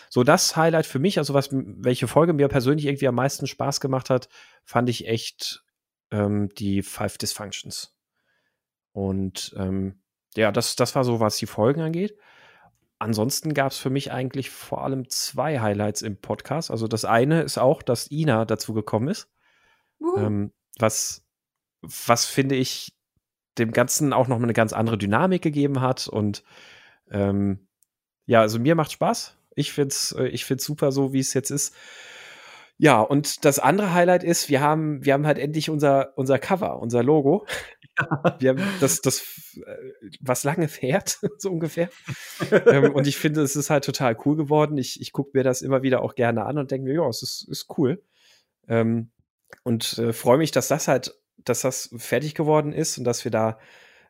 So, 0.07 0.23
das 0.23 0.55
Highlight 0.55 0.85
für 0.85 0.99
mich, 0.99 1.17
also 1.17 1.33
was, 1.33 1.49
welche 1.51 2.07
Folge 2.07 2.33
mir 2.33 2.47
persönlich 2.47 2.85
irgendwie 2.85 3.07
am 3.07 3.15
meisten 3.15 3.47
Spaß 3.47 3.79
gemacht 3.79 4.11
hat, 4.11 4.29
fand 4.63 4.87
ich 4.87 5.07
echt 5.07 5.63
ähm, 6.11 6.49
die 6.59 6.83
Five 6.83 7.17
Dysfunctions. 7.17 7.97
Und 8.91 9.55
ähm, 9.57 9.99
ja, 10.35 10.51
das, 10.51 10.75
das 10.75 10.93
war 10.93 11.03
so, 11.03 11.19
was 11.19 11.37
die 11.37 11.47
Folgen 11.47 11.81
angeht. 11.81 12.19
Ansonsten 13.05 13.53
gab 13.53 13.71
es 13.71 13.77
für 13.77 13.91
mich 13.91 14.11
eigentlich 14.11 14.49
vor 14.49 14.83
allem 14.83 15.07
zwei 15.09 15.59
Highlights 15.59 16.01
im 16.01 16.17
Podcast. 16.17 16.71
Also 16.71 16.87
das 16.87 17.05
eine 17.05 17.43
ist 17.43 17.59
auch, 17.59 17.83
dass 17.83 18.09
Ina 18.09 18.45
dazu 18.45 18.73
gekommen 18.73 19.09
ist. 19.09 19.29
Ähm, 20.17 20.51
was, 20.79 21.23
was 21.81 22.25
finde 22.25 22.55
ich 22.55 22.95
dem 23.59 23.73
Ganzen 23.73 24.11
auch 24.11 24.27
noch 24.27 24.39
mal 24.39 24.45
eine 24.45 24.53
ganz 24.53 24.73
andere 24.73 24.97
Dynamik 24.97 25.43
gegeben 25.43 25.81
hat. 25.81 26.07
Und 26.07 26.43
ähm, 27.11 27.67
ja, 28.25 28.41
also 28.41 28.57
mir 28.57 28.73
macht 28.73 28.91
Spaß. 28.91 29.37
Ich 29.53 29.71
finde 29.71 29.89
es 29.89 30.11
äh, 30.17 30.25
ich 30.25 30.43
find's 30.43 30.65
super, 30.65 30.91
so 30.91 31.13
wie 31.13 31.19
es 31.19 31.35
jetzt 31.35 31.51
ist. 31.51 31.75
Ja, 32.77 33.01
und 33.01 33.45
das 33.45 33.59
andere 33.59 33.93
Highlight 33.93 34.23
ist, 34.23 34.49
wir 34.49 34.61
haben, 34.61 35.05
wir 35.05 35.13
haben 35.13 35.27
halt 35.27 35.37
endlich 35.37 35.69
unser, 35.69 36.17
unser 36.17 36.39
Cover, 36.39 36.79
unser 36.79 37.03
Logo. 37.03 37.45
Ja. 37.97 38.35
Wir 38.39 38.49
haben 38.49 38.63
das, 38.79 39.01
das, 39.01 39.21
äh, 39.65 40.09
was 40.19 40.43
lange 40.43 40.67
fährt, 40.67 41.19
so 41.37 41.51
ungefähr. 41.51 41.89
ähm, 42.67 42.93
und 42.93 43.07
ich 43.07 43.17
finde, 43.17 43.41
es 43.41 43.55
ist 43.55 43.69
halt 43.69 43.85
total 43.85 44.17
cool 44.25 44.35
geworden. 44.35 44.77
Ich, 44.77 44.99
ich 45.01 45.11
gucke 45.11 45.31
mir 45.33 45.43
das 45.43 45.61
immer 45.61 45.83
wieder 45.83 46.01
auch 46.01 46.15
gerne 46.15 46.45
an 46.45 46.57
und 46.57 46.71
denke 46.71 46.87
mir, 46.87 46.95
ja, 46.95 47.07
es 47.07 47.21
ist, 47.21 47.47
ist 47.49 47.67
cool. 47.77 48.03
Ähm, 48.67 49.11
und 49.63 49.97
äh, 49.97 50.13
freue 50.13 50.37
mich, 50.37 50.51
dass 50.51 50.67
das 50.67 50.87
halt, 50.87 51.15
dass 51.37 51.61
das 51.61 51.89
fertig 51.97 52.35
geworden 52.35 52.73
ist 52.73 52.97
und 52.97 53.03
dass 53.03 53.23
wir 53.23 53.31
da, 53.31 53.59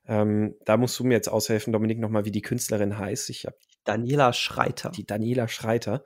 ähm, 0.07 0.55
da 0.65 0.77
musst 0.77 0.97
du 0.99 1.03
mir 1.03 1.13
jetzt 1.13 1.27
aushelfen, 1.27 1.73
Dominik, 1.73 1.99
nochmal, 1.99 2.25
wie 2.25 2.31
die 2.31 2.41
Künstlerin 2.41 2.97
heißt. 2.97 3.29
Ich 3.29 3.45
habe 3.45 3.57
Daniela 3.83 4.33
Schreiter. 4.33 4.89
Die 4.91 5.05
Daniela 5.05 5.47
Schreiter 5.47 6.03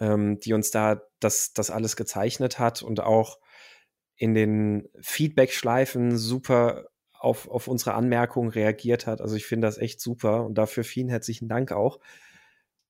ähm, 0.00 0.38
die 0.40 0.52
uns 0.52 0.70
da 0.70 1.02
das, 1.20 1.52
das 1.52 1.70
alles 1.70 1.96
gezeichnet 1.96 2.58
hat 2.58 2.82
und 2.82 3.00
auch 3.00 3.38
in 4.16 4.34
den 4.34 4.88
Feedback-Schleifen 5.00 6.16
super 6.16 6.86
auf, 7.24 7.48
auf 7.48 7.68
unsere 7.68 7.94
Anmerkungen 7.94 8.50
reagiert 8.50 9.06
hat. 9.06 9.20
Also 9.20 9.36
ich 9.36 9.46
finde 9.46 9.66
das 9.66 9.78
echt 9.78 10.00
super 10.00 10.44
und 10.44 10.56
dafür 10.56 10.84
vielen 10.84 11.08
herzlichen 11.08 11.48
Dank 11.48 11.72
auch. 11.72 12.00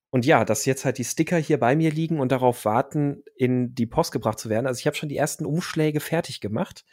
Und 0.09 0.25
ja, 0.25 0.45
dass 0.45 0.65
jetzt 0.65 0.85
halt 0.85 0.97
die 0.97 1.03
Sticker 1.03 1.37
hier 1.37 1.59
bei 1.59 1.75
mir 1.75 1.91
liegen 1.91 2.19
und 2.19 2.31
darauf 2.31 2.63
warten, 2.63 3.23
in 3.35 3.75
die 3.75 3.85
Post 3.85 4.11
gebracht 4.11 4.39
zu 4.39 4.49
werden. 4.49 4.67
Also 4.67 4.79
ich 4.79 4.87
habe 4.87 4.95
schon 4.95 5.09
die 5.09 5.17
ersten 5.17 5.45
Umschläge 5.45 5.99
fertig 5.99 6.39
gemacht. 6.39 6.85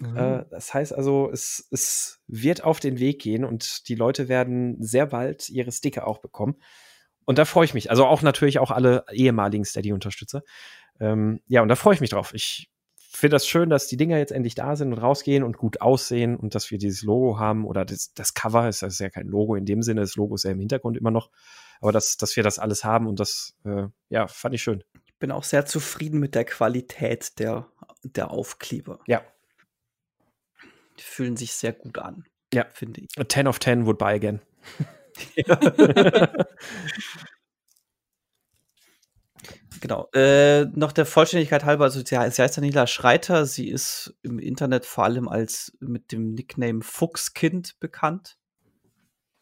Mhm. 0.00 0.16
Äh, 0.16 0.44
das 0.50 0.74
heißt 0.74 0.92
also, 0.92 1.30
es, 1.30 1.68
es 1.70 2.20
wird 2.26 2.64
auf 2.64 2.80
den 2.80 2.98
Weg 2.98 3.20
gehen 3.20 3.44
und 3.44 3.88
die 3.88 3.94
Leute 3.94 4.28
werden 4.28 4.82
sehr 4.82 5.06
bald 5.06 5.48
ihre 5.48 5.70
Sticker 5.70 6.06
auch 6.06 6.18
bekommen. 6.18 6.56
Und 7.24 7.38
da 7.38 7.44
freue 7.44 7.64
ich 7.64 7.74
mich. 7.74 7.90
Also 7.90 8.06
auch 8.06 8.22
natürlich 8.22 8.58
auch 8.58 8.70
alle 8.70 9.04
ehemaligen 9.12 9.64
Steady-Unterstützer. 9.64 10.42
Ähm, 11.00 11.40
ja, 11.46 11.62
und 11.62 11.68
da 11.68 11.76
freue 11.76 11.94
ich 11.94 12.00
mich 12.00 12.10
drauf. 12.10 12.32
Ich 12.34 12.70
finde 13.16 13.36
das 13.36 13.46
schön, 13.46 13.70
dass 13.70 13.86
die 13.86 13.96
Dinger 13.96 14.18
jetzt 14.18 14.32
endlich 14.32 14.54
da 14.54 14.76
sind 14.76 14.92
und 14.92 14.98
rausgehen 14.98 15.42
und 15.42 15.58
gut 15.58 15.80
aussehen 15.80 16.36
und 16.36 16.54
dass 16.54 16.70
wir 16.70 16.78
dieses 16.78 17.02
Logo 17.02 17.38
haben 17.38 17.64
oder 17.64 17.84
das, 17.84 18.12
das 18.14 18.34
Cover 18.34 18.68
ist, 18.68 18.82
das 18.82 18.94
ist 18.94 19.00
ja 19.00 19.10
kein 19.10 19.28
Logo 19.28 19.54
in 19.54 19.64
dem 19.64 19.82
Sinne, 19.82 20.00
das 20.00 20.16
Logo 20.16 20.34
ist 20.34 20.44
ja 20.44 20.50
im 20.50 20.58
Hintergrund 20.58 20.96
immer 20.96 21.10
noch, 21.10 21.30
aber 21.80 21.92
dass, 21.92 22.16
dass 22.16 22.36
wir 22.36 22.42
das 22.42 22.58
alles 22.58 22.84
haben 22.84 23.06
und 23.06 23.20
das, 23.20 23.56
äh, 23.64 23.86
ja, 24.08 24.26
fand 24.26 24.54
ich 24.54 24.62
schön. 24.62 24.82
Ich 25.04 25.14
bin 25.18 25.30
auch 25.30 25.44
sehr 25.44 25.66
zufrieden 25.66 26.20
mit 26.20 26.34
der 26.34 26.44
Qualität 26.44 27.38
der, 27.38 27.68
der 28.02 28.30
Aufkleber. 28.30 29.00
Ja. 29.06 29.22
Die 30.98 31.04
fühlen 31.04 31.36
sich 31.36 31.52
sehr 31.52 31.72
gut 31.72 31.98
an. 31.98 32.24
Ja. 32.52 32.66
Finde 32.72 33.02
ich. 33.02 33.08
A 33.18 33.28
10 33.28 33.46
of 33.46 33.60
10 33.60 33.86
would 33.86 33.98
buy 33.98 34.14
again. 34.14 34.40
genau. 39.80 40.08
Äh, 40.14 40.64
noch 40.66 40.92
der 40.92 41.06
Vollständigkeit 41.06 41.64
halber, 41.64 41.84
also 41.84 42.02
sie, 42.04 42.18
heißt 42.18 42.56
Daniela 42.56 42.86
Schreiter. 42.86 43.46
Sie 43.46 43.68
ist 43.68 44.14
im 44.22 44.38
Internet 44.38 44.86
vor 44.86 45.04
allem 45.04 45.28
als 45.28 45.76
mit 45.80 46.12
dem 46.12 46.34
Nickname 46.34 46.82
Fuchskind 46.82 47.78
bekannt, 47.80 48.38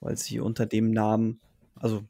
weil 0.00 0.16
sie 0.16 0.40
unter 0.40 0.66
dem 0.66 0.90
Namen, 0.90 1.40
also 1.74 2.04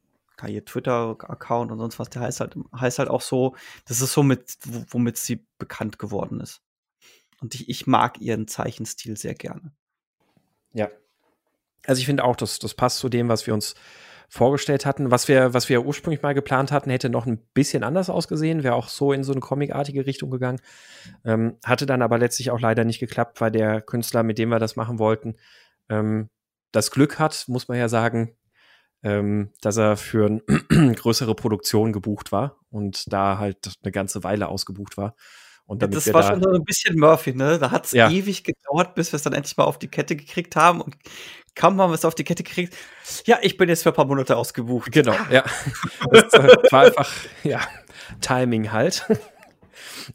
ihr 0.47 0.65
Twitter-Account 0.65 1.73
und 1.73 1.79
sonst 1.79 1.99
was, 1.99 2.11
der 2.11 2.21
heißt 2.21 2.41
halt, 2.41 2.55
heißt 2.79 2.99
halt 2.99 3.09
auch 3.09 3.23
so, 3.23 3.57
das 3.87 4.03
ist 4.03 4.13
so 4.13 4.23
mit, 4.23 4.59
womit 4.91 5.17
sie 5.17 5.47
bekannt 5.57 5.99
geworden 5.99 6.41
ist. 6.41 6.61
Und 7.41 7.55
ich, 7.55 7.71
ich 7.71 7.87
mag 7.87 8.21
ihren 8.21 8.47
Zeichenstil 8.47 9.17
sehr 9.17 9.35
gerne. 9.35 9.73
Ja, 10.75 10.91
also 11.87 12.01
ich 12.01 12.07
finde 12.07 12.25
auch, 12.25 12.37
das, 12.37 12.59
das 12.59 12.75
passt 12.75 12.99
zu 12.99 13.09
dem, 13.09 13.29
was 13.29 13.47
wir 13.47 13.55
uns 13.55 13.75
vorgestellt 14.29 14.87
hatten. 14.87 15.11
Was 15.11 15.29
wir, 15.29 15.55
was 15.55 15.69
wir 15.69 15.85
ursprünglich 15.85 16.23
mal 16.23 16.35
geplant 16.35 16.73
hatten, 16.73 16.91
hätte 16.91 17.09
noch 17.09 17.27
ein 17.27 17.39
bisschen 17.55 17.85
anders 17.85 18.11
ausgesehen, 18.11 18.63
wäre 18.63 18.75
auch 18.75 18.89
so 18.89 19.13
in 19.13 19.25
so 19.25 19.33
eine 19.33 19.41
comicartige 19.41 20.07
Richtung 20.07 20.31
gegangen. 20.31 20.61
Ähm, 21.25 21.57
hatte 21.65 21.87
dann 21.87 22.03
aber 22.03 22.19
letztlich 22.19 22.51
auch 22.51 22.61
leider 22.61 22.85
nicht 22.85 23.01
geklappt, 23.01 23.41
weil 23.41 23.51
der 23.51 23.81
Künstler, 23.81 24.23
mit 24.23 24.39
dem 24.39 24.49
wir 24.49 24.59
das 24.59 24.77
machen 24.77 24.99
wollten, 24.99 25.37
ähm, 25.89 26.31
das 26.73 26.91
Glück 26.91 27.19
hat, 27.19 27.45
muss 27.49 27.69
man 27.69 27.79
ja 27.79 27.89
sagen, 27.89 28.37
ähm, 29.03 29.53
dass 29.61 29.77
er 29.77 29.97
für 29.97 30.27
eine 30.27 30.95
größere 30.95 31.35
Produktion 31.35 31.93
gebucht 31.93 32.33
war 32.33 32.59
und 32.71 33.13
da 33.13 33.39
halt 33.39 33.75
eine 33.83 33.93
ganze 33.93 34.25
Weile 34.25 34.49
ausgebucht 34.49 34.97
war. 34.97 35.15
Und 35.67 35.83
damit 35.83 35.97
das 35.97 36.13
war 36.13 36.23
da 36.23 36.29
schon 36.29 36.43
so 36.43 36.51
ein 36.51 36.65
bisschen 36.65 36.99
Murphy, 36.99 37.35
ne? 37.35 37.59
Da 37.59 37.71
hat 37.71 37.87
es 37.87 37.93
ja. 37.93 38.11
ewig 38.11 38.45
gedauert, 38.45 38.95
bis 38.95 39.13
wir 39.13 39.17
es 39.17 39.23
dann 39.23 39.33
endlich 39.33 39.57
mal 39.57 39.65
auf 39.65 39.79
die 39.79 39.89
Kette 39.89 40.15
gekriegt 40.15 40.57
haben. 40.57 40.81
Und 40.83 40.95
kaum 41.55 41.81
haben 41.81 41.91
wir 41.91 41.95
es 41.95 42.05
auf 42.05 42.15
die 42.15 42.25
Kette 42.25 42.43
gekriegt. 42.43 42.77
Ja, 43.25 43.39
ich 43.43 43.57
bin 43.57 43.69
jetzt 43.69 43.83
für 43.83 43.91
ein 43.91 43.95
paar 43.95 44.07
Monate 44.07 44.37
ausgebucht. 44.37 44.91
Genau, 44.93 45.17
ja. 45.31 45.45
das 46.11 46.33
war 46.73 46.87
einfach, 46.87 47.13
ja, 47.43 47.61
Timing 48.21 48.73
halt. 48.73 49.07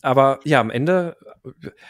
Aber 0.02 0.40
ja, 0.44 0.60
am 0.60 0.70
Ende, 0.70 1.18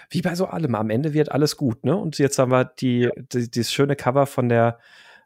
wie 0.09 0.21
bei 0.21 0.35
so 0.35 0.45
allem, 0.45 0.75
am 0.75 0.89
Ende 0.89 1.13
wird 1.13 1.31
alles 1.31 1.57
gut, 1.57 1.83
ne? 1.83 1.95
Und 1.95 2.17
jetzt 2.17 2.39
haben 2.39 2.51
wir 2.51 2.65
die, 2.65 3.09
die 3.17 3.49
dieses 3.49 3.73
schöne 3.73 3.95
Cover 3.95 4.25
von 4.25 4.49
der, 4.49 4.79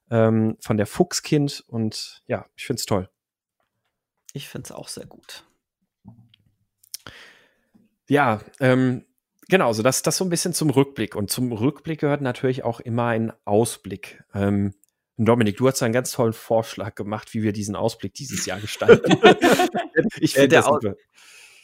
ähm, 0.10 0.58
von 0.60 0.78
der 0.78 0.88
Fuchskind 0.88 1.64
und 1.68 2.24
ja, 2.28 2.46
ich 2.56 2.66
finde 2.66 2.80
es 2.80 2.86
toll. 2.86 3.10
Ich 4.34 4.50
finde 4.50 4.68
es 4.68 4.72
auch 4.72 4.88
sehr 4.88 5.06
gut. 5.06 5.46
Ja, 8.10 8.42
ähm, 8.60 9.06
genau, 9.48 9.74
so 9.74 9.84
das, 9.84 10.02
das 10.02 10.18
so 10.18 10.24
ein 10.24 10.30
bisschen 10.30 10.54
zum 10.54 10.70
Rückblick. 10.70 11.16
Und 11.16 11.32
zum 11.32 11.52
Rückblick 11.52 12.00
gehört 12.00 12.22
natürlich 12.22 12.64
auch 12.64 12.80
immer 12.80 13.08
ein 13.08 13.34
Ausblick. 13.46 14.24
Ähm, 14.34 14.74
Dominik, 15.18 15.58
du 15.58 15.68
hast 15.68 15.84
einen 15.84 15.94
ganz 15.94 16.12
tollen 16.12 16.34
Vorschlag 16.34 16.96
gemacht, 16.96 17.34
wie 17.34 17.44
wir 17.44 17.54
diesen 17.54 17.76
Ausblick 17.76 18.14
dieses 18.14 18.46
Jahr 18.46 18.60
gestalten. 18.60 19.18
ich 20.20 20.34
finde 20.34 20.56
das 20.56 20.66
super. 20.66 20.96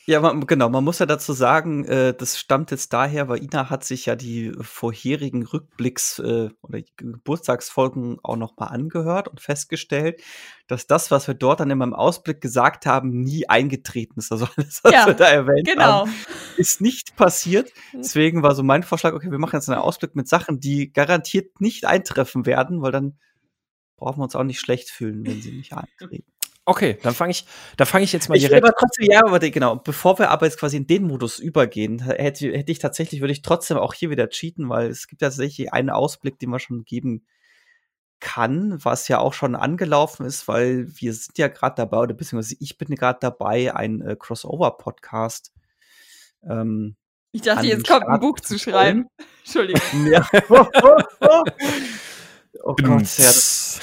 Ja, 0.10 0.22
man, 0.22 0.48
genau, 0.48 0.70
man 0.70 0.84
muss 0.84 0.98
ja 0.98 1.06
dazu 1.06 1.34
sagen, 1.34 1.86
äh, 1.86 2.16
das 2.16 2.40
stammt 2.40 2.72
jetzt 2.72 2.94
daher, 2.94 3.30
weil 3.30 3.44
Ina 3.44 3.70
hat 3.70 3.84
sich 3.84 4.08
ja 4.08 4.16
die 4.16 4.52
vorherigen 4.60 5.46
Rückblicks- 5.46 6.20
äh, 6.20 6.50
oder 6.64 6.80
Geburtstagsfolgen 6.98 8.18
auch 8.24 8.36
noch 8.36 8.58
mal 8.58 8.66
angehört 8.66 9.28
und 9.28 9.40
festgestellt, 9.40 10.20
dass 10.66 10.88
das, 10.88 11.12
was 11.12 11.28
wir 11.28 11.36
dort 11.36 11.60
dann 11.60 11.70
in 11.70 11.78
meinem 11.78 11.94
Ausblick 11.94 12.42
gesagt 12.42 12.88
haben, 12.88 13.22
nie 13.22 13.48
eingetreten 13.48 14.16
ist. 14.18 14.32
Also 14.32 14.48
alles, 14.58 14.84
was 14.84 14.92
ja, 14.92 15.06
wir 15.06 15.14
da 15.14 15.26
erwähnt 15.26 15.68
genau. 15.68 15.84
haben, 15.84 16.16
ist 16.58 16.82
nicht 16.82 17.16
passiert. 17.16 17.72
Mhm. 17.94 18.02
Deswegen 18.02 18.42
war 18.42 18.56
so 18.56 18.64
mein 18.64 18.82
Vorschlag, 18.82 19.14
okay, 19.14 19.30
wir 19.30 19.38
machen 19.38 19.58
jetzt 19.58 19.70
einen 19.70 19.80
Ausblick 19.80 20.16
mit 20.16 20.28
Sachen, 20.28 20.60
die 20.60 20.92
garantiert 20.92 21.62
nicht 21.62 21.86
eintreffen 21.86 22.48
werden, 22.48 22.82
weil 22.82 22.92
dann 22.92 23.20
brauchen 23.96 24.18
wir 24.18 24.24
uns 24.24 24.36
auch 24.36 24.44
nicht 24.44 24.60
schlecht 24.60 24.90
fühlen, 24.90 25.24
wenn 25.24 25.40
sie 25.40 25.52
nicht 25.52 25.74
eintreten. 26.02 26.26
Okay, 26.70 27.00
dann 27.02 27.16
fange 27.16 27.32
ich, 27.32 27.48
da 27.78 27.86
fange 27.86 28.04
ich 28.04 28.14
jetzt 28.14 28.30
mal 28.30 28.38
direkt. 28.38 28.64
Aber 28.64 28.76
trotzdem, 28.78 29.08
ja, 29.10 29.26
aber 29.26 29.40
genau. 29.40 29.78
Bevor 29.78 30.20
wir 30.20 30.30
aber 30.30 30.46
jetzt 30.46 30.60
quasi 30.60 30.78
in 30.78 30.86
den 30.86 31.02
Modus 31.02 31.40
übergehen, 31.40 32.00
hätte, 32.00 32.52
hätte 32.52 32.72
ich 32.72 32.78
tatsächlich, 32.78 33.22
würde 33.22 33.32
ich 33.32 33.42
trotzdem 33.42 33.78
auch 33.78 33.96
hier 33.96 34.12
wieder 34.12 34.30
cheaten, 34.30 34.70
weil 34.70 34.88
es 34.92 35.08
gibt 35.08 35.22
tatsächlich 35.22 35.74
einen 35.74 35.90
Ausblick, 35.90 36.38
den 36.38 36.52
man 36.52 36.60
schon 36.60 36.86
geben 36.86 37.26
kann, 38.20 38.78
was 38.86 39.08
ja 39.08 39.18
auch 39.18 39.34
schon 39.34 39.56
angelaufen 39.56 40.28
ist, 40.28 40.48
weil 40.48 40.88
wir 40.96 41.12
sind 41.12 41.40
ja 41.40 41.48
gerade 41.48 41.74
dabei, 41.76 41.98
oder 42.02 42.14
beziehungsweise 42.14 42.56
ich 42.60 42.78
bin 42.78 42.94
gerade 42.94 43.18
dabei, 43.20 43.74
ein 43.74 44.02
äh, 44.02 44.16
Crossover-Podcast. 44.16 45.52
Ähm, 46.44 46.98
ich 47.32 47.42
dachte, 47.42 47.66
jetzt 47.66 47.88
kommt 47.88 48.08
ein 48.08 48.20
Buch 48.20 48.40
zu 48.42 48.60
schreiben. 48.60 49.08
Entschuldigung. 49.44 50.06
Ja. 50.06 50.28
oh 52.64 52.76
Gott, 52.76 53.18
ja, 53.18 53.26
das, 53.26 53.80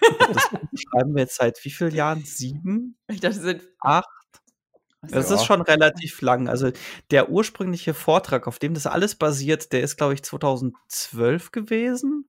das 0.00 0.50
schreiben 0.80 1.14
wir 1.14 1.22
jetzt 1.22 1.36
seit 1.36 1.64
wie 1.64 1.70
vielen 1.70 1.94
Jahren? 1.94 2.24
Sieben? 2.24 2.96
Ich 3.08 3.20
dachte, 3.20 3.36
es 3.36 3.42
sind 3.42 3.62
acht. 3.80 4.06
Das 5.02 5.30
ist 5.30 5.44
schon 5.44 5.60
relativ 5.60 6.20
lang. 6.20 6.48
Also 6.48 6.72
der 7.10 7.30
ursprüngliche 7.30 7.94
Vortrag, 7.94 8.46
auf 8.46 8.58
dem 8.58 8.74
das 8.74 8.86
alles 8.86 9.14
basiert, 9.14 9.72
der 9.72 9.82
ist, 9.82 9.96
glaube 9.96 10.14
ich, 10.14 10.22
2012 10.22 11.52
gewesen. 11.52 12.28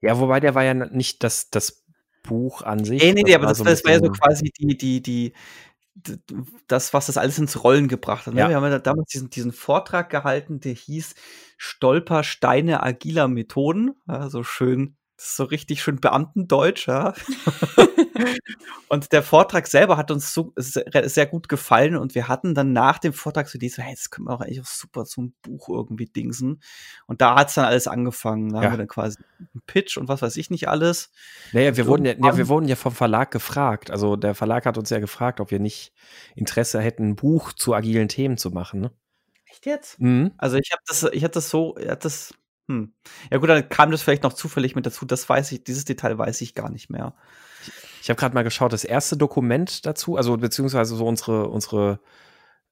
Ja, 0.00 0.18
wobei 0.18 0.40
der 0.40 0.54
war 0.54 0.64
ja 0.64 0.72
nicht 0.72 1.22
das, 1.22 1.50
das 1.50 1.84
Buch 2.22 2.62
an 2.62 2.84
sich. 2.84 3.02
Nee, 3.02 3.12
nee, 3.12 3.22
nee, 3.22 3.34
aber 3.34 3.46
das, 3.46 3.58
so 3.58 3.64
das 3.64 3.84
war 3.84 3.92
ja 3.92 3.98
so 3.98 4.10
quasi 4.10 4.50
die, 4.58 4.76
die, 4.76 5.02
die, 5.02 5.32
das, 6.66 6.94
was 6.94 7.06
das 7.06 7.16
alles 7.16 7.38
ins 7.38 7.62
Rollen 7.62 7.88
gebracht 7.88 8.26
hat. 8.26 8.34
Ne? 8.34 8.40
Ja. 8.40 8.48
Wir 8.48 8.56
haben 8.56 8.64
ja 8.64 8.78
damals 8.78 9.10
diesen, 9.10 9.30
diesen 9.30 9.52
Vortrag 9.52 10.08
gehalten, 10.10 10.60
der 10.60 10.72
hieß 10.72 11.14
Stolpersteine 11.58 12.82
agiler 12.82 13.28
Methoden. 13.28 13.94
Also 14.06 14.42
schön 14.42 14.96
so 15.22 15.44
richtig 15.44 15.82
schön 15.82 16.00
Beamtendeutsch, 16.00 16.88
ja. 16.88 17.12
und 18.88 19.12
der 19.12 19.22
Vortrag 19.22 19.66
selber 19.66 19.96
hat 19.98 20.10
uns 20.10 20.32
so 20.32 20.54
sehr 20.56 21.26
gut 21.26 21.48
gefallen 21.48 21.96
und 21.96 22.14
wir 22.14 22.26
hatten 22.26 22.54
dann 22.54 22.72
nach 22.72 22.98
dem 22.98 23.12
Vortrag 23.12 23.48
so 23.48 23.58
die 23.58 23.68
so, 23.68 23.82
hey, 23.82 23.94
das 23.94 24.08
können 24.08 24.28
wir 24.28 24.34
auch 24.34 24.40
eigentlich 24.40 24.62
auch 24.62 24.66
super 24.66 25.04
zum 25.04 25.34
Buch 25.42 25.68
irgendwie 25.68 26.06
dingsen. 26.06 26.62
Und 27.06 27.20
da 27.20 27.36
hat's 27.36 27.54
dann 27.54 27.66
alles 27.66 27.86
angefangen. 27.86 28.50
Da 28.50 28.58
ja. 28.58 28.64
haben 28.64 28.72
wir 28.72 28.78
dann 28.78 28.88
quasi 28.88 29.18
einen 29.38 29.62
Pitch 29.66 29.98
und 29.98 30.08
was 30.08 30.22
weiß 30.22 30.36
ich 30.36 30.48
nicht 30.48 30.68
alles. 30.68 31.10
Naja, 31.52 31.76
wir 31.76 31.86
wurden 31.86 32.06
ja, 32.06 32.14
ja, 32.14 32.36
wir 32.36 32.48
wurden 32.48 32.68
ja 32.68 32.76
vom 32.76 32.94
Verlag 32.94 33.30
gefragt. 33.30 33.90
Also 33.90 34.16
der 34.16 34.34
Verlag 34.34 34.64
hat 34.64 34.78
uns 34.78 34.88
ja 34.88 35.00
gefragt, 35.00 35.40
ob 35.40 35.50
wir 35.50 35.60
nicht 35.60 35.92
Interesse 36.34 36.80
hätten, 36.80 37.10
ein 37.10 37.16
Buch 37.16 37.52
zu 37.52 37.74
agilen 37.74 38.08
Themen 38.08 38.38
zu 38.38 38.50
machen. 38.50 38.80
Ne? 38.80 38.90
Echt 39.50 39.66
jetzt? 39.66 40.00
Mhm. 40.00 40.32
Also 40.38 40.56
ich 40.56 40.70
habe 40.72 40.82
das, 40.86 41.02
ich 41.12 41.24
hatte 41.24 41.34
das 41.34 41.50
so, 41.50 41.76
ich 41.76 41.88
hatte 41.88 42.04
das 42.04 42.34
hm. 42.70 42.92
Ja 43.32 43.38
gut, 43.38 43.48
dann 43.48 43.68
kam 43.68 43.90
das 43.90 44.00
vielleicht 44.00 44.22
noch 44.22 44.32
zufällig 44.32 44.76
mit 44.76 44.86
dazu. 44.86 45.04
Das 45.04 45.28
weiß 45.28 45.50
ich, 45.50 45.64
dieses 45.64 45.84
Detail 45.84 46.16
weiß 46.18 46.40
ich 46.40 46.54
gar 46.54 46.70
nicht 46.70 46.88
mehr. 46.88 47.14
Ich, 47.62 48.02
ich 48.02 48.10
habe 48.10 48.18
gerade 48.18 48.32
mal 48.32 48.44
geschaut, 48.44 48.72
das 48.72 48.84
erste 48.84 49.16
Dokument 49.16 49.84
dazu, 49.86 50.16
also 50.16 50.36
beziehungsweise 50.36 50.94
so 50.94 51.04
unsere, 51.04 51.48
unsere, 51.48 51.98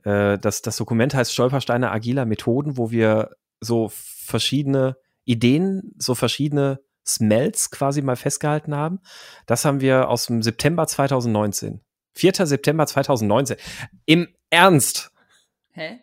äh, 0.05 0.39
das, 0.39 0.63
das 0.63 0.77
Dokument 0.77 1.15
heißt 1.15 1.33
Stolpersteine 1.33 1.91
agiler 1.91 2.27
Methoden, 2.27 2.77
wo 2.77 2.93
wir 2.93 3.31
so 3.61 3.91
verschiedene 3.93 4.97
Ideen, 5.25 5.95
so 5.99 6.15
verschiedene 6.15 6.81
Smells 7.05 7.73
quasi 7.73 8.01
mal 8.01 8.17
festgehalten 8.17 8.77
haben. 8.77 9.01
Das 9.47 9.65
haben 9.65 9.81
wir 9.81 10.09
aus 10.09 10.27
dem 10.27 10.43
September 10.43 10.87
2019. 10.87 11.81
4. 12.15 12.47
September 12.47 12.87
2019. 12.87 13.57
Im 14.05 14.29
Ernst. 14.51 15.11
Hä? 15.73 15.99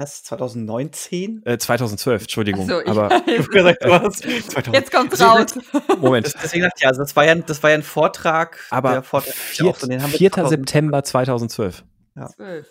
Was? 0.00 0.22
2019? 0.22 1.42
Äh, 1.44 1.58
2012, 1.58 2.22
Entschuldigung. 2.22 2.66
So, 2.66 2.80
aber 2.86 3.20
ich 3.26 3.46
gesagt, 3.48 3.84
du 3.84 3.92
hast 3.92 4.24
Jetzt 4.72 4.90
kommt's 4.90 5.20
raus. 5.20 5.58
Moment. 6.00 6.32
Deswegen 6.42 6.62
dachte 6.62 6.76
ich, 6.78 6.86
also 6.86 7.02
das 7.02 7.14
war 7.16 7.26
ja, 7.26 7.34
das 7.34 7.62
war 7.62 7.68
ja 7.70 7.76
ein 7.76 7.82
Vortrag. 7.82 8.58
Aber 8.70 9.02
Vortrag 9.02 9.34
4. 9.34 9.74
4. 9.74 10.30
September 10.48 11.04
2012. 11.04 11.84
Ja. 12.16 12.28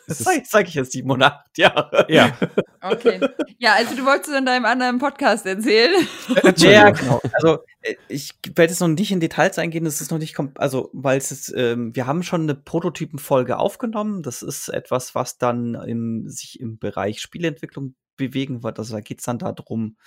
Das 0.07 0.17
zeige 0.19 0.43
zeig 0.43 0.67
ich 0.67 0.73
jetzt 0.75 0.91
sieben 0.91 1.09
und 1.11 1.23
acht 1.23 1.57
Jahre. 1.57 2.05
Ja. 2.09 2.37
Okay. 2.81 3.19
Ja, 3.57 3.73
also 3.73 3.95
du 3.95 4.05
wolltest 4.05 4.35
in 4.35 4.45
deinem 4.45 4.65
anderen 4.65 4.99
Podcast 4.99 5.45
erzählen. 5.45 6.07
ja, 6.57 6.91
genau. 6.91 7.21
Also 7.33 7.59
äh, 7.81 7.95
ich 8.07 8.35
werde 8.55 8.71
jetzt 8.71 8.79
noch 8.79 8.87
nicht 8.87 9.11
in 9.11 9.19
Details 9.19 9.57
eingehen, 9.57 9.85
das 9.85 10.01
ist 10.01 10.11
noch 10.11 10.17
nicht, 10.17 10.37
also 10.55 10.89
weil 10.93 11.17
es 11.17 11.31
ist, 11.31 11.53
ähm, 11.55 11.95
wir 11.95 12.07
haben 12.07 12.23
schon 12.23 12.43
eine 12.43 12.55
Prototypenfolge 12.55 13.57
aufgenommen. 13.57 14.23
Das 14.23 14.41
ist 14.41 14.69
etwas, 14.69 15.15
was 15.15 15.37
dann 15.37 15.75
im, 15.75 16.29
sich 16.29 16.59
im 16.59 16.77
Bereich 16.77 17.21
Spielentwicklung 17.21 17.95
bewegen 18.17 18.63
wird. 18.63 18.79
Also 18.79 18.93
da 18.93 19.01
geht 19.01 19.19
es 19.19 19.25
dann 19.25 19.39
darum, 19.39 19.97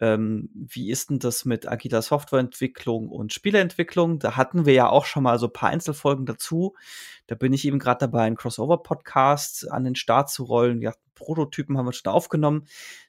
ähm, 0.00 0.50
wie 0.54 0.90
ist 0.90 1.10
denn 1.10 1.18
das 1.18 1.44
mit 1.44 1.68
agiler 1.68 2.02
Softwareentwicklung 2.02 3.08
und 3.08 3.32
Spieleentwicklung? 3.32 4.18
Da 4.18 4.36
hatten 4.36 4.66
wir 4.66 4.74
ja 4.74 4.88
auch 4.88 5.04
schon 5.04 5.24
mal 5.24 5.38
so 5.38 5.46
ein 5.46 5.52
paar 5.52 5.70
Einzelfolgen 5.70 6.26
dazu. 6.26 6.76
Da 7.26 7.34
bin 7.34 7.52
ich 7.52 7.64
eben 7.64 7.78
gerade 7.78 8.00
dabei, 8.00 8.22
einen 8.22 8.36
Crossover-Podcast 8.36 9.70
an 9.70 9.84
den 9.84 9.94
Start 9.96 10.30
zu 10.30 10.44
rollen. 10.44 10.82
Ja, 10.82 10.92
Prototypen 11.14 11.76
haben 11.76 11.86
wir 11.86 11.92
schon 11.92 12.12
aufgenommen. 12.12 12.66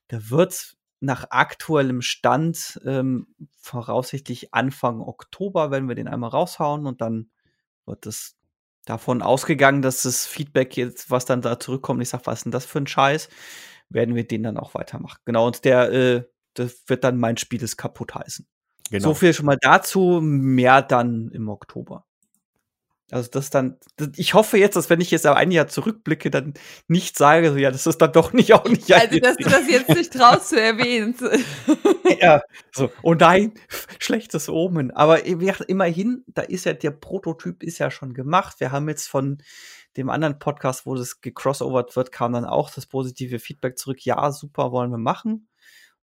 Da 0.07 0.29
wird 0.29 0.75
nach 0.99 1.27
aktuellem 1.29 2.01
Stand 2.01 2.81
ähm, 2.85 3.27
voraussichtlich 3.61 4.53
Anfang 4.53 5.01
Oktober, 5.01 5.71
wenn 5.71 5.87
wir 5.87 5.95
den 5.95 6.07
einmal 6.07 6.31
raushauen 6.31 6.85
und 6.85 7.01
dann 7.01 7.29
wird 7.85 8.05
es 8.05 8.35
davon 8.85 9.21
ausgegangen, 9.21 9.81
dass 9.81 10.01
das 10.01 10.25
Feedback 10.25 10.75
jetzt, 10.75 11.11
was 11.11 11.25
dann 11.25 11.41
da 11.41 11.59
zurückkommt, 11.59 12.01
ich 12.01 12.09
sag, 12.09 12.25
was 12.25 12.39
ist 12.39 12.45
denn 12.45 12.51
das 12.51 12.65
für 12.65 12.79
ein 12.79 12.87
Scheiß, 12.87 13.29
werden 13.89 14.15
wir 14.15 14.27
den 14.27 14.43
dann 14.43 14.57
auch 14.57 14.73
weitermachen. 14.73 15.19
Genau, 15.25 15.47
und 15.47 15.63
der 15.63 15.91
äh, 15.91 16.23
das 16.59 16.83
wird 16.87 17.03
dann 17.03 17.17
mein 17.17 17.37
Spiel 17.37 17.63
ist 17.63 17.77
kaputt 17.77 18.15
heißen. 18.15 18.45
Genau. 18.91 19.09
So 19.09 19.13
viel 19.13 19.33
schon 19.33 19.45
mal 19.45 19.57
dazu, 19.59 20.19
mehr 20.21 20.81
dann 20.81 21.29
im 21.31 21.47
Oktober. 21.47 22.05
Also 23.11 23.29
das 23.31 23.49
dann, 23.49 23.77
ich 24.17 24.35
hoffe 24.35 24.57
jetzt, 24.57 24.75
dass 24.75 24.89
wenn 24.91 25.01
ich 25.01 25.09
jetzt 25.09 25.25
ein 25.25 25.49
Jahr 25.49 25.67
zurückblicke, 25.67 26.29
dann 26.29 26.53
nicht 26.87 27.17
sage, 27.17 27.51
so, 27.51 27.57
ja, 27.57 27.71
das 27.71 27.87
ist 27.87 27.97
dann 27.97 28.11
doch 28.11 28.33
nicht 28.33 28.53
auch 28.53 28.65
nicht. 28.65 28.89
Also, 28.99 29.19
dass 29.19 29.37
du 29.37 29.49
das 29.49 29.67
jetzt 29.67 29.89
nicht 29.89 30.13
traust 30.13 30.49
zu 30.49 30.61
erwähnen. 30.61 31.15
ja, 32.21 32.41
so, 32.71 32.91
oh 33.01 33.15
nein, 33.15 33.53
schlechtes 33.99 34.47
Omen. 34.47 34.91
Aber 34.91 35.25
immerhin, 35.25 36.23
da 36.27 36.43
ist 36.43 36.65
ja, 36.65 36.73
der 36.73 36.91
Prototyp 36.91 37.63
ist 37.63 37.79
ja 37.79 37.89
schon 37.89 38.13
gemacht. 38.13 38.59
Wir 38.59 38.71
haben 38.71 38.87
jetzt 38.89 39.07
von 39.07 39.39
dem 39.97 40.09
anderen 40.09 40.37
Podcast, 40.37 40.85
wo 40.85 40.95
das 40.95 41.21
gecrossovert 41.21 41.95
wird, 41.95 42.11
kam 42.11 42.33
dann 42.33 42.45
auch 42.45 42.69
das 42.69 42.85
positive 42.85 43.39
Feedback 43.39 43.77
zurück. 43.79 44.05
Ja, 44.05 44.31
super, 44.31 44.71
wollen 44.71 44.91
wir 44.91 44.99
machen. 44.99 45.48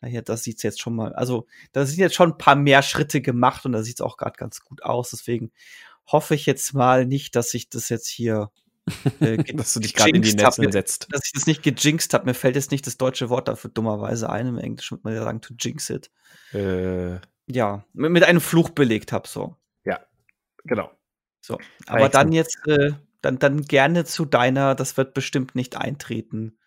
Naja, 0.02 0.22
das 0.22 0.44
sieht's 0.44 0.64
jetzt 0.64 0.82
schon 0.82 0.96
mal, 0.96 1.14
also 1.14 1.46
da 1.74 1.86
sind 1.86 2.00
jetzt 2.00 2.16
schon 2.16 2.32
ein 2.32 2.38
paar 2.38 2.56
mehr 2.56 2.82
Schritte 2.82 3.22
gemacht 3.22 3.66
und 3.66 3.74
da 3.74 3.84
sieht's 3.84 4.02
auch 4.02 4.18
gerade 4.18 4.38
ganz 4.38 4.62
gut 4.62 4.84
aus. 4.84 5.10
Deswegen 5.12 5.52
hoffe 6.08 6.36
ich 6.36 6.46
jetzt 6.46 6.74
mal 6.74 7.06
nicht, 7.06 7.36
dass 7.36 7.54
ich 7.54 7.70
das 7.70 7.90
jetzt 7.90 8.08
hier 8.08 8.52
äh, 9.20 9.38
dass 9.54 9.74
du 9.74 9.80
dich 9.80 9.94
gerade 9.94 10.12
in 10.12 10.22
die 10.22 10.34
Netze 10.34 10.72
setzt. 10.72 11.08
Dass 11.12 11.26
ich 11.26 11.34
das 11.34 11.46
nicht 11.48 11.64
gejinxt 11.64 12.14
habe. 12.14 12.26
Mir 12.26 12.34
fällt 12.34 12.56
jetzt 12.56 12.72
nicht 12.72 12.88
das 12.88 12.98
deutsche 12.98 13.30
Wort 13.30 13.48
dafür 13.48 13.70
dummerweise 13.72 14.30
ein. 14.30 14.48
Im 14.48 14.58
Englischen 14.58 14.98
würde 14.98 15.04
man 15.04 15.16
ja 15.16 15.24
sagen, 15.24 15.42
to 15.42 15.54
jinx 15.60 15.90
it. 15.90 16.10
Äh. 16.54 17.20
Ja, 17.48 17.84
mit, 17.94 18.12
mit 18.12 18.24
einem 18.24 18.42
Fluch 18.42 18.70
belegt 18.70 19.12
habe, 19.12 19.28
so. 19.28 19.56
Ja, 19.84 20.00
genau. 20.64 20.92
So, 21.42 21.58
aber 21.88 22.02
Reichen. 22.02 22.12
dann 22.12 22.32
jetzt, 22.32 22.60
äh, 22.68 22.92
dann, 23.22 23.40
dann 23.40 23.64
gerne 23.64 24.06
zu 24.06 24.26
deiner, 24.26 24.76
das 24.76 24.98
wird 24.98 25.14
bestimmt 25.14 25.56
nicht 25.56 25.76
eintreten 25.76 26.59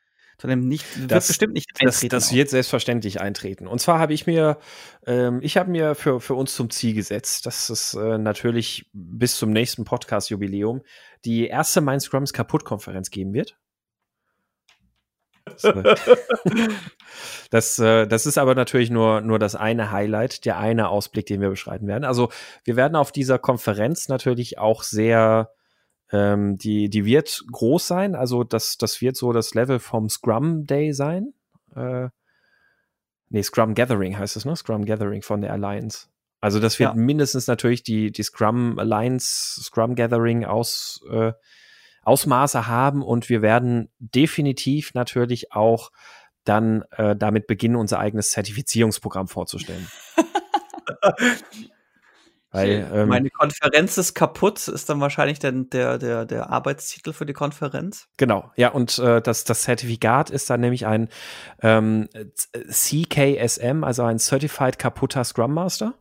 sondern 0.42 0.66
nicht, 0.66 0.84
das, 1.06 1.28
wird 1.28 1.28
bestimmt 1.28 1.54
nicht 1.54 1.70
eintreten. 1.80 2.08
Das, 2.10 2.24
das 2.24 2.34
wird 2.34 2.50
selbstverständlich 2.50 3.20
eintreten. 3.20 3.68
Und 3.68 3.80
zwar 3.80 4.00
habe 4.00 4.12
ich 4.12 4.26
mir, 4.26 4.58
ähm, 5.06 5.38
ich 5.40 5.56
habe 5.56 5.70
mir 5.70 5.94
für, 5.94 6.20
für 6.20 6.34
uns 6.34 6.56
zum 6.56 6.68
Ziel 6.68 6.94
gesetzt, 6.94 7.46
dass 7.46 7.70
es 7.70 7.94
äh, 7.94 8.18
natürlich 8.18 8.90
bis 8.92 9.36
zum 9.36 9.50
nächsten 9.50 9.84
Podcast-Jubiläum 9.84 10.82
die 11.24 11.46
erste 11.46 11.80
Mind 11.80 12.02
Scrums 12.02 12.32
Kaputt-Konferenz 12.32 13.10
geben 13.10 13.32
wird. 13.34 13.56
Das, 17.50 17.78
äh, 17.78 18.06
das 18.06 18.24
ist 18.24 18.38
aber 18.38 18.54
natürlich 18.54 18.88
nur, 18.88 19.20
nur 19.20 19.38
das 19.38 19.54
eine 19.54 19.90
Highlight, 19.90 20.46
der 20.46 20.56
eine 20.58 20.88
Ausblick, 20.88 21.26
den 21.26 21.42
wir 21.42 21.50
beschreiten 21.50 21.86
werden. 21.86 22.04
Also 22.04 22.30
wir 22.64 22.76
werden 22.76 22.96
auf 22.96 23.12
dieser 23.12 23.38
Konferenz 23.38 24.08
natürlich 24.08 24.58
auch 24.58 24.82
sehr 24.82 25.50
ähm, 26.12 26.58
die, 26.58 26.90
die 26.90 27.04
wird 27.04 27.42
groß 27.50 27.86
sein, 27.86 28.14
also 28.14 28.44
das, 28.44 28.76
das 28.76 29.00
wird 29.00 29.16
so 29.16 29.32
das 29.32 29.54
Level 29.54 29.78
vom 29.78 30.08
Scrum 30.08 30.66
Day 30.66 30.92
sein. 30.92 31.32
Äh, 31.74 32.08
nee, 33.30 33.42
Scrum 33.42 33.74
Gathering 33.74 34.18
heißt 34.18 34.36
es, 34.36 34.44
ne? 34.44 34.54
Scrum 34.54 34.84
Gathering 34.84 35.22
von 35.22 35.40
der 35.40 35.52
Alliance. 35.52 36.08
Also 36.40 36.60
das 36.60 36.78
wird 36.78 36.90
ja. 36.90 37.00
mindestens 37.00 37.46
natürlich 37.46 37.82
die, 37.82 38.12
die 38.12 38.22
Scrum 38.22 38.78
Alliance, 38.78 39.62
Scrum 39.62 39.94
Gathering 39.94 40.44
aus, 40.44 41.00
äh, 41.10 41.32
Ausmaße 42.02 42.66
haben 42.66 43.02
und 43.02 43.28
wir 43.28 43.42
werden 43.42 43.88
definitiv 43.98 44.92
natürlich 44.94 45.52
auch 45.52 45.92
dann 46.44 46.82
äh, 46.96 47.14
damit 47.14 47.46
beginnen, 47.46 47.76
unser 47.76 48.00
eigenes 48.00 48.30
Zertifizierungsprogramm 48.30 49.28
vorzustellen. 49.28 49.86
Weil, 52.52 52.86
ähm, 52.92 53.08
Meine 53.08 53.30
Konferenz 53.30 53.96
ist 53.96 54.12
kaputt, 54.12 54.68
ist 54.68 54.90
dann 54.90 55.00
wahrscheinlich 55.00 55.38
dann 55.38 55.70
der, 55.70 55.96
der, 55.96 56.26
der 56.26 56.50
Arbeitstitel 56.50 57.14
für 57.14 57.24
die 57.24 57.32
Konferenz. 57.32 58.08
Genau, 58.18 58.52
ja, 58.56 58.68
und 58.68 58.98
äh, 58.98 59.22
das, 59.22 59.44
das 59.44 59.62
Zertifikat 59.62 60.28
ist 60.28 60.50
dann 60.50 60.60
nämlich 60.60 60.86
ein 60.86 61.08
ähm, 61.62 62.10
CKSM, 62.68 63.84
also 63.84 64.02
ein 64.02 64.18
Certified 64.18 64.78
Kaputter 64.78 65.24
Scrum 65.24 65.54
Master. 65.54 65.94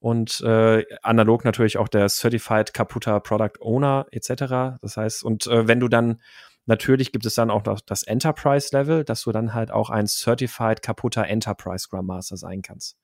Und 0.00 0.40
äh, 0.40 0.84
analog 1.02 1.44
natürlich 1.44 1.76
auch 1.76 1.88
der 1.88 2.08
Certified 2.08 2.72
Kaputter 2.72 3.20
Product 3.20 3.60
Owner 3.60 4.06
etc. 4.12 4.78
Das 4.80 4.96
heißt, 4.96 5.24
und 5.24 5.46
äh, 5.46 5.68
wenn 5.68 5.80
du 5.80 5.88
dann 5.88 6.20
Natürlich 6.66 7.12
gibt 7.12 7.26
es 7.26 7.34
dann 7.34 7.50
auch 7.50 7.64
noch 7.64 7.80
das 7.80 8.04
Enterprise-Level, 8.04 9.04
dass 9.04 9.22
du 9.24 9.32
dann 9.32 9.52
halt 9.52 9.70
auch 9.70 9.90
ein 9.90 10.06
Certified 10.06 10.80
Kaputter 10.80 11.26
Enterprise 11.26 11.84
Scrum 11.84 12.06
Master 12.06 12.38
sein 12.38 12.62
kannst. 12.62 12.96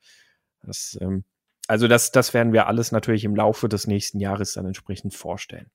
Das 0.63 0.97
ähm, 1.01 1.25
also 1.71 1.87
das, 1.87 2.11
das 2.11 2.35
werden 2.35 2.53
wir 2.53 2.67
alles 2.67 2.91
natürlich 2.91 3.23
im 3.23 3.37
Laufe 3.37 3.69
des 3.69 3.87
nächsten 3.87 4.19
Jahres 4.19 4.55
dann 4.55 4.67
entsprechend 4.67 5.15
vorstellen. 5.15 5.71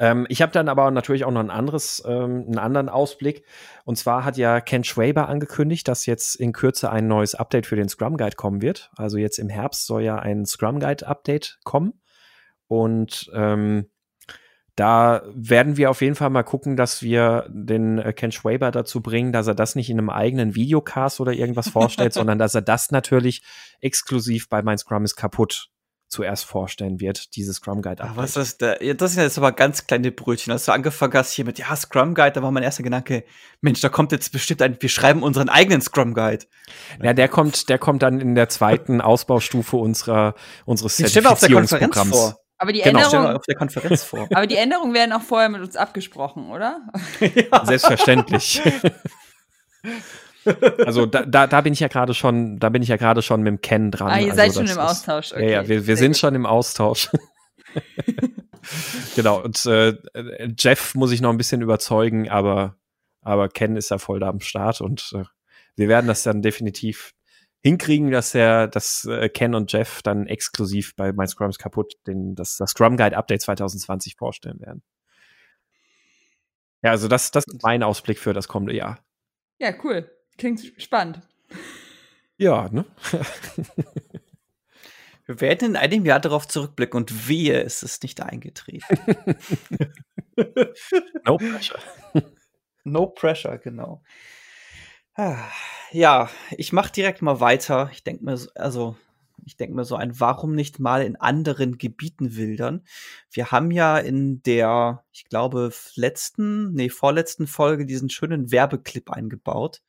Ähm, 0.00 0.26
ich 0.28 0.42
habe 0.42 0.50
dann 0.50 0.68
aber 0.68 0.90
natürlich 0.90 1.24
auch 1.24 1.30
noch 1.30 1.38
ein 1.40 1.50
anderes, 1.50 2.02
ähm, 2.04 2.46
einen 2.48 2.58
anderen 2.58 2.88
Ausblick. 2.88 3.44
Und 3.84 3.94
zwar 3.94 4.24
hat 4.24 4.36
ja 4.36 4.60
Ken 4.60 4.82
Schwaber 4.82 5.28
angekündigt, 5.28 5.86
dass 5.86 6.04
jetzt 6.06 6.34
in 6.34 6.52
Kürze 6.52 6.90
ein 6.90 7.06
neues 7.06 7.36
Update 7.36 7.66
für 7.66 7.76
den 7.76 7.88
Scrum 7.88 8.16
Guide 8.16 8.34
kommen 8.34 8.60
wird. 8.60 8.90
Also 8.96 9.18
jetzt 9.18 9.38
im 9.38 9.48
Herbst 9.48 9.86
soll 9.86 10.02
ja 10.02 10.16
ein 10.16 10.46
Scrum 10.46 10.80
Guide 10.80 11.06
Update 11.06 11.58
kommen. 11.62 12.00
Und 12.66 13.30
ähm, 13.32 13.88
da 14.80 15.20
werden 15.34 15.76
wir 15.76 15.90
auf 15.90 16.00
jeden 16.00 16.14
Fall 16.14 16.30
mal 16.30 16.42
gucken, 16.42 16.74
dass 16.74 17.02
wir 17.02 17.44
den 17.50 17.98
äh, 17.98 18.14
Ken 18.14 18.32
Schwaber 18.32 18.70
dazu 18.70 19.02
bringen, 19.02 19.30
dass 19.30 19.46
er 19.46 19.54
das 19.54 19.74
nicht 19.74 19.90
in 19.90 19.98
einem 19.98 20.08
eigenen 20.08 20.54
Videocast 20.54 21.20
oder 21.20 21.34
irgendwas 21.34 21.68
vorstellt, 21.68 22.12
sondern 22.14 22.38
dass 22.38 22.54
er 22.54 22.62
das 22.62 22.90
natürlich 22.90 23.42
exklusiv 23.82 24.48
bei 24.48 24.62
Mein 24.62 24.78
Scrum 24.78 25.04
ist 25.04 25.16
kaputt 25.16 25.68
zuerst 26.08 26.46
vorstellen 26.46 26.98
wird, 26.98 27.36
diese 27.36 27.52
Scrum 27.52 27.82
Guide 27.82 28.02
Update. 28.02 28.16
was 28.16 28.36
ist 28.38 28.62
das? 28.62 28.78
Das 28.96 29.12
sind 29.12 29.22
jetzt 29.22 29.36
aber 29.36 29.52
ganz 29.52 29.86
kleine 29.86 30.10
Brötchen. 30.10 30.50
Als 30.50 30.64
du 30.64 30.72
angefangen 30.72 31.12
hast 31.12 31.32
hier 31.32 31.44
mit, 31.44 31.58
ja, 31.58 31.76
Scrum 31.76 32.14
Guide, 32.14 32.32
da 32.32 32.42
war 32.42 32.50
mein 32.50 32.62
erster 32.62 32.82
Gedanke, 32.82 33.24
Mensch, 33.60 33.82
da 33.82 33.90
kommt 33.90 34.12
jetzt 34.12 34.32
bestimmt 34.32 34.62
ein, 34.62 34.78
wir 34.80 34.88
schreiben 34.88 35.22
unseren 35.22 35.50
eigenen 35.50 35.82
Scrum 35.82 36.14
Guide. 36.14 36.46
Ja, 37.02 37.12
der 37.12 37.28
kommt, 37.28 37.68
der 37.68 37.78
kommt 37.78 38.02
dann 38.02 38.18
in 38.18 38.34
der 38.34 38.48
zweiten 38.48 39.00
Ausbaustufe 39.02 39.76
unserer, 39.76 40.34
unseres 40.64 40.96
Zertifizierungsprogramms. 40.96 42.36
Aber 42.60 42.74
die, 42.74 42.82
genau. 42.82 43.02
Änderung, 43.02 43.26
auf 43.36 43.46
der 43.46 43.54
Konferenz 43.54 44.04
vor. 44.04 44.28
aber 44.34 44.46
die 44.46 44.56
Änderungen 44.56 44.92
werden 44.92 45.14
auch 45.14 45.22
vorher 45.22 45.48
mit 45.48 45.62
uns 45.62 45.76
abgesprochen, 45.76 46.50
oder? 46.50 46.82
ja. 47.20 47.64
Selbstverständlich. 47.64 48.60
Also 50.86 51.04
da, 51.04 51.26
da, 51.26 51.46
da 51.46 51.60
bin 51.60 51.74
ich 51.74 51.80
ja 51.80 51.88
gerade 51.88 52.14
schon, 52.14 52.58
da 52.58 52.70
bin 52.70 52.80
ich 52.82 52.88
ja 52.88 52.96
gerade 52.96 53.20
schon 53.20 53.42
mit 53.42 53.48
dem 53.48 53.60
Ken 53.60 53.90
dran. 53.90 54.08
Ah, 54.08 54.18
ihr 54.18 54.32
also 54.32 54.36
seid 54.36 54.54
schon 54.54 54.66
im 54.66 54.78
Austausch. 54.78 55.32
Okay. 55.32 55.44
Ja, 55.44 55.62
ja, 55.62 55.68
wir, 55.68 55.86
wir 55.86 55.98
sind 55.98 56.12
gut. 56.12 56.18
schon 56.18 56.34
im 56.34 56.46
Austausch. 56.46 57.10
genau, 59.14 59.42
und 59.42 59.64
äh, 59.66 59.98
Jeff 60.58 60.94
muss 60.94 61.12
ich 61.12 61.20
noch 61.20 61.28
ein 61.28 61.36
bisschen 61.36 61.60
überzeugen, 61.60 62.30
aber, 62.30 62.76
aber 63.20 63.50
Ken 63.50 63.76
ist 63.76 63.90
ja 63.90 63.98
voll 63.98 64.18
da 64.18 64.28
am 64.28 64.40
Start 64.40 64.80
und 64.80 65.12
äh, 65.14 65.24
wir 65.76 65.88
werden 65.88 66.06
das 66.06 66.22
dann 66.22 66.40
definitiv 66.40 67.12
hinkriegen, 67.62 68.10
dass 68.10 68.34
er, 68.34 68.68
dass 68.68 69.04
äh, 69.04 69.28
Ken 69.28 69.54
und 69.54 69.72
Jeff 69.72 70.02
dann 70.02 70.26
exklusiv 70.26 70.96
bei 70.96 71.12
My 71.12 71.26
Scrum 71.26 71.50
ist 71.50 71.58
kaputt 71.58 71.94
den, 72.06 72.34
das, 72.34 72.56
das 72.56 72.70
Scrum 72.70 72.96
Guide 72.96 73.16
Update 73.16 73.42
2020 73.42 74.16
vorstellen 74.16 74.60
werden. 74.60 74.82
Ja, 76.82 76.90
also 76.92 77.08
das, 77.08 77.30
das 77.30 77.44
ist 77.46 77.62
mein 77.62 77.82
Ausblick 77.82 78.18
für 78.18 78.32
das 78.32 78.48
kommende 78.48 78.74
Jahr. 78.74 78.98
Ja, 79.58 79.72
cool. 79.84 80.10
Klingt 80.38 80.60
spannend. 80.78 81.20
Ja, 82.38 82.70
ne? 82.70 82.86
Wir 85.26 85.40
werden 85.42 85.68
in 85.68 85.76
einem 85.76 86.06
Jahr 86.06 86.18
darauf 86.18 86.48
zurückblicken 86.48 86.96
und 86.96 87.28
wehe, 87.28 87.62
es 87.62 87.82
ist 87.82 88.02
nicht 88.02 88.20
eingetreten. 88.20 88.98
no 91.24 91.36
pressure. 91.36 91.78
No 92.82 93.06
pressure, 93.08 93.58
genau. 93.58 94.02
Ja, 95.92 96.30
ich 96.56 96.72
mache 96.72 96.92
direkt 96.92 97.22
mal 97.22 97.40
weiter. 97.40 97.90
Ich 97.92 98.04
denke 98.04 98.24
mir, 98.24 98.38
also 98.54 98.96
ich 99.44 99.56
denke 99.56 99.74
mir 99.74 99.84
so 99.84 99.96
ein, 99.96 100.18
warum 100.20 100.54
nicht 100.54 100.78
mal 100.78 101.02
in 101.02 101.16
anderen 101.16 101.78
Gebieten 101.78 102.36
wildern? 102.36 102.84
Wir 103.30 103.50
haben 103.50 103.70
ja 103.70 103.98
in 103.98 104.42
der, 104.42 105.04
ich 105.12 105.24
glaube, 105.24 105.72
letzten, 105.94 106.72
nee, 106.72 106.88
vorletzten 106.88 107.46
Folge 107.46 107.86
diesen 107.86 108.10
schönen 108.10 108.52
Werbeclip 108.52 109.10
eingebaut 109.10 109.82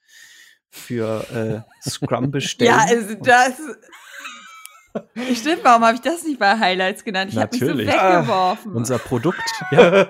für 0.70 1.66
äh, 1.86 1.90
Scrum 1.90 2.32
bestellen. 2.32 2.72
ja, 2.72 2.86
also 2.88 3.16
das. 3.16 3.54
Stimmt, 5.34 5.64
warum 5.64 5.84
habe 5.84 5.96
ich 5.96 6.02
das 6.02 6.24
nicht 6.24 6.40
bei 6.40 6.58
Highlights 6.58 7.04
genannt? 7.04 7.32
Ich 7.32 7.38
habe 7.38 7.50
mich 7.52 7.62
so 7.62 7.78
weggeworfen. 7.78 8.72
Ah, 8.72 8.76
unser 8.76 9.00
Produkt. 9.00 9.42
Ja. 9.72 10.10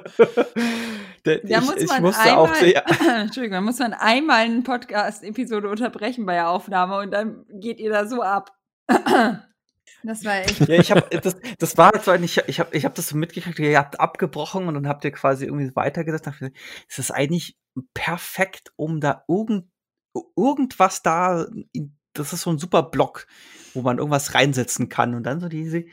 da 1.23 1.33
ich, 1.33 1.61
muss 1.61 1.87
man 1.87 2.01
musste 2.01 2.21
einmal, 2.21 2.35
auch, 2.35 2.61
ja. 2.61 2.81
Entschuldigung, 3.21 3.57
da 3.57 3.61
muss 3.61 3.77
man 3.77 3.93
einmal 3.93 4.45
eine 4.45 4.61
Podcast-Episode 4.61 5.69
unterbrechen 5.69 6.25
bei 6.25 6.33
der 6.33 6.49
Aufnahme 6.49 6.97
und 6.97 7.11
dann 7.11 7.45
geht 7.47 7.79
ihr 7.79 7.91
da 7.91 8.07
so 8.07 8.23
ab. 8.23 8.51
Das 10.03 10.25
war 10.25 10.37
echt. 10.37 10.67
Ja, 10.67 10.79
ich 10.79 10.91
habe 10.91 11.07
das, 11.19 11.35
das 11.59 11.77
war 11.77 11.91
so 12.01 12.09
ein, 12.09 12.23
ich, 12.23 12.37
habe 12.37 12.75
ich 12.75 12.85
hab 12.85 12.95
das 12.95 13.09
so 13.09 13.17
mitgekriegt, 13.17 13.59
ihr 13.59 13.77
habt 13.77 13.99
abgebrochen 13.99 14.67
und 14.67 14.73
dann 14.73 14.87
habt 14.87 15.05
ihr 15.05 15.11
quasi 15.11 15.45
irgendwie 15.45 15.75
weitergedacht. 15.75 16.41
Es 16.89 16.97
ist 16.97 17.11
eigentlich 17.11 17.55
perfekt, 17.93 18.71
um 18.77 18.99
da 18.99 19.23
irgend 19.27 19.65
irgendwas 20.35 21.03
da, 21.03 21.45
das 22.13 22.33
ist 22.33 22.41
so 22.41 22.49
ein 22.49 22.57
super 22.57 22.83
Block, 22.83 23.27
wo 23.73 23.81
man 23.81 23.97
irgendwas 23.97 24.33
reinsetzen 24.33 24.89
kann 24.89 25.15
und 25.15 25.23
dann 25.23 25.39
so 25.39 25.47
diese, 25.47 25.85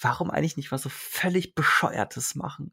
warum 0.00 0.30
eigentlich 0.30 0.56
nicht 0.56 0.72
was 0.72 0.82
so 0.82 0.88
völlig 0.88 1.54
bescheuertes 1.54 2.34
machen? 2.34 2.72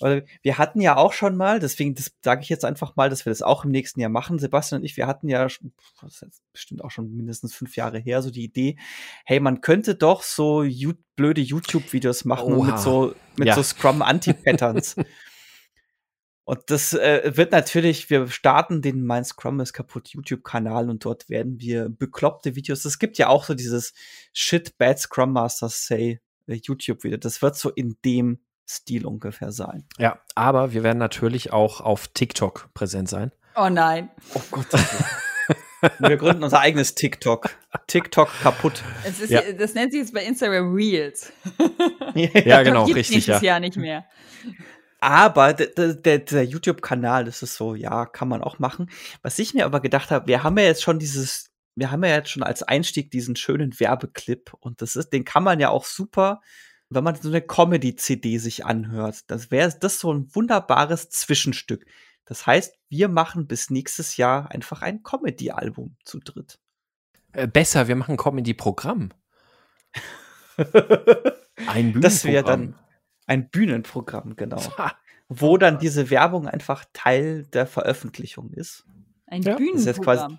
Aber 0.00 0.22
wir 0.42 0.58
hatten 0.58 0.80
ja 0.80 0.96
auch 0.96 1.12
schon 1.12 1.36
mal, 1.36 1.58
deswegen 1.58 1.94
sage 2.22 2.42
ich 2.42 2.48
jetzt 2.48 2.64
einfach 2.64 2.96
mal, 2.96 3.10
dass 3.10 3.26
wir 3.26 3.30
das 3.30 3.42
auch 3.42 3.64
im 3.64 3.70
nächsten 3.70 4.00
Jahr 4.00 4.10
machen. 4.10 4.38
Sebastian 4.38 4.80
und 4.80 4.84
ich, 4.84 4.96
wir 4.96 5.06
hatten 5.06 5.28
ja, 5.28 5.44
das 5.44 5.60
ist 6.06 6.22
jetzt 6.22 6.42
bestimmt 6.52 6.84
auch 6.84 6.90
schon 6.90 7.14
mindestens 7.16 7.54
fünf 7.54 7.76
Jahre 7.76 7.98
her, 7.98 8.22
so 8.22 8.30
die 8.30 8.44
Idee, 8.44 8.76
hey, 9.24 9.40
man 9.40 9.60
könnte 9.60 9.94
doch 9.94 10.22
so 10.22 10.64
blöde 11.16 11.40
YouTube-Videos 11.40 12.24
machen 12.24 12.54
Oha. 12.54 12.66
mit 12.66 12.78
so 12.78 13.14
mit 13.36 13.48
ja. 13.48 13.54
so 13.54 13.62
Scrum-Anti-Patterns. 13.62 14.96
Und 16.46 16.70
das 16.70 16.94
äh, 16.94 17.32
wird 17.36 17.50
natürlich, 17.50 18.08
wir 18.08 18.28
starten 18.28 18.80
den 18.80 19.04
Mein 19.04 19.24
Scrum 19.24 19.58
ist 19.58 19.72
kaputt 19.72 20.10
YouTube-Kanal 20.10 20.88
und 20.88 21.04
dort 21.04 21.28
werden 21.28 21.58
wir 21.60 21.88
bekloppte 21.88 22.54
Videos. 22.54 22.84
Es 22.84 23.00
gibt 23.00 23.18
ja 23.18 23.26
auch 23.26 23.42
so 23.42 23.54
dieses 23.54 23.94
Shit 24.32 24.78
Bad 24.78 25.00
Scrum 25.00 25.32
Masters 25.32 25.86
Say 25.88 26.20
äh, 26.46 26.54
YouTube-Video. 26.54 27.18
Das 27.18 27.42
wird 27.42 27.56
so 27.56 27.70
in 27.70 27.96
dem 28.04 28.38
Stil 28.64 29.06
ungefähr 29.06 29.50
sein. 29.50 29.88
Ja, 29.98 30.20
aber 30.36 30.72
wir 30.72 30.84
werden 30.84 30.98
natürlich 30.98 31.52
auch 31.52 31.80
auf 31.80 32.06
TikTok 32.06 32.70
präsent 32.74 33.08
sein. 33.08 33.32
Oh 33.56 33.68
nein. 33.68 34.10
Oh 34.34 34.42
Gott. 34.52 34.68
wir 35.98 36.16
gründen 36.16 36.44
unser 36.44 36.60
eigenes 36.60 36.94
TikTok. 36.94 37.50
TikTok 37.88 38.30
kaputt. 38.42 38.84
Ist, 39.04 39.30
ja. 39.30 39.42
Das 39.52 39.74
nennt 39.74 39.90
sich 39.90 40.02
jetzt 40.02 40.14
bei 40.14 40.22
Instagram 40.22 40.72
Reels. 40.72 41.32
ja, 42.14 42.62
genau, 42.62 42.84
richtig. 42.84 43.26
Ja. 43.26 43.40
Jahr 43.40 43.58
nicht 43.58 43.76
mehr. 43.76 44.04
Aber 45.06 45.52
der, 45.52 45.94
der, 45.94 46.18
der 46.18 46.44
YouTube-Kanal, 46.44 47.26
das 47.26 47.40
ist 47.40 47.54
so, 47.54 47.76
ja, 47.76 48.06
kann 48.06 48.26
man 48.26 48.42
auch 48.42 48.58
machen. 48.58 48.90
Was 49.22 49.38
ich 49.38 49.54
mir 49.54 49.64
aber 49.64 49.78
gedacht 49.78 50.10
habe, 50.10 50.26
wir 50.26 50.42
haben 50.42 50.58
ja 50.58 50.64
jetzt 50.64 50.82
schon 50.82 50.98
dieses, 50.98 51.52
wir 51.76 51.92
haben 51.92 52.02
ja 52.02 52.16
jetzt 52.16 52.30
schon 52.30 52.42
als 52.42 52.64
Einstieg 52.64 53.12
diesen 53.12 53.36
schönen 53.36 53.78
Werbeclip 53.78 54.52
und 54.58 54.82
das 54.82 54.96
ist, 54.96 55.10
den 55.10 55.24
kann 55.24 55.44
man 55.44 55.60
ja 55.60 55.68
auch 55.68 55.84
super, 55.84 56.40
wenn 56.88 57.04
man 57.04 57.14
so 57.14 57.28
eine 57.28 57.40
Comedy-CD 57.40 58.38
sich 58.38 58.64
anhört. 58.64 59.30
Das 59.30 59.52
wäre 59.52 59.72
das 59.78 60.00
so 60.00 60.12
ein 60.12 60.34
wunderbares 60.34 61.08
Zwischenstück. 61.08 61.86
Das 62.24 62.44
heißt, 62.44 62.74
wir 62.88 63.08
machen 63.08 63.46
bis 63.46 63.70
nächstes 63.70 64.16
Jahr 64.16 64.50
einfach 64.50 64.82
ein 64.82 65.04
Comedy-Album 65.04 65.94
zu 66.02 66.18
dritt. 66.18 66.58
Äh, 67.30 67.46
besser, 67.46 67.86
wir 67.86 67.94
machen 67.94 68.14
ein 68.14 68.18
Comedy-Programm. 68.18 69.10
ein 70.56 70.64
Bühnenprogramm. 70.64 72.00
Das 72.00 72.24
wäre 72.24 72.42
dann 72.42 72.74
ein 73.26 73.48
Bühnenprogramm, 73.50 74.36
genau. 74.36 74.60
wo 75.28 75.58
dann 75.58 75.78
diese 75.78 76.10
Werbung 76.10 76.46
einfach 76.46 76.84
Teil 76.92 77.44
der 77.52 77.66
Veröffentlichung 77.66 78.52
ist. 78.52 78.84
Ein 79.26 79.42
ja. 79.42 79.56
Bühnenprogramm. 79.56 80.38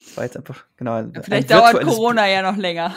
Das 0.00 0.16
war 0.16 0.24
jetzt 0.24 0.36
einfach, 0.36 0.64
genau. 0.76 1.04
Vielleicht 1.22 1.50
dauert 1.50 1.80
Corona 1.82 2.28
ja 2.28 2.42
noch 2.42 2.56
länger. 2.56 2.94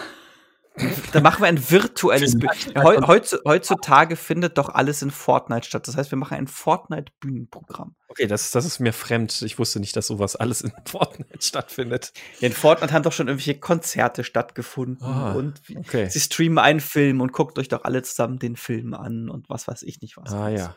Da 1.12 1.20
machen 1.20 1.42
wir 1.42 1.48
ein 1.48 1.70
virtuelles 1.70 2.38
Bühnenprogramm. 2.38 3.08
Heutzutage 3.46 4.16
findet 4.16 4.58
doch 4.58 4.70
alles 4.70 5.02
in 5.02 5.12
Fortnite 5.12 5.68
statt. 5.68 5.88
Das 5.88 5.98
heißt, 5.98 6.12
wir 6.12 6.18
machen 6.18 6.38
ein 6.38 6.48
Fortnite-Bühnenprogramm. 6.48 7.96
Okay, 8.08 8.26
das, 8.26 8.52
das 8.52 8.66
ist 8.66 8.80
mir 8.80 8.94
fremd. 8.94 9.42
Ich 9.42 9.60
wusste 9.60 9.82
nicht, 9.82 9.96
dass 9.96 10.08
sowas 10.08 10.36
alles 10.36 10.62
in 10.62 10.72
Fortnite 10.86 11.42
stattfindet. 11.42 12.14
Ja, 12.40 12.48
in 12.48 12.54
Fortnite 12.54 12.94
haben 12.94 13.04
doch 13.04 13.12
schon 13.12 13.28
irgendwelche 13.28 13.60
Konzerte 13.60 14.24
stattgefunden. 14.24 15.06
Oh, 15.06 15.38
und 15.38 15.62
okay. 15.76 16.10
sie 16.10 16.20
streamen 16.20 16.58
einen 16.58 16.80
Film 16.80 17.20
und 17.20 17.34
guckt 17.34 17.60
euch 17.60 17.68
doch 17.68 17.84
alle 17.84 18.02
zusammen 18.04 18.40
den 18.40 18.56
Film 18.56 18.94
an 18.94 19.30
und 19.30 19.50
was 19.50 19.68
weiß 19.68 19.84
ich 19.84 20.02
nicht 20.02 20.16
was. 20.18 20.32
Ah, 20.32 20.50
ja. 20.50 20.76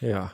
Ja. 0.00 0.32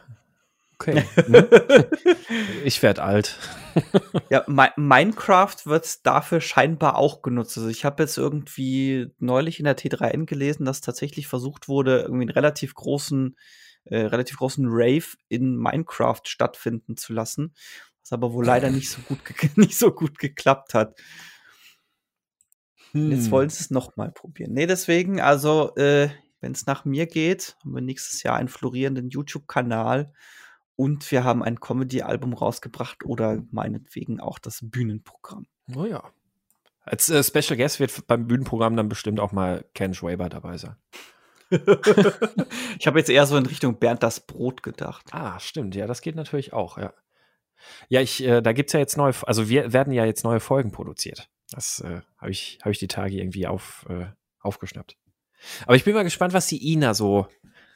Okay. 0.79 1.05
Ne? 1.27 1.49
ich 2.64 2.83
werde 2.83 3.03
alt. 3.03 3.39
ja, 4.31 4.45
Mi 4.47 4.68
Minecraft 4.77 5.57
wird 5.64 6.07
dafür 6.07 6.41
scheinbar 6.41 6.97
auch 6.97 7.22
genutzt. 7.22 7.57
Also 7.57 7.68
ich 7.68 7.85
habe 7.85 8.03
jetzt 8.03 8.18
irgendwie 8.18 9.09
neulich 9.18 9.59
in 9.59 9.64
der 9.64 9.77
T3N 9.77 10.27
gelesen, 10.27 10.66
dass 10.66 10.83
tatsächlich 10.83 11.29
versucht 11.29 11.68
wurde, 11.68 12.03
irgendwie 12.03 12.22
einen 12.22 12.31
relativ 12.31 12.74
großen, 12.74 13.37
äh, 13.85 14.01
relativ 14.01 14.37
großen 14.37 14.66
Rave 14.68 15.16
in 15.29 15.57
Minecraft 15.57 16.22
stattfinden 16.24 16.97
zu 16.97 17.14
lassen, 17.14 17.55
was 18.03 18.12
aber 18.12 18.33
wohl 18.33 18.45
leider 18.45 18.70
nicht 18.70 18.91
so 18.91 19.01
gut, 19.03 19.18
nicht 19.57 19.79
so 19.79 19.93
gut 19.93 20.18
geklappt 20.18 20.74
hat. 20.74 20.99
Hm. 22.93 23.12
Jetzt 23.12 23.31
wollen 23.31 23.49
sie 23.49 23.61
es 23.61 23.70
nochmal 23.70 24.12
probieren. 24.12 24.53
Nee, 24.53 24.66
deswegen, 24.66 25.20
also, 25.20 25.74
äh, 25.77 26.11
wenn 26.41 26.53
es 26.53 26.66
nach 26.66 26.85
mir 26.85 27.07
geht, 27.07 27.57
haben 27.62 27.74
wir 27.74 27.81
nächstes 27.81 28.22
Jahr 28.22 28.37
einen 28.37 28.49
florierenden 28.49 29.09
YouTube-Kanal 29.09 30.12
und 30.77 31.11
wir 31.11 31.24
haben 31.24 31.43
ein 31.43 31.61
Comedy-Album 31.61 32.35
rausgebracht 32.35 33.05
oder 33.05 33.43
meinetwegen 33.51 34.20
auch 34.20 34.39
das 34.39 34.61
Bühnenprogramm. 34.62 35.47
Oh 35.74 35.85
ja. 35.85 36.05
Als 36.83 37.11
äh, 37.11 37.22
Special 37.24 37.57
Guest 37.57 37.81
wird 37.81 38.07
beim 38.07 38.29
Bühnenprogramm 38.29 38.77
dann 38.77 38.89
bestimmt 38.89 39.18
auch 39.18 39.33
mal 39.33 39.64
Ken 39.74 39.95
Schwaber 39.95 40.29
dabei 40.29 40.57
sein. 40.57 40.77
ich 41.51 42.87
habe 42.87 42.99
jetzt 42.99 43.11
eher 43.11 43.27
so 43.27 43.37
in 43.37 43.47
Richtung 43.47 43.79
Bernd 43.79 44.03
das 44.03 44.20
Brot 44.20 44.62
gedacht. 44.62 45.07
Ah, 45.12 45.39
stimmt. 45.41 45.74
Ja, 45.74 45.87
das 45.87 46.01
geht 46.01 46.16
natürlich 46.16 46.53
auch, 46.53 46.79
ja. 46.79 46.93
Ja, 47.89 48.01
ich, 48.01 48.22
äh, 48.22 48.43
da 48.43 48.53
gibt's 48.53 48.72
ja 48.72 48.81
jetzt 48.81 48.97
neue, 48.97 49.14
also 49.22 49.49
wir 49.49 49.72
werden 49.72 49.93
ja 49.93 50.05
jetzt 50.05 50.24
neue 50.24 50.41
Folgen 50.41 50.72
produziert. 50.72 51.29
Das 51.51 51.81
äh, 51.81 52.03
habe 52.18 52.31
ich, 52.31 52.59
hab 52.62 52.70
ich 52.70 52.79
die 52.79 52.89
Tage 52.89 53.16
irgendwie 53.16 53.47
auf, 53.47 53.87
äh, 53.89 54.07
aufgeschnappt. 54.41 54.97
Aber 55.64 55.77
ich 55.77 55.85
bin 55.85 55.95
mal 55.95 56.05
gespannt, 56.05 56.35
was 56.35 56.47
die 56.49 56.72
Ina 56.72 56.95
so, 56.95 57.29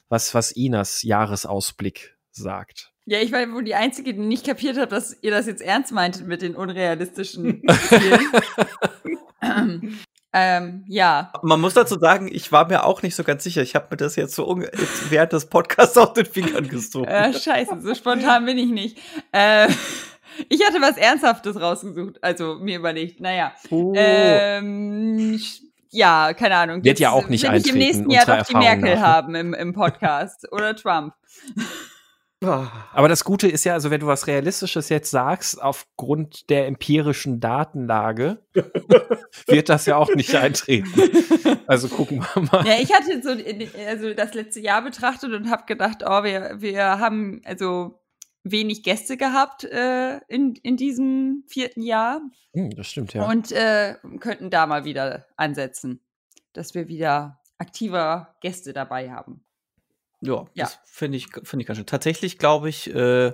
was, 0.09 0.35
was 0.35 0.53
Inas 0.53 1.03
Jahresausblick 1.03 2.17
sagt. 2.33 2.93
Ja, 3.07 3.19
ich 3.19 3.33
war 3.33 3.41
wohl 3.53 3.65
die 3.65 3.75
Einzige, 3.75 4.15
die 4.15 4.21
nicht 4.21 4.47
kapiert 4.47 4.79
hat, 4.79 4.93
dass 4.93 5.17
ihr 5.23 5.31
das 5.31 5.47
jetzt 5.47 5.63
ernst 5.63 5.93
meintet 5.93 6.27
mit 6.27 6.43
den 6.43 6.55
unrealistischen 6.55 7.63
Zielen. 7.89 8.31
Ähm, 10.33 10.85
ja. 10.87 11.33
Man 11.43 11.61
muss 11.61 11.75
dazu 11.75 11.99
sagen, 11.99 12.29
ich 12.31 12.53
war 12.53 12.69
mir 12.69 12.85
auch 12.85 13.03
nicht 13.03 13.17
so 13.17 13.25
ganz 13.25 13.43
sicher. 13.43 13.63
Ich 13.63 13.75
habe 13.75 13.89
mir 13.91 13.97
das 13.97 14.15
jetzt 14.15 14.35
so 14.35 14.61
jetzt 14.61 15.11
während 15.11 15.33
des 15.33 15.47
Podcasts 15.47 15.99
auf 15.99 16.13
den 16.13 16.27
Fingern 16.27 16.69
gesucht. 16.69 17.09
Äh, 17.09 17.33
scheiße, 17.33 17.81
so 17.81 17.95
spontan 17.95 18.45
bin 18.45 18.57
ich 18.59 18.71
nicht. 18.71 18.99
Äh, 19.33 19.69
ich 20.49 20.65
hatte 20.65 20.81
was 20.81 20.97
Ernsthaftes 20.97 21.61
rausgesucht, 21.61 22.23
also 22.23 22.55
mir 22.55 22.79
überlegt, 22.79 23.21
naja. 23.21 23.53
Oh. 23.71 23.93
Ähm, 23.97 25.41
ja, 25.91 26.33
keine 26.35 26.55
Ahnung. 26.55 26.85
Wird 26.85 27.01
ja 27.01 27.11
auch 27.11 27.29
nicht 27.29 27.43
will 27.43 27.51
eintreten. 27.51 27.77
ich 27.77 27.83
im 27.83 27.89
nächsten 27.89 28.11
Jahr 28.11 28.27
doch 28.27 28.47
die 28.47 28.57
Merkel 28.57 28.95
nach. 28.95 29.03
haben 29.03 29.35
im, 29.35 29.55
im 29.55 29.73
Podcast 29.73 30.51
oder 30.53 30.77
Trump. 30.77 31.15
Aber 32.43 33.09
das 33.09 33.25
Gute 33.25 33.49
ist 33.49 33.65
ja, 33.65 33.75
also 33.75 33.91
wenn 33.91 34.01
du 34.01 34.07
was 34.07 34.27
Realistisches 34.27 34.89
jetzt 34.89 35.11
sagst, 35.11 35.61
aufgrund 35.61 36.49
der 36.49 36.67
empirischen 36.67 37.39
Datenlage, 37.39 38.43
wird 39.47 39.69
das 39.69 39.85
ja 39.85 39.97
auch 39.97 40.15
nicht 40.15 40.35
eintreten. 40.35 40.91
Also 41.67 41.89
gucken 41.89 42.25
wir 42.35 42.43
mal. 42.43 42.67
Ja, 42.67 42.79
ich 42.81 42.93
hatte 42.95 43.21
so 43.23 43.31
also 43.87 44.15
das 44.15 44.33
letzte 44.33 44.61
Jahr 44.61 44.83
betrachtet 44.83 45.33
und 45.33 45.51
habe 45.51 45.65
gedacht, 45.67 46.03
oh, 46.07 46.25
wir, 46.25 46.57
wir 46.61 46.99
haben 46.99 47.43
also 47.45 48.01
wenig 48.43 48.83
Gäste 48.83 49.19
gehabt 49.19 49.65
äh, 49.65 50.19
in, 50.29 50.55
in 50.63 50.79
diesem 50.79 51.45
vierten 51.47 51.83
Jahr. 51.83 52.23
Hm, 52.55 52.71
das 52.71 52.87
stimmt, 52.87 53.13
ja. 53.13 53.29
Und 53.29 53.53
äh, 53.53 53.97
könnten 54.19 54.49
da 54.49 54.67
mal 54.67 54.85
wieder 54.85 55.27
ansetzen, 55.37 56.01
dass 56.55 56.75
wir 56.75 56.89
wieder 56.89 57.41
aktiver 57.59 58.35
Gäste 58.41 58.73
dabei 58.73 59.11
haben. 59.11 59.45
Ja, 60.21 60.47
ja. 60.55 60.65
das 60.65 60.79
finde 60.85 61.17
ich, 61.17 61.29
find 61.43 61.63
ich 61.63 61.67
ganz 61.67 61.79
schön. 61.79 61.87
Tatsächlich, 61.87 62.39
glaube 62.39 62.69
ich, 62.69 62.95
äh, 62.95 63.33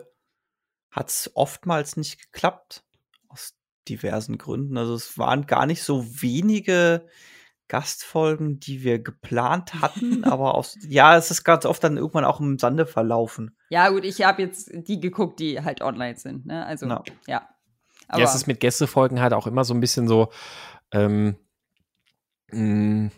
hat 0.90 1.08
es 1.08 1.30
oftmals 1.34 1.96
nicht 1.96 2.20
geklappt. 2.20 2.84
Aus 3.28 3.54
diversen 3.88 4.38
Gründen. 4.38 4.76
Also 4.78 4.94
es 4.94 5.18
waren 5.18 5.46
gar 5.46 5.66
nicht 5.66 5.82
so 5.82 6.04
wenige 6.22 7.06
Gastfolgen, 7.68 8.60
die 8.60 8.82
wir 8.82 9.00
geplant 9.00 9.74
hatten, 9.80 10.24
aber 10.24 10.54
aus, 10.54 10.76
ja, 10.88 11.16
es 11.16 11.30
ist 11.30 11.44
ganz 11.44 11.64
oft 11.66 11.82
dann 11.82 11.96
irgendwann 11.96 12.24
auch 12.24 12.40
im 12.40 12.58
Sande 12.58 12.86
verlaufen. 12.86 13.56
Ja, 13.70 13.88
gut, 13.88 14.04
ich 14.04 14.22
habe 14.24 14.42
jetzt 14.42 14.70
die 14.72 15.00
geguckt, 15.00 15.40
die 15.40 15.60
halt 15.60 15.82
online 15.82 16.16
sind, 16.16 16.46
ne? 16.46 16.64
Also, 16.64 16.86
no. 16.86 17.02
ja. 17.26 17.48
Aber 18.08 18.20
ja, 18.20 18.24
es 18.24 18.36
ist 18.36 18.46
mit 18.46 18.60
Gästefolgen 18.60 19.20
halt 19.20 19.32
auch 19.32 19.48
immer 19.48 19.64
so 19.64 19.74
ein 19.74 19.80
bisschen 19.80 20.06
so, 20.06 20.30
ähm, 20.92 21.36
mh, 22.52 22.60
mm, 22.60 23.10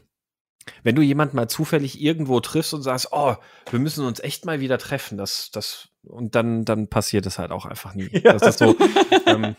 wenn 0.83 0.95
du 0.95 1.03
jemanden 1.03 1.37
mal 1.37 1.49
zufällig 1.49 2.01
irgendwo 2.01 2.41
triffst 2.41 2.75
und 2.75 2.83
sagst, 2.83 3.09
oh, 3.12 3.37
wir 3.71 3.79
müssen 3.79 4.05
uns 4.05 4.21
echt 4.21 4.45
mal 4.45 4.61
wieder 4.61 4.79
treffen, 4.79 5.19
das, 5.19 5.51
das, 5.51 5.89
und 6.03 6.35
dann, 6.35 6.64
dann 6.64 6.89
passiert 6.89 7.27
es 7.27 7.39
halt 7.39 7.51
auch 7.51 7.66
einfach 7.66 7.95
nie. 7.95 8.09
Ja. 8.25 8.33
Das 8.33 8.49
ist 8.49 8.59
so, 8.59 8.77
ähm, 9.27 9.57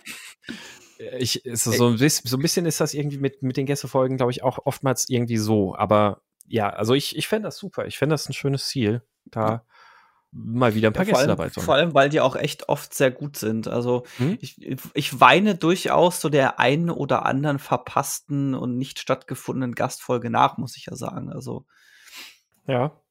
ich, 1.17 1.45
ist 1.45 1.63
so, 1.63 1.87
ein 1.87 1.97
bisschen, 1.97 2.27
so 2.27 2.37
ein 2.37 2.41
bisschen 2.41 2.65
ist 2.65 2.81
das 2.81 2.93
irgendwie 2.93 3.19
mit, 3.19 3.41
mit 3.41 3.57
den 3.57 3.65
Gästefolgen, 3.65 4.17
glaube 4.17 4.31
ich, 4.31 4.43
auch 4.43 4.59
oftmals 4.65 5.09
irgendwie 5.09 5.37
so. 5.37 5.75
Aber 5.75 6.21
ja, 6.45 6.69
also 6.69 6.93
ich, 6.93 7.15
ich 7.15 7.27
fände 7.27 7.47
das 7.47 7.57
super. 7.57 7.85
Ich 7.85 7.97
fände 7.97 8.13
das 8.13 8.27
ein 8.27 8.33
schönes 8.33 8.67
Ziel, 8.67 9.01
da 9.25 9.65
mal 10.31 10.75
wieder 10.75 10.89
ein 10.89 10.93
paar 10.93 11.05
ja, 11.05 11.11
Gäste 11.11 11.19
allem, 11.19 11.37
dabei 11.37 11.49
zu 11.49 11.57
haben. 11.57 11.65
Vor 11.65 11.75
allem, 11.75 11.93
weil 11.93 12.09
die 12.09 12.21
auch 12.21 12.35
echt 12.35 12.69
oft 12.69 12.93
sehr 12.93 13.11
gut 13.11 13.37
sind. 13.37 13.67
Also 13.67 14.05
hm? 14.17 14.37
ich, 14.41 14.59
ich 14.93 15.19
weine 15.19 15.55
durchaus 15.55 16.21
so 16.21 16.29
der 16.29 16.59
einen 16.59 16.89
oder 16.89 17.25
anderen 17.25 17.59
verpassten 17.59 18.53
und 18.53 18.77
nicht 18.77 18.99
stattgefundenen 18.99 19.75
Gastfolge 19.75 20.29
nach, 20.29 20.57
muss 20.57 20.77
ich 20.77 20.85
ja 20.85 20.95
sagen. 20.95 21.31
Also 21.31 21.65
ja. 22.67 23.01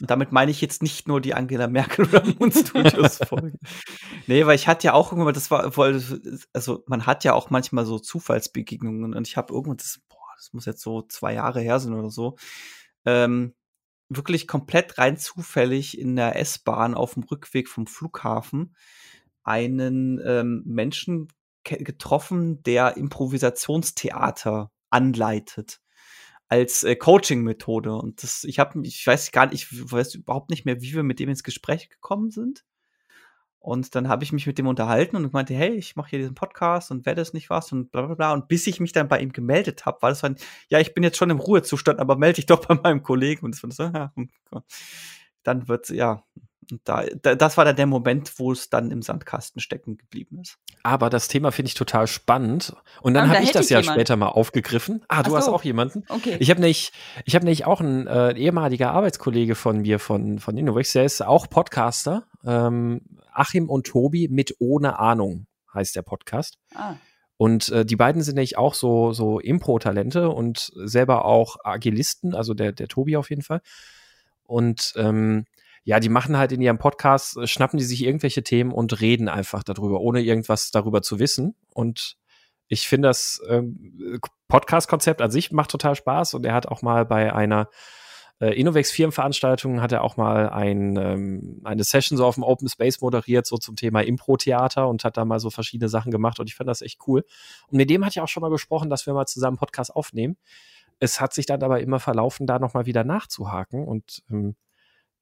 Damit 0.00 0.32
meine 0.32 0.50
ich 0.50 0.60
jetzt 0.60 0.82
nicht 0.82 1.06
nur 1.06 1.20
die 1.20 1.34
Angela 1.34 1.68
Merkel 1.68 2.06
oder 2.06 2.24
Moon 2.38 2.50
Studios 2.50 3.18
Folge. 3.18 3.58
nee, 4.26 4.44
weil 4.46 4.56
ich 4.56 4.66
hatte 4.66 4.86
ja 4.86 4.94
auch 4.94 5.12
irgendwann, 5.12 5.34
das 5.34 5.50
war, 5.50 5.72
also 6.52 6.84
man 6.86 7.06
hat 7.06 7.24
ja 7.24 7.34
auch 7.34 7.50
manchmal 7.50 7.86
so 7.86 7.98
Zufallsbegegnungen 7.98 9.14
und 9.14 9.28
ich 9.28 9.36
habe 9.36 9.52
irgendwann, 9.52 9.76
das, 9.76 10.00
boah, 10.08 10.32
das 10.36 10.52
muss 10.52 10.66
jetzt 10.66 10.82
so 10.82 11.02
zwei 11.02 11.34
Jahre 11.34 11.60
her 11.60 11.78
sein 11.78 11.94
oder 11.94 12.10
so, 12.10 12.36
ähm, 13.04 13.54
wirklich 14.16 14.46
komplett 14.46 14.98
rein 14.98 15.16
zufällig 15.16 15.98
in 15.98 16.16
der 16.16 16.36
S-Bahn 16.36 16.94
auf 16.94 17.14
dem 17.14 17.22
Rückweg 17.24 17.68
vom 17.68 17.86
Flughafen 17.86 18.74
einen 19.44 20.20
ähm, 20.24 20.62
Menschen 20.64 21.28
getroffen, 21.64 22.62
der 22.62 22.96
Improvisationstheater 22.96 24.70
anleitet 24.90 25.80
als 26.48 26.84
äh, 26.84 26.96
Coaching-Methode. 26.96 27.94
Und 27.94 28.22
das, 28.22 28.44
ich 28.44 28.58
habe, 28.58 28.86
ich 28.86 29.06
weiß 29.06 29.32
gar 29.32 29.46
nicht, 29.46 29.70
ich 29.72 29.92
weiß 29.92 30.16
überhaupt 30.16 30.50
nicht 30.50 30.64
mehr, 30.64 30.82
wie 30.82 30.92
wir 30.92 31.02
mit 31.02 31.18
dem 31.18 31.28
ins 31.28 31.42
Gespräch 31.42 31.88
gekommen 31.88 32.30
sind. 32.30 32.64
Und 33.62 33.94
dann 33.94 34.08
habe 34.08 34.24
ich 34.24 34.32
mich 34.32 34.44
mit 34.46 34.58
dem 34.58 34.66
unterhalten 34.66 35.14
und 35.14 35.32
meinte, 35.32 35.54
hey, 35.54 35.70
ich 35.70 35.94
mache 35.94 36.10
hier 36.10 36.18
diesen 36.18 36.34
Podcast 36.34 36.90
und 36.90 37.06
werde 37.06 37.20
es 37.22 37.32
nicht 37.32 37.48
was 37.48 37.70
und 37.70 37.92
bla 37.92 38.02
bla 38.02 38.14
bla. 38.16 38.32
Und 38.32 38.48
bis 38.48 38.66
ich 38.66 38.80
mich 38.80 38.92
dann 38.92 39.06
bei 39.06 39.20
ihm 39.20 39.32
gemeldet 39.32 39.86
habe, 39.86 40.02
war 40.02 40.10
das 40.10 40.20
dann, 40.20 40.36
ja, 40.68 40.80
ich 40.80 40.94
bin 40.94 41.04
jetzt 41.04 41.16
schon 41.16 41.30
im 41.30 41.38
Ruhezustand, 41.38 42.00
aber 42.00 42.16
melde 42.16 42.36
dich 42.36 42.46
doch 42.46 42.66
bei 42.66 42.74
meinem 42.74 43.04
Kollegen. 43.04 43.44
Und 43.44 43.54
das 43.54 43.62
war 43.62 43.70
so, 43.70 43.84
ja, 43.84 44.12
hm, 44.16 44.30
dann 45.44 45.68
wird 45.68 45.90
ja, 45.90 46.24
und 46.70 46.80
da, 46.84 47.04
da, 47.22 47.34
das 47.34 47.56
war 47.56 47.64
dann 47.64 47.76
der 47.76 47.86
Moment, 47.86 48.38
wo 48.38 48.52
es 48.52 48.70
dann 48.70 48.90
im 48.90 49.02
Sandkasten 49.02 49.60
stecken 49.60 49.96
geblieben 49.96 50.40
ist. 50.40 50.58
Aber 50.82 51.10
das 51.10 51.28
Thema 51.28 51.52
finde 51.52 51.68
ich 51.68 51.74
total 51.74 52.06
spannend. 52.06 52.74
Und 53.00 53.14
dann 53.14 53.24
ah, 53.24 53.28
habe 53.28 53.38
da 53.38 53.44
ich 53.44 53.52
das 53.52 53.66
ich 53.66 53.70
ja 53.70 53.80
jemand. 53.80 53.96
später 53.96 54.16
mal 54.16 54.28
aufgegriffen. 54.28 55.04
Ah, 55.08 55.22
du 55.22 55.30
so. 55.30 55.36
hast 55.36 55.48
auch 55.48 55.64
jemanden. 55.64 56.04
Okay. 56.08 56.36
Ich 56.40 56.50
habe 56.50 56.60
nämlich, 56.60 56.92
ich 57.24 57.34
habe 57.34 57.44
nämlich 57.44 57.66
auch 57.66 57.80
einen 57.80 58.06
äh, 58.06 58.32
ehemaliger 58.36 58.92
Arbeitskollege 58.92 59.54
von 59.54 59.82
mir 59.82 59.98
von 59.98 60.38
von 60.38 60.56
Innovex, 60.56 60.92
der 60.92 61.04
ist 61.04 61.22
auch 61.22 61.48
Podcaster. 61.48 62.26
Ähm, 62.44 63.00
Achim 63.32 63.68
und 63.68 63.86
Tobi 63.86 64.28
mit 64.28 64.56
ohne 64.58 64.98
Ahnung 64.98 65.46
heißt 65.74 65.96
der 65.96 66.02
Podcast. 66.02 66.58
Ah. 66.74 66.94
Und 67.36 67.70
äh, 67.70 67.84
die 67.84 67.96
beiden 67.96 68.22
sind 68.22 68.34
nämlich 68.36 68.56
auch 68.58 68.74
so 68.74 69.12
so 69.12 69.40
Impro-Talente 69.40 70.30
und 70.30 70.70
selber 70.84 71.24
auch 71.24 71.56
Agilisten, 71.64 72.34
also 72.34 72.54
der 72.54 72.72
der 72.72 72.88
Tobi 72.88 73.16
auf 73.16 73.30
jeden 73.30 73.42
Fall. 73.42 73.60
Und 74.44 74.92
ähm, 74.96 75.44
ja, 75.84 76.00
die 76.00 76.08
machen 76.08 76.36
halt 76.36 76.52
in 76.52 76.60
ihrem 76.60 76.78
Podcast, 76.78 77.36
äh, 77.36 77.46
schnappen 77.46 77.78
die 77.78 77.84
sich 77.84 78.04
irgendwelche 78.04 78.42
Themen 78.42 78.72
und 78.72 79.00
reden 79.00 79.28
einfach 79.28 79.62
darüber, 79.62 80.00
ohne 80.00 80.20
irgendwas 80.22 80.70
darüber 80.70 81.02
zu 81.02 81.18
wissen. 81.18 81.54
Und 81.74 82.16
ich 82.68 82.88
finde 82.88 83.08
das 83.08 83.40
ähm, 83.48 84.20
Podcast-Konzept 84.48 85.20
an 85.20 85.30
sich 85.30 85.52
macht 85.52 85.70
total 85.70 85.94
Spaß 85.94 86.34
und 86.34 86.46
er 86.46 86.54
hat 86.54 86.66
auch 86.66 86.82
mal 86.82 87.04
bei 87.04 87.32
einer 87.32 87.68
äh, 88.40 88.58
Innovex 88.58 88.90
Firmenveranstaltung 88.90 89.80
hat 89.80 89.92
er 89.92 90.02
auch 90.02 90.16
mal 90.16 90.48
ein, 90.48 90.96
ähm, 90.96 91.60
eine 91.64 91.84
Session 91.84 92.16
so 92.16 92.26
auf 92.26 92.34
dem 92.34 92.44
Open 92.44 92.68
Space 92.68 93.00
moderiert, 93.00 93.46
so 93.46 93.56
zum 93.56 93.76
Thema 93.76 94.00
Impro-Theater 94.00 94.88
und 94.88 95.04
hat 95.04 95.16
da 95.16 95.24
mal 95.24 95.38
so 95.38 95.50
verschiedene 95.50 95.88
Sachen 95.88 96.10
gemacht 96.10 96.40
und 96.40 96.48
ich 96.48 96.54
fand 96.54 96.68
das 96.68 96.82
echt 96.82 96.98
cool. 97.06 97.24
Und 97.68 97.76
mit 97.76 97.88
dem 97.88 98.04
hat 98.04 98.14
ja 98.14 98.22
auch 98.22 98.28
schon 98.28 98.40
mal 98.40 98.50
gesprochen, 98.50 98.90
dass 98.90 99.06
wir 99.06 99.14
mal 99.14 99.26
zusammen 99.26 99.58
Podcast 99.58 99.94
aufnehmen. 99.94 100.36
Es 100.98 101.20
hat 101.20 101.34
sich 101.34 101.46
dann 101.46 101.62
aber 101.62 101.80
immer 101.80 102.00
verlaufen, 102.00 102.46
da 102.46 102.58
nochmal 102.58 102.86
wieder 102.86 103.04
nachzuhaken 103.04 103.84
und 103.86 104.22
ähm, 104.30 104.56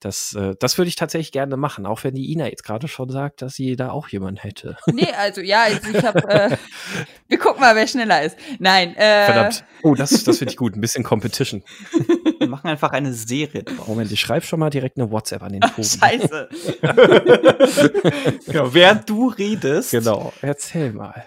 das, 0.01 0.35
äh, 0.35 0.55
das 0.59 0.79
würde 0.79 0.89
ich 0.89 0.97
tatsächlich 0.97 1.31
gerne 1.31 1.57
machen, 1.57 1.87
auch 1.87 2.05
wenn 2.05 2.15
die 2.15 2.33
Ina 2.33 2.49
jetzt 2.49 2.65
gerade 2.65 2.89
schon 2.89 3.11
sagt, 3.11 3.43
dass 3.43 3.55
sie 3.55 3.77
da 3.77 3.91
auch 3.91 4.09
jemanden 4.09 4.41
hätte. 4.41 4.77
Nee, 4.87 5.13
also 5.17 5.41
ja, 5.41 5.65
also 5.65 5.91
ich 5.91 6.05
habe, 6.05 6.29
äh, 6.29 6.57
wir 7.29 7.39
gucken 7.39 7.61
mal, 7.61 7.77
wer 7.77 7.87
schneller 7.87 8.23
ist. 8.23 8.37
Nein. 8.59 8.97
Äh, 8.97 9.27
Verdammt. 9.27 9.65
Oh, 9.83 9.95
das, 9.95 10.11
das 10.25 10.39
finde 10.39 10.53
ich 10.53 10.57
gut. 10.57 10.75
Ein 10.75 10.81
bisschen 10.81 11.05
Competition. 11.05 11.63
Wir 12.39 12.49
machen 12.49 12.69
einfach 12.69 12.93
eine 12.93 13.13
Serie 13.13 13.63
drauf. 13.63 13.87
Moment, 13.89 14.11
ich 14.11 14.21
schreibe 14.21 14.45
schon 14.45 14.61
mal 14.61 14.71
direkt 14.71 14.99
eine 14.99 15.11
WhatsApp 15.11 15.43
an 15.43 15.53
den 15.53 15.61
Tobi. 15.61 15.85
Scheiße. 15.85 16.49
genau, 18.47 18.75
während 18.75 19.09
du 19.09 19.29
redest. 19.29 19.91
Genau, 19.91 20.33
erzähl 20.43 20.93
mal. 20.93 21.25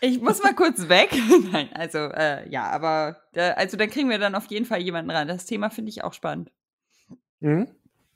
Ich 0.00 0.20
muss 0.20 0.42
mal 0.42 0.54
kurz 0.54 0.88
weg. 0.88 1.10
Nein, 1.52 1.68
also 1.72 1.98
äh, 1.98 2.48
ja, 2.48 2.70
aber 2.70 3.16
äh, 3.34 3.52
also 3.52 3.76
dann 3.76 3.90
kriegen 3.90 4.10
wir 4.10 4.18
dann 4.18 4.34
auf 4.34 4.46
jeden 4.46 4.66
Fall 4.66 4.80
jemanden 4.80 5.10
ran. 5.10 5.26
Das 5.26 5.46
Thema 5.46 5.70
finde 5.70 5.90
ich 5.90 6.04
auch 6.04 6.12
spannend. 6.12 6.50
Mhm. 7.40 7.68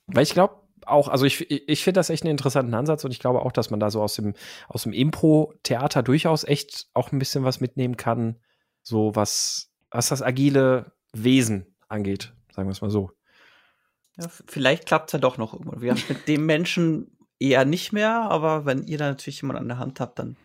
Weil 0.07 0.23
ich 0.23 0.33
glaube 0.33 0.57
auch, 0.87 1.09
also 1.09 1.25
ich, 1.25 1.51
ich 1.51 1.85
finde 1.85 1.99
das 1.99 2.11
echt 2.11 2.25
einen 2.25 2.33
interessanten 2.33 2.75
Ansatz 2.75 3.05
und 3.05 3.11
ich 3.11 3.19
glaube 3.19 3.43
auch, 3.43 3.53
dass 3.53 3.71
man 3.71 3.81
da 3.81 3.91
so 3.91 4.03
aus 4.03 4.15
dem, 4.15 4.35
aus 4.69 4.85
dem 4.85 4.93
Impro-Theater 4.93 6.03
durchaus 6.03 6.45
echt 6.45 6.89
auch 6.95 7.13
ein 7.13 7.19
bisschen 7.19 7.45
was 7.45 7.61
mitnehmen 7.61 7.97
kann, 7.97 8.37
so 8.83 9.15
was, 9.15 9.71
was 9.91 10.09
das 10.09 10.23
agile 10.23 10.93
Wesen 11.13 11.77
angeht, 11.89 12.33
sagen 12.55 12.69
wir 12.69 12.73
es 12.73 12.81
mal 12.81 12.91
so. 12.91 13.11
Ja, 14.17 14.29
vielleicht 14.29 14.87
klappt 14.87 15.11
es 15.11 15.13
ja 15.13 15.19
doch 15.19 15.39
noch 15.39 15.53
irgendwann. 15.53 15.81
Wir 15.81 15.93
haben 15.93 16.03
mit 16.09 16.29
dem 16.29 16.47
Menschen 16.47 17.17
eher 17.39 17.65
nicht 17.65 17.93
mehr, 17.93 18.23
aber 18.23 18.67
wenn 18.67 18.85
ihr 18.85 18.99
da 18.99 19.09
natürlich 19.09 19.41
jemanden 19.41 19.63
an 19.63 19.69
der 19.69 19.79
Hand 19.79 20.01
habt, 20.01 20.19
dann 20.19 20.37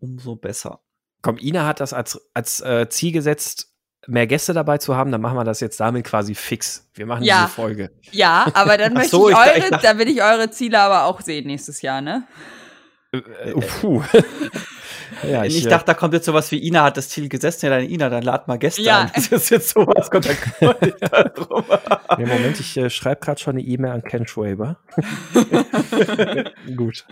umso 0.00 0.36
besser. 0.36 0.80
Komm, 1.22 1.38
Ina 1.38 1.66
hat 1.66 1.80
das 1.80 1.92
als, 1.92 2.20
als 2.34 2.60
äh, 2.60 2.88
Ziel 2.88 3.12
gesetzt, 3.12 3.73
mehr 4.06 4.26
Gäste 4.26 4.52
dabei 4.52 4.78
zu 4.78 4.96
haben, 4.96 5.10
dann 5.12 5.20
machen 5.20 5.36
wir 5.36 5.44
das 5.44 5.60
jetzt 5.60 5.80
damit 5.80 6.04
quasi 6.04 6.34
fix. 6.34 6.88
Wir 6.94 7.06
machen 7.06 7.24
ja. 7.24 7.44
diese 7.44 7.54
Folge. 7.54 7.90
Ja, 8.12 8.46
aber 8.54 8.76
dann 8.76 8.92
möchte 8.94 9.10
so, 9.10 9.28
ich, 9.28 9.36
eure, 9.36 9.58
ich 9.58 9.68
dachte, 9.70 9.86
da 9.86 9.98
will 9.98 10.08
ich 10.08 10.22
eure 10.22 10.50
Ziele 10.50 10.78
aber 10.78 11.04
auch 11.04 11.20
sehen 11.20 11.46
nächstes 11.46 11.82
Jahr, 11.82 12.00
ne? 12.00 12.24
Äh, 13.12 13.18
äh, 13.18 13.52
puh. 13.52 14.02
ja, 15.28 15.44
ich, 15.44 15.58
ich, 15.58 15.64
dachte, 15.66 15.86
da 15.86 15.94
kommt 15.94 16.14
jetzt 16.14 16.26
sowas 16.26 16.50
wie 16.50 16.66
Ina 16.66 16.82
hat 16.84 16.96
das 16.96 17.08
Ziel 17.08 17.28
gesetzt. 17.28 17.62
Ja, 17.62 17.70
dann 17.70 17.88
Ina, 17.88 18.08
dann 18.08 18.22
lad 18.22 18.48
mal 18.48 18.58
Gäste 18.58 18.82
ja. 18.82 19.02
an. 19.02 19.10
Das 19.14 19.28
ist 19.28 19.50
jetzt 19.50 19.70
sowas, 19.70 20.10
kommt 20.10 20.26
dann 20.26 20.36
ja, 20.60 22.26
Moment, 22.26 22.60
ich 22.60 22.76
äh, 22.76 22.90
schreibe 22.90 23.20
gerade 23.20 23.40
schon 23.40 23.56
eine 23.56 23.62
E-Mail 23.62 23.92
an 23.92 24.02
Ken 24.02 24.26
Schwaber. 24.26 24.78
Gut. 26.76 27.06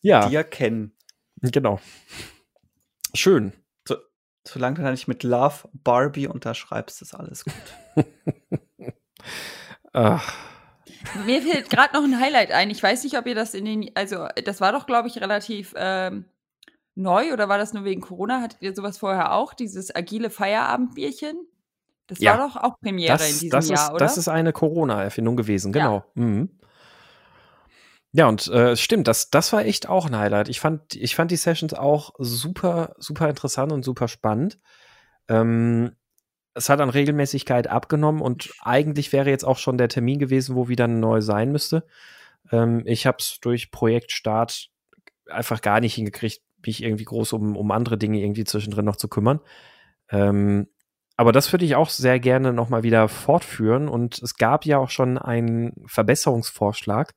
Ja. 0.00 0.28
Dir 0.28 0.44
kennen. 0.44 0.92
Genau. 1.42 1.80
Schön. 3.14 3.52
Solange 4.48 4.76
du 4.76 4.82
da 4.82 4.90
nicht 4.90 5.08
mit 5.08 5.22
Love 5.24 5.68
Barbie 5.72 6.26
unterschreibst, 6.26 7.02
ist 7.02 7.14
alles 7.14 7.44
gut. 7.44 7.54
Ach. 9.92 10.34
Mir 11.26 11.42
fällt 11.42 11.68
gerade 11.68 11.94
noch 11.94 12.02
ein 12.02 12.18
Highlight 12.18 12.50
ein. 12.50 12.70
Ich 12.70 12.82
weiß 12.82 13.04
nicht, 13.04 13.18
ob 13.18 13.26
ihr 13.26 13.34
das 13.34 13.52
in 13.52 13.66
den, 13.66 13.90
also 13.94 14.26
das 14.44 14.60
war 14.60 14.72
doch, 14.72 14.86
glaube 14.86 15.08
ich, 15.08 15.20
relativ 15.20 15.74
ähm, 15.76 16.24
neu 16.94 17.32
oder 17.32 17.48
war 17.50 17.58
das 17.58 17.74
nur 17.74 17.84
wegen 17.84 18.00
Corona? 18.00 18.40
Hattet 18.40 18.62
ihr 18.62 18.74
sowas 18.74 18.96
vorher 18.96 19.32
auch? 19.32 19.52
Dieses 19.52 19.94
agile 19.94 20.30
Feierabendbierchen? 20.30 21.46
Das 22.06 22.18
ja. 22.20 22.38
war 22.38 22.48
doch 22.48 22.56
auch 22.56 22.80
Premiere 22.80 23.18
das, 23.18 23.28
in 23.28 23.34
diesem 23.34 23.50
das 23.50 23.68
Jahr, 23.68 23.84
ist, 23.84 23.90
oder? 23.90 23.98
Das 23.98 24.16
ist 24.16 24.28
eine 24.28 24.54
Corona-Erfindung 24.54 25.36
gewesen, 25.36 25.72
genau. 25.72 26.04
Ja, 26.14 26.22
mhm. 26.22 26.58
Ja 28.12 28.28
und 28.28 28.46
äh, 28.48 28.76
stimmt, 28.76 29.08
das, 29.08 29.30
das 29.30 29.52
war 29.52 29.64
echt 29.64 29.88
auch 29.88 30.06
ein 30.06 30.16
Highlight. 30.16 30.48
Ich 30.48 30.60
fand, 30.60 30.94
ich 30.94 31.14
fand 31.14 31.30
die 31.30 31.36
Sessions 31.36 31.74
auch 31.74 32.14
super, 32.18 32.94
super 32.98 33.28
interessant 33.28 33.72
und 33.72 33.84
super 33.84 34.08
spannend. 34.08 34.58
Ähm, 35.28 35.92
es 36.54 36.68
hat 36.68 36.80
an 36.80 36.90
Regelmäßigkeit 36.90 37.68
abgenommen 37.68 38.20
und 38.20 38.52
eigentlich 38.60 39.12
wäre 39.12 39.30
jetzt 39.30 39.44
auch 39.44 39.58
schon 39.58 39.78
der 39.78 39.88
Termin 39.88 40.18
gewesen, 40.18 40.56
wo 40.56 40.68
wieder 40.68 40.88
neu 40.88 41.20
sein 41.20 41.52
müsste. 41.52 41.86
Ähm, 42.50 42.82
ich 42.84 43.06
habe 43.06 43.18
es 43.20 43.38
durch 43.40 43.70
Projektstart 43.70 44.70
einfach 45.30 45.60
gar 45.60 45.80
nicht 45.80 45.94
hingekriegt, 45.94 46.42
mich 46.66 46.82
irgendwie 46.82 47.04
groß 47.04 47.32
um, 47.34 47.56
um 47.56 47.70
andere 47.70 47.98
Dinge 47.98 48.20
irgendwie 48.20 48.44
zwischendrin 48.44 48.84
noch 48.84 48.96
zu 48.96 49.08
kümmern. 49.08 49.40
Ähm, 50.10 50.68
aber 51.16 51.32
das 51.32 51.52
würde 51.52 51.64
ich 51.64 51.74
auch 51.74 51.90
sehr 51.90 52.20
gerne 52.20 52.52
nochmal 52.52 52.82
wieder 52.82 53.08
fortführen. 53.08 53.88
Und 53.88 54.22
es 54.22 54.36
gab 54.36 54.64
ja 54.64 54.78
auch 54.78 54.90
schon 54.90 55.18
einen 55.18 55.72
Verbesserungsvorschlag, 55.86 57.14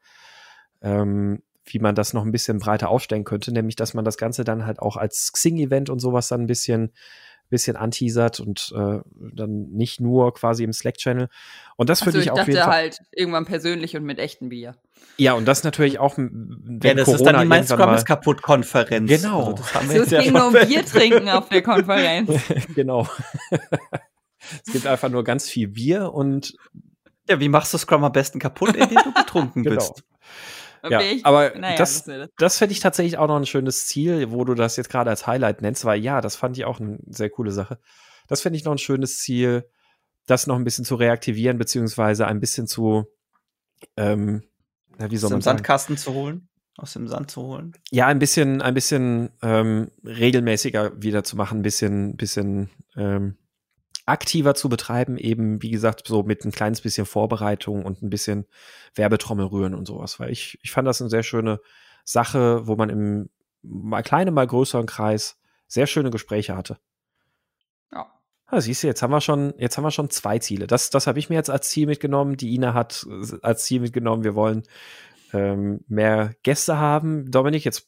ähm, 0.81 1.41
wie 1.65 1.79
man 1.79 1.95
das 1.95 2.13
noch 2.13 2.25
ein 2.25 2.31
bisschen 2.31 2.59
breiter 2.59 2.89
aufstellen 2.89 3.23
könnte, 3.23 3.51
nämlich 3.51 3.75
dass 3.75 3.93
man 3.93 4.05
das 4.05 4.17
Ganze 4.17 4.43
dann 4.43 4.65
halt 4.65 4.79
auch 4.79 4.97
als 4.97 5.31
Xing-Event 5.31 5.89
und 5.89 5.99
sowas 5.99 6.27
dann 6.27 6.41
ein 6.41 6.47
bisschen 6.47 6.91
bisschen 7.51 7.75
anteasert 7.75 8.39
und 8.39 8.73
äh, 8.75 8.99
dann 9.35 9.69
nicht 9.71 9.99
nur 9.99 10.33
quasi 10.33 10.63
im 10.63 10.73
Slack-Channel. 10.73 11.27
Und 11.75 11.89
das 11.89 12.03
würde 12.05 12.13
so, 12.13 12.19
ich, 12.19 12.25
ich 12.25 12.31
auch 12.31 12.37
dachte 12.37 12.65
halt 12.65 12.99
irgendwann 13.11 13.45
persönlich 13.45 13.95
und 13.95 14.03
mit 14.03 14.17
echtem 14.17 14.49
Bier. 14.49 14.75
Ja, 15.17 15.33
und 15.33 15.45
das 15.45 15.63
natürlich 15.63 15.99
auch, 15.99 16.17
wenn 16.17 16.79
ja, 16.81 16.93
das 16.95 17.05
Corona 17.05 17.19
ist 17.19 17.25
dann 17.25 17.41
die 17.41 17.47
Mein 17.47 17.67
Scrum 17.67 17.93
ist 17.93 18.05
kaputt 18.05 18.41
Konferenz. 18.41 19.09
Genau. 19.09 19.39
Also 19.39 19.53
das 19.53 19.75
haben 19.75 19.89
wir 19.89 20.05
so, 20.05 20.15
es 20.15 20.23
ging 20.23 20.33
nur 20.33 20.47
um 20.47 20.53
Bier 20.53 20.85
trinken 20.85 21.29
auf 21.29 21.49
der 21.49 21.61
Konferenz. 21.61 22.31
genau. 22.75 23.07
es 24.65 24.71
gibt 24.73 24.87
einfach 24.87 25.09
nur 25.09 25.23
ganz 25.23 25.49
viel 25.49 25.67
Bier 25.67 26.11
und 26.13 26.55
ja, 27.29 27.39
wie 27.39 27.49
machst 27.49 27.73
du 27.73 27.77
Scrum 27.77 28.03
am 28.03 28.11
besten 28.11 28.39
kaputt, 28.39 28.75
indem 28.75 28.97
du 29.03 29.13
betrunken 29.13 29.63
genau. 29.63 29.75
bist? 29.75 30.03
Ja, 30.89 31.01
ich, 31.01 31.25
aber 31.25 31.57
naja, 31.57 31.77
das, 31.77 32.05
das, 32.05 32.29
das 32.37 32.57
finde 32.57 32.73
ich 32.73 32.79
tatsächlich 32.79 33.17
auch 33.17 33.27
noch 33.27 33.35
ein 33.35 33.45
schönes 33.45 33.87
Ziel, 33.87 34.31
wo 34.31 34.43
du 34.45 34.55
das 34.55 34.77
jetzt 34.77 34.89
gerade 34.89 35.09
als 35.09 35.27
Highlight 35.27 35.61
nennst, 35.61 35.85
weil 35.85 36.01
ja, 36.01 36.21
das 36.21 36.35
fand 36.35 36.57
ich 36.57 36.65
auch 36.65 36.79
eine 36.79 36.97
sehr 37.07 37.29
coole 37.29 37.51
Sache. 37.51 37.79
Das 38.27 38.41
finde 38.41 38.57
ich 38.57 38.65
noch 38.65 38.71
ein 38.71 38.77
schönes 38.77 39.19
Ziel, 39.19 39.69
das 40.25 40.47
noch 40.47 40.55
ein 40.55 40.63
bisschen 40.63 40.85
zu 40.85 40.95
reaktivieren, 40.95 41.57
beziehungsweise 41.57 42.27
ein 42.27 42.39
bisschen 42.39 42.67
zu, 42.67 43.05
ähm, 43.97 44.43
ja, 44.99 45.11
wie 45.11 45.17
soll 45.17 45.27
aus 45.27 45.31
man 45.31 45.39
dem 45.39 45.43
sagen? 45.43 45.57
Sandkasten 45.57 45.97
zu 45.97 46.13
holen? 46.13 46.47
Aus 46.77 46.93
dem 46.93 47.07
Sand 47.07 47.29
zu 47.29 47.41
holen? 47.41 47.73
Ja, 47.91 48.07
ein 48.07 48.19
bisschen, 48.19 48.61
ein 48.61 48.73
bisschen 48.73 49.29
ähm, 49.41 49.91
regelmäßiger 50.03 51.01
wieder 51.01 51.23
zu 51.23 51.35
machen, 51.35 51.59
ein 51.59 51.63
bisschen, 51.63 52.15
bisschen 52.15 52.69
ähm, 52.95 53.37
aktiver 54.05 54.55
zu 54.55 54.69
betreiben, 54.69 55.17
eben, 55.17 55.61
wie 55.61 55.71
gesagt, 55.71 56.07
so 56.07 56.23
mit 56.23 56.43
ein 56.45 56.51
kleines 56.51 56.81
bisschen 56.81 57.05
Vorbereitung 57.05 57.85
und 57.85 58.01
ein 58.01 58.09
bisschen 58.09 58.45
Werbetrommel 58.95 59.45
rühren 59.45 59.73
und 59.73 59.87
sowas. 59.87 60.19
Weil 60.19 60.31
ich, 60.31 60.59
ich 60.63 60.71
fand 60.71 60.87
das 60.87 61.01
eine 61.01 61.09
sehr 61.09 61.23
schöne 61.23 61.59
Sache, 62.03 62.67
wo 62.67 62.75
man 62.75 62.89
im 62.89 63.29
mal 63.63 64.01
kleinen, 64.01 64.33
mal 64.33 64.47
größeren 64.47 64.85
Kreis 64.85 65.39
sehr 65.67 65.87
schöne 65.87 66.09
Gespräche 66.09 66.55
hatte. 66.55 66.77
Ja. 67.91 68.11
Ah, 68.47 68.61
siehst 68.61 68.83
du, 68.83 68.87
jetzt 68.87 69.01
haben 69.01 69.11
wir 69.11 69.21
schon, 69.21 69.53
jetzt 69.57 69.77
haben 69.77 69.83
wir 69.83 69.91
schon 69.91 70.09
zwei 70.09 70.39
Ziele. 70.39 70.67
Das, 70.67 70.89
das 70.89 71.07
habe 71.07 71.19
ich 71.19 71.29
mir 71.29 71.35
jetzt 71.35 71.49
als 71.49 71.69
Ziel 71.69 71.87
mitgenommen. 71.87 72.37
Die 72.37 72.53
Ina 72.53 72.73
hat 72.73 73.07
als 73.41 73.65
Ziel 73.65 73.81
mitgenommen, 73.81 74.23
wir 74.23 74.35
wollen 74.35 74.63
ähm, 75.33 75.81
mehr 75.87 76.33
Gäste 76.43 76.77
haben. 76.77 77.29
Dominik, 77.31 77.63
jetzt 77.63 77.87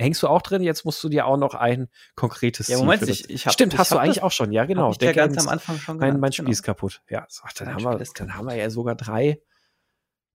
hängst 0.00 0.22
du 0.22 0.28
auch 0.28 0.42
drin. 0.42 0.62
Jetzt 0.62 0.84
musst 0.84 1.02
du 1.02 1.08
dir 1.08 1.26
auch 1.26 1.36
noch 1.36 1.54
ein 1.54 1.88
konkretes 2.14 2.68
ja, 2.68 2.78
Moment, 2.78 3.02
ich, 3.08 3.28
ich 3.30 3.46
hab, 3.46 3.52
Stimmt, 3.52 3.74
ich 3.74 3.78
hast 3.78 3.92
du 3.92 3.98
eigentlich 3.98 4.22
auch 4.22 4.32
schon. 4.32 4.52
Ja, 4.52 4.64
genau. 4.64 4.92
Der 4.94 5.12
ganz 5.12 5.38
am 5.38 5.48
Anfang 5.48 5.78
schon 5.78 5.98
Mein, 5.98 6.18
mein 6.20 6.32
Spiel 6.32 6.44
genau. 6.44 6.52
ist 6.52 6.62
kaputt. 6.62 7.02
Ja, 7.08 7.26
so, 7.28 7.42
dann, 7.56 7.74
haben 7.74 7.84
wir, 7.84 8.04
dann 8.14 8.34
haben 8.34 8.46
wir 8.46 8.54
ja 8.54 8.70
sogar 8.70 8.94
drei, 8.94 9.40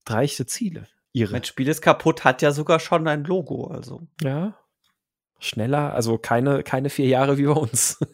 drei 0.04 0.26
Ziele. 0.26 0.86
Ihre. 1.12 1.32
Mein 1.32 1.44
Spiel 1.44 1.68
ist 1.68 1.80
kaputt, 1.80 2.24
hat 2.24 2.42
ja 2.42 2.52
sogar 2.52 2.80
schon 2.80 3.06
ein 3.08 3.24
Logo, 3.24 3.68
also. 3.68 4.02
Ja. 4.22 4.58
Schneller, 5.38 5.94
also 5.94 6.18
keine, 6.18 6.62
keine 6.62 6.90
vier 6.90 7.06
Jahre 7.06 7.38
wie 7.38 7.44
bei 7.46 7.52
uns. 7.52 7.98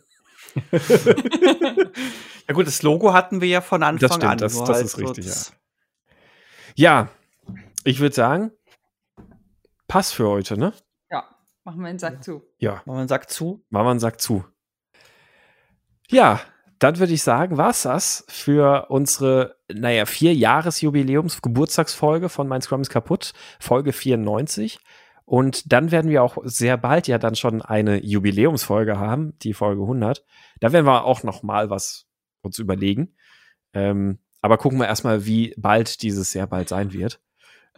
ja 0.72 2.54
gut, 2.54 2.66
das 2.66 2.82
Logo 2.82 3.12
hatten 3.12 3.40
wir 3.40 3.48
ja 3.48 3.60
von 3.60 3.82
Anfang 3.82 4.08
das 4.08 4.16
stimmt, 4.16 4.32
an. 4.32 4.38
Das, 4.38 4.58
das 4.58 4.68
halt 4.68 4.84
ist 4.84 4.98
richtig, 4.98 5.26
ja. 5.26 5.34
Ja, 6.74 7.08
ich 7.84 8.00
würde 8.00 8.14
sagen, 8.14 8.52
Pass 9.92 10.10
für 10.10 10.26
heute, 10.26 10.56
ne? 10.56 10.72
Machen 11.64 11.80
wir 11.80 11.88
einen 11.88 11.98
Sack 11.98 12.24
zu. 12.24 12.42
Ja. 12.58 12.74
Machen 12.84 12.96
wir 12.96 12.98
einen 12.98 13.08
Sack 13.08 13.30
zu? 13.30 13.64
Machen 13.70 13.86
wir 13.86 13.90
einen 13.90 14.00
Sack 14.00 14.20
zu. 14.20 14.44
Ja, 16.08 16.40
dann 16.78 16.98
würde 16.98 17.12
ich 17.12 17.22
sagen, 17.22 17.56
war 17.56 17.70
es 17.70 17.82
das 17.82 18.24
für 18.28 18.86
unsere, 18.88 19.56
naja, 19.72 20.04
vier 20.04 20.34
Jahres-Jubiläums 20.34 21.40
Geburtstagsfolge 21.40 22.28
von 22.28 22.48
Mein 22.48 22.60
Scrum 22.60 22.80
ist 22.80 22.90
kaputt, 22.90 23.32
Folge 23.60 23.92
94. 23.92 24.80
Und 25.24 25.72
dann 25.72 25.92
werden 25.92 26.10
wir 26.10 26.24
auch 26.24 26.38
sehr 26.42 26.76
bald 26.76 27.06
ja 27.06 27.18
dann 27.18 27.36
schon 27.36 27.62
eine 27.62 28.04
Jubiläumsfolge 28.04 28.98
haben, 28.98 29.38
die 29.38 29.54
Folge 29.54 29.82
100. 29.82 30.24
Da 30.58 30.72
werden 30.72 30.84
wir 30.84 31.04
auch 31.04 31.22
noch 31.22 31.44
mal 31.44 31.70
was 31.70 32.08
uns 32.42 32.58
überlegen. 32.58 33.14
Ähm, 33.72 34.18
aber 34.40 34.58
gucken 34.58 34.78
wir 34.80 34.88
erstmal, 34.88 35.24
wie 35.24 35.54
bald 35.56 36.02
dieses 36.02 36.32
sehr 36.32 36.48
bald 36.48 36.68
sein 36.68 36.92
wird. 36.92 37.20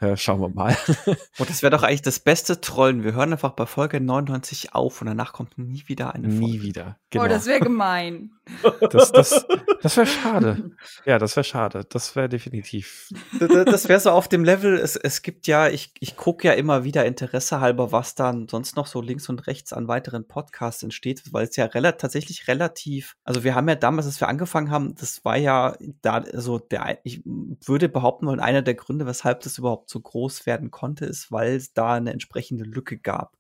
Äh, 0.01 0.17
schauen 0.17 0.41
wir 0.41 0.49
mal. 0.49 0.77
und 1.39 1.49
das 1.51 1.63
wäre 1.63 1.71
doch 1.71 1.85
eigentlich 1.85 2.03
das 2.03 2.19
beste 2.19 2.61
Trollen. 2.61 3.05
Wir 3.05 3.15
hören 3.15 3.33
einfach 3.33 3.53
bei 3.53 3.65
Folge 3.65 4.01
99 4.01 4.75
auf 4.75 5.01
und 5.01 5.07
danach 5.07 5.33
kommt 5.33 5.57
nie 5.57 5.85
wieder 5.87 6.15
eine 6.15 6.31
Folge. 6.31 6.45
Nie 6.45 6.63
wieder. 6.63 6.99
Genau. 7.11 7.25
Oh, 7.25 7.29
das 7.29 7.47
wäre 7.47 7.61
gemein. 7.61 8.31
Das, 8.91 9.11
das, 9.11 9.47
das 9.81 9.97
wäre 9.97 10.07
schade. 10.23 10.71
Ja, 11.07 11.19
das 11.19 11.35
wäre 11.35 11.45
schade. 11.45 11.87
Das 11.89 12.15
wäre 12.15 12.29
definitiv. 12.29 13.09
Das, 13.41 13.89
wäre 13.89 14.01
so 14.01 14.11
auf 14.11 14.29
dem 14.29 14.45
Level, 14.45 14.75
es, 14.75 14.97
es 14.97 15.23
gibt 15.23 15.47
ja, 15.47 15.69
ich, 15.69 15.93
ich 15.99 16.17
gucke 16.17 16.49
ja 16.49 16.53
immer 16.53 16.85
wieder 16.85 17.07
Interesse 17.07 17.61
halber, 17.61 17.91
was 17.91 18.15
dann 18.15 18.47
sonst 18.49 18.77
noch 18.77 18.87
so 18.87 19.01
links 19.01 19.31
und 19.31 19.47
rechts 19.47 19.73
an 19.73 19.89
weiteren 19.89 20.29
Podcasts 20.29 20.83
entsteht, 20.83 21.23
weil 21.33 21.47
es 21.47 21.57
ja 21.57 21.65
rel 21.65 21.85
tatsächlich 21.93 22.47
relativ, 22.47 23.17
also 23.25 23.45
wir 23.45 23.55
haben 23.55 23.69
ja 23.69 23.77
damals, 23.77 24.07
als 24.07 24.21
wir 24.21 24.29
angefangen 24.29 24.71
haben, 24.71 24.95
das 24.95 25.25
war 25.25 25.37
ja 25.37 25.77
da, 26.03 26.17
also 26.19 26.59
der, 26.59 26.99
ich 27.05 27.23
würde 27.25 27.89
behaupten 27.89 28.27
wollen, 28.27 28.41
einer 28.41 28.63
der 28.63 28.75
Gründe, 28.75 29.07
weshalb 29.07 29.41
das 29.41 29.57
überhaupt 29.59 29.84
so 29.91 30.01
groß 30.01 30.47
werden 30.47 30.71
konnte, 30.71 31.05
ist, 31.05 31.31
weil 31.33 31.55
es 31.55 31.73
da 31.73 31.95
eine 31.95 32.13
entsprechende 32.13 32.65
Lücke 32.65 32.99
gab, 32.99 33.37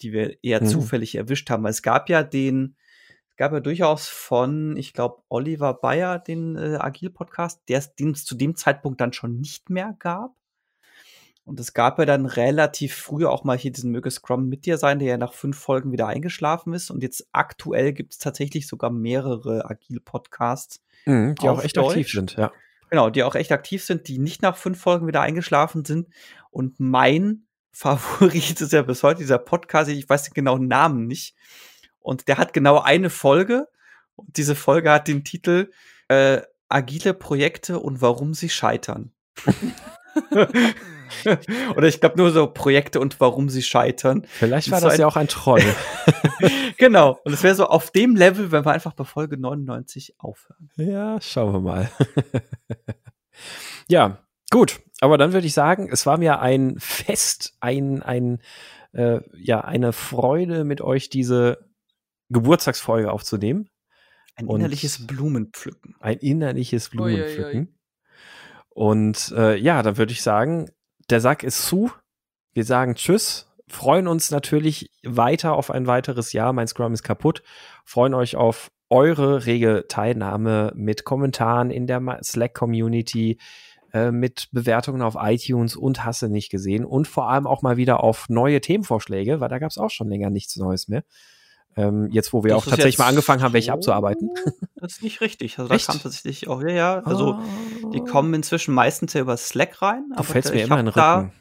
die 0.00 0.12
wir 0.12 0.42
eher 0.42 0.62
mhm. 0.62 0.68
zufällig 0.68 1.14
erwischt 1.14 1.50
haben. 1.50 1.62
Weil 1.62 1.70
es 1.70 1.82
gab 1.82 2.08
ja 2.08 2.22
den, 2.22 2.76
gab 3.36 3.52
ja 3.52 3.60
durchaus 3.60 4.08
von, 4.08 4.76
ich 4.76 4.92
glaube, 4.92 5.22
Oliver 5.28 5.74
Bayer 5.74 6.18
den 6.18 6.56
äh, 6.56 6.76
Agil-Podcast, 6.78 7.62
den 7.68 8.10
es 8.12 8.24
zu 8.24 8.34
dem 8.34 8.56
Zeitpunkt 8.56 9.00
dann 9.00 9.12
schon 9.12 9.38
nicht 9.38 9.70
mehr 9.70 9.96
gab. 9.98 10.34
Und 11.44 11.58
es 11.58 11.72
gab 11.72 11.98
ja 11.98 12.04
dann 12.04 12.26
relativ 12.26 12.94
früh 12.94 13.26
auch 13.26 13.42
mal 13.42 13.58
hier 13.58 13.72
diesen 13.72 13.90
Möge 13.90 14.10
Scrum 14.10 14.48
mit 14.48 14.64
dir 14.64 14.78
sein, 14.78 15.00
der 15.00 15.08
ja 15.08 15.16
nach 15.16 15.32
fünf 15.32 15.58
Folgen 15.58 15.90
wieder 15.90 16.06
eingeschlafen 16.06 16.72
ist. 16.72 16.90
Und 16.90 17.02
jetzt 17.02 17.26
aktuell 17.32 17.92
gibt 17.92 18.12
es 18.12 18.18
tatsächlich 18.18 18.68
sogar 18.68 18.90
mehrere 18.90 19.68
Agil-Podcasts. 19.68 20.80
Mhm, 21.04 21.34
die 21.34 21.48
auch 21.48 21.62
echt 21.62 21.76
Deutsch. 21.76 21.88
aktiv 21.88 22.10
sind, 22.10 22.36
ja. 22.36 22.52
Genau, 22.92 23.08
die 23.08 23.22
auch 23.22 23.34
echt 23.34 23.52
aktiv 23.52 23.82
sind, 23.82 24.06
die 24.06 24.18
nicht 24.18 24.42
nach 24.42 24.54
fünf 24.54 24.78
Folgen 24.78 25.06
wieder 25.06 25.22
eingeschlafen 25.22 25.82
sind. 25.82 26.10
Und 26.50 26.78
mein 26.78 27.46
Favorit 27.72 28.60
ist 28.60 28.70
ja 28.70 28.82
bis 28.82 29.02
heute 29.02 29.20
dieser 29.20 29.38
Podcast, 29.38 29.88
ich 29.88 30.06
weiß 30.06 30.24
den 30.24 30.34
genauen 30.34 30.68
Namen 30.68 31.06
nicht. 31.06 31.34
Und 32.00 32.28
der 32.28 32.36
hat 32.36 32.52
genau 32.52 32.80
eine 32.80 33.08
Folge. 33.08 33.66
Und 34.14 34.36
diese 34.36 34.54
Folge 34.54 34.90
hat 34.90 35.08
den 35.08 35.24
Titel 35.24 35.70
äh, 36.08 36.42
Agile 36.68 37.14
Projekte 37.14 37.78
und 37.78 38.02
warum 38.02 38.34
sie 38.34 38.50
scheitern. 38.50 39.12
Oder 41.76 41.88
ich 41.88 42.00
glaube 42.00 42.16
nur 42.16 42.30
so 42.30 42.46
Projekte 42.46 43.00
und 43.00 43.20
warum 43.20 43.48
sie 43.48 43.62
scheitern. 43.62 44.26
Vielleicht 44.28 44.70
war 44.70 44.80
das, 44.80 44.90
das 44.90 44.98
ja 44.98 45.06
auch 45.06 45.16
ein 45.16 45.28
Troll. 45.28 45.62
genau. 46.78 47.18
Und 47.24 47.32
es 47.32 47.42
wäre 47.42 47.54
so 47.54 47.66
auf 47.66 47.90
dem 47.90 48.16
Level, 48.16 48.52
wenn 48.52 48.64
wir 48.64 48.72
einfach 48.72 48.92
bei 48.94 49.04
Folge 49.04 49.36
99 49.36 50.14
aufhören. 50.18 50.70
Ja, 50.76 51.20
schauen 51.20 51.52
wir 51.52 51.60
mal. 51.60 51.90
ja, 53.88 54.18
gut. 54.50 54.80
Aber 55.00 55.18
dann 55.18 55.32
würde 55.32 55.46
ich 55.46 55.54
sagen, 55.54 55.88
es 55.90 56.06
war 56.06 56.18
mir 56.18 56.40
ein 56.40 56.76
Fest, 56.78 57.54
ein, 57.60 58.02
ein, 58.02 58.40
äh, 58.92 59.20
ja, 59.34 59.62
eine 59.62 59.92
Freude, 59.92 60.64
mit 60.64 60.80
euch 60.80 61.10
diese 61.10 61.58
Geburtstagsfolge 62.28 63.10
aufzunehmen. 63.10 63.68
Ein 64.36 64.48
innerliches 64.48 65.06
Blumenpflücken. 65.06 65.96
Ein 66.00 66.18
innerliches 66.18 66.88
Blumenpflücken. 66.90 67.44
Ui, 67.44 67.56
ui, 67.56 67.68
ui. 67.68 67.82
Und 68.74 69.32
äh, 69.36 69.56
ja, 69.56 69.82
dann 69.82 69.98
würde 69.98 70.12
ich 70.12 70.22
sagen, 70.22 70.70
der 71.12 71.20
Sack 71.20 71.44
ist 71.44 71.66
zu. 71.66 71.92
Wir 72.52 72.64
sagen 72.64 72.96
Tschüss 72.96 73.46
freuen 73.72 74.06
uns 74.06 74.30
natürlich 74.30 74.90
weiter 75.02 75.54
auf 75.54 75.70
ein 75.70 75.86
weiteres 75.86 76.32
Jahr. 76.32 76.52
Mein 76.52 76.68
Scrum 76.68 76.92
ist 76.92 77.02
kaputt. 77.02 77.42
Freuen 77.84 78.14
euch 78.14 78.36
auf 78.36 78.70
eure 78.90 79.46
rege 79.46 79.86
Teilnahme 79.88 80.72
mit 80.76 81.04
Kommentaren 81.04 81.70
in 81.70 81.86
der 81.86 82.20
Slack-Community, 82.22 83.38
äh, 83.94 84.10
mit 84.10 84.48
Bewertungen 84.52 85.00
auf 85.00 85.16
iTunes 85.18 85.74
und 85.76 86.04
Hasse 86.04 86.28
nicht 86.28 86.50
gesehen 86.50 86.84
und 86.84 87.08
vor 87.08 87.30
allem 87.30 87.46
auch 87.46 87.62
mal 87.62 87.78
wieder 87.78 88.04
auf 88.04 88.28
neue 88.28 88.60
Themenvorschläge, 88.60 89.40
weil 89.40 89.48
da 89.48 89.58
gab 89.58 89.70
es 89.70 89.78
auch 89.78 89.90
schon 89.90 90.10
länger 90.10 90.28
nichts 90.28 90.56
Neues 90.56 90.88
mehr. 90.88 91.04
Ähm, 91.76 92.08
jetzt, 92.10 92.32
wo 92.32 92.44
wir 92.44 92.50
das 92.50 92.58
auch 92.58 92.66
tatsächlich 92.66 92.98
mal 92.98 93.06
angefangen 93.06 93.42
haben, 93.42 93.52
welche 93.52 93.72
abzuarbeiten. 93.72 94.30
Das 94.74 94.94
ist 94.94 95.02
nicht 95.04 95.20
richtig. 95.20 95.60
Also 95.60 95.72
Echt? 95.72 95.88
da 95.88 95.92
kam 95.92 96.02
tatsächlich 96.02 96.48
auch, 96.48 96.60
ja, 96.60 96.70
ja. 96.70 97.02
Also 97.04 97.38
oh. 97.84 97.90
die 97.90 98.00
kommen 98.00 98.34
inzwischen 98.34 98.74
meistens 98.74 99.12
ja 99.12 99.20
über 99.20 99.36
Slack 99.36 99.80
rein. 99.80 100.06
Du 100.16 100.24
fällst 100.24 100.52
mir 100.52 100.64
immer 100.64 100.80
in 100.80 100.86
den 100.86 100.94
Rücken. 100.94 101.32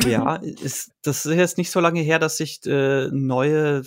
Da, 0.00 0.08
ja, 0.08 0.34
ist, 0.34 0.90
das 1.04 1.24
ist 1.24 1.36
jetzt 1.36 1.58
nicht 1.58 1.70
so 1.70 1.78
lange 1.78 2.00
her, 2.00 2.18
dass 2.18 2.40
ich 2.40 2.66
äh, 2.66 3.06
neue 3.12 3.82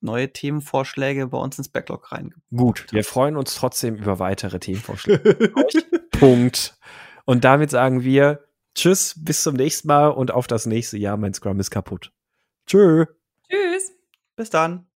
neue 0.00 0.32
Themenvorschläge 0.32 1.26
bei 1.26 1.38
uns 1.38 1.58
ins 1.58 1.68
Backlog 1.68 2.12
rein. 2.12 2.34
Gut, 2.54 2.86
wir 2.92 3.02
freuen 3.02 3.36
uns 3.36 3.56
trotzdem 3.56 3.96
über 3.96 4.20
weitere 4.20 4.60
Themenvorschläge. 4.60 5.52
Punkt. 6.12 6.78
Und 7.24 7.42
damit 7.42 7.70
sagen 7.70 8.04
wir 8.04 8.44
Tschüss, 8.74 9.14
bis 9.18 9.42
zum 9.42 9.56
nächsten 9.56 9.88
Mal 9.88 10.08
und 10.08 10.30
auf 10.30 10.46
das 10.46 10.66
nächste 10.66 10.96
Jahr. 10.96 11.16
Mein 11.16 11.34
Scrum 11.34 11.58
ist 11.60 11.70
kaputt. 11.70 12.12
Tschö. 12.66 13.06
Tschüss. 13.48 13.92
Bis 14.36 14.50
dann. 14.50 14.89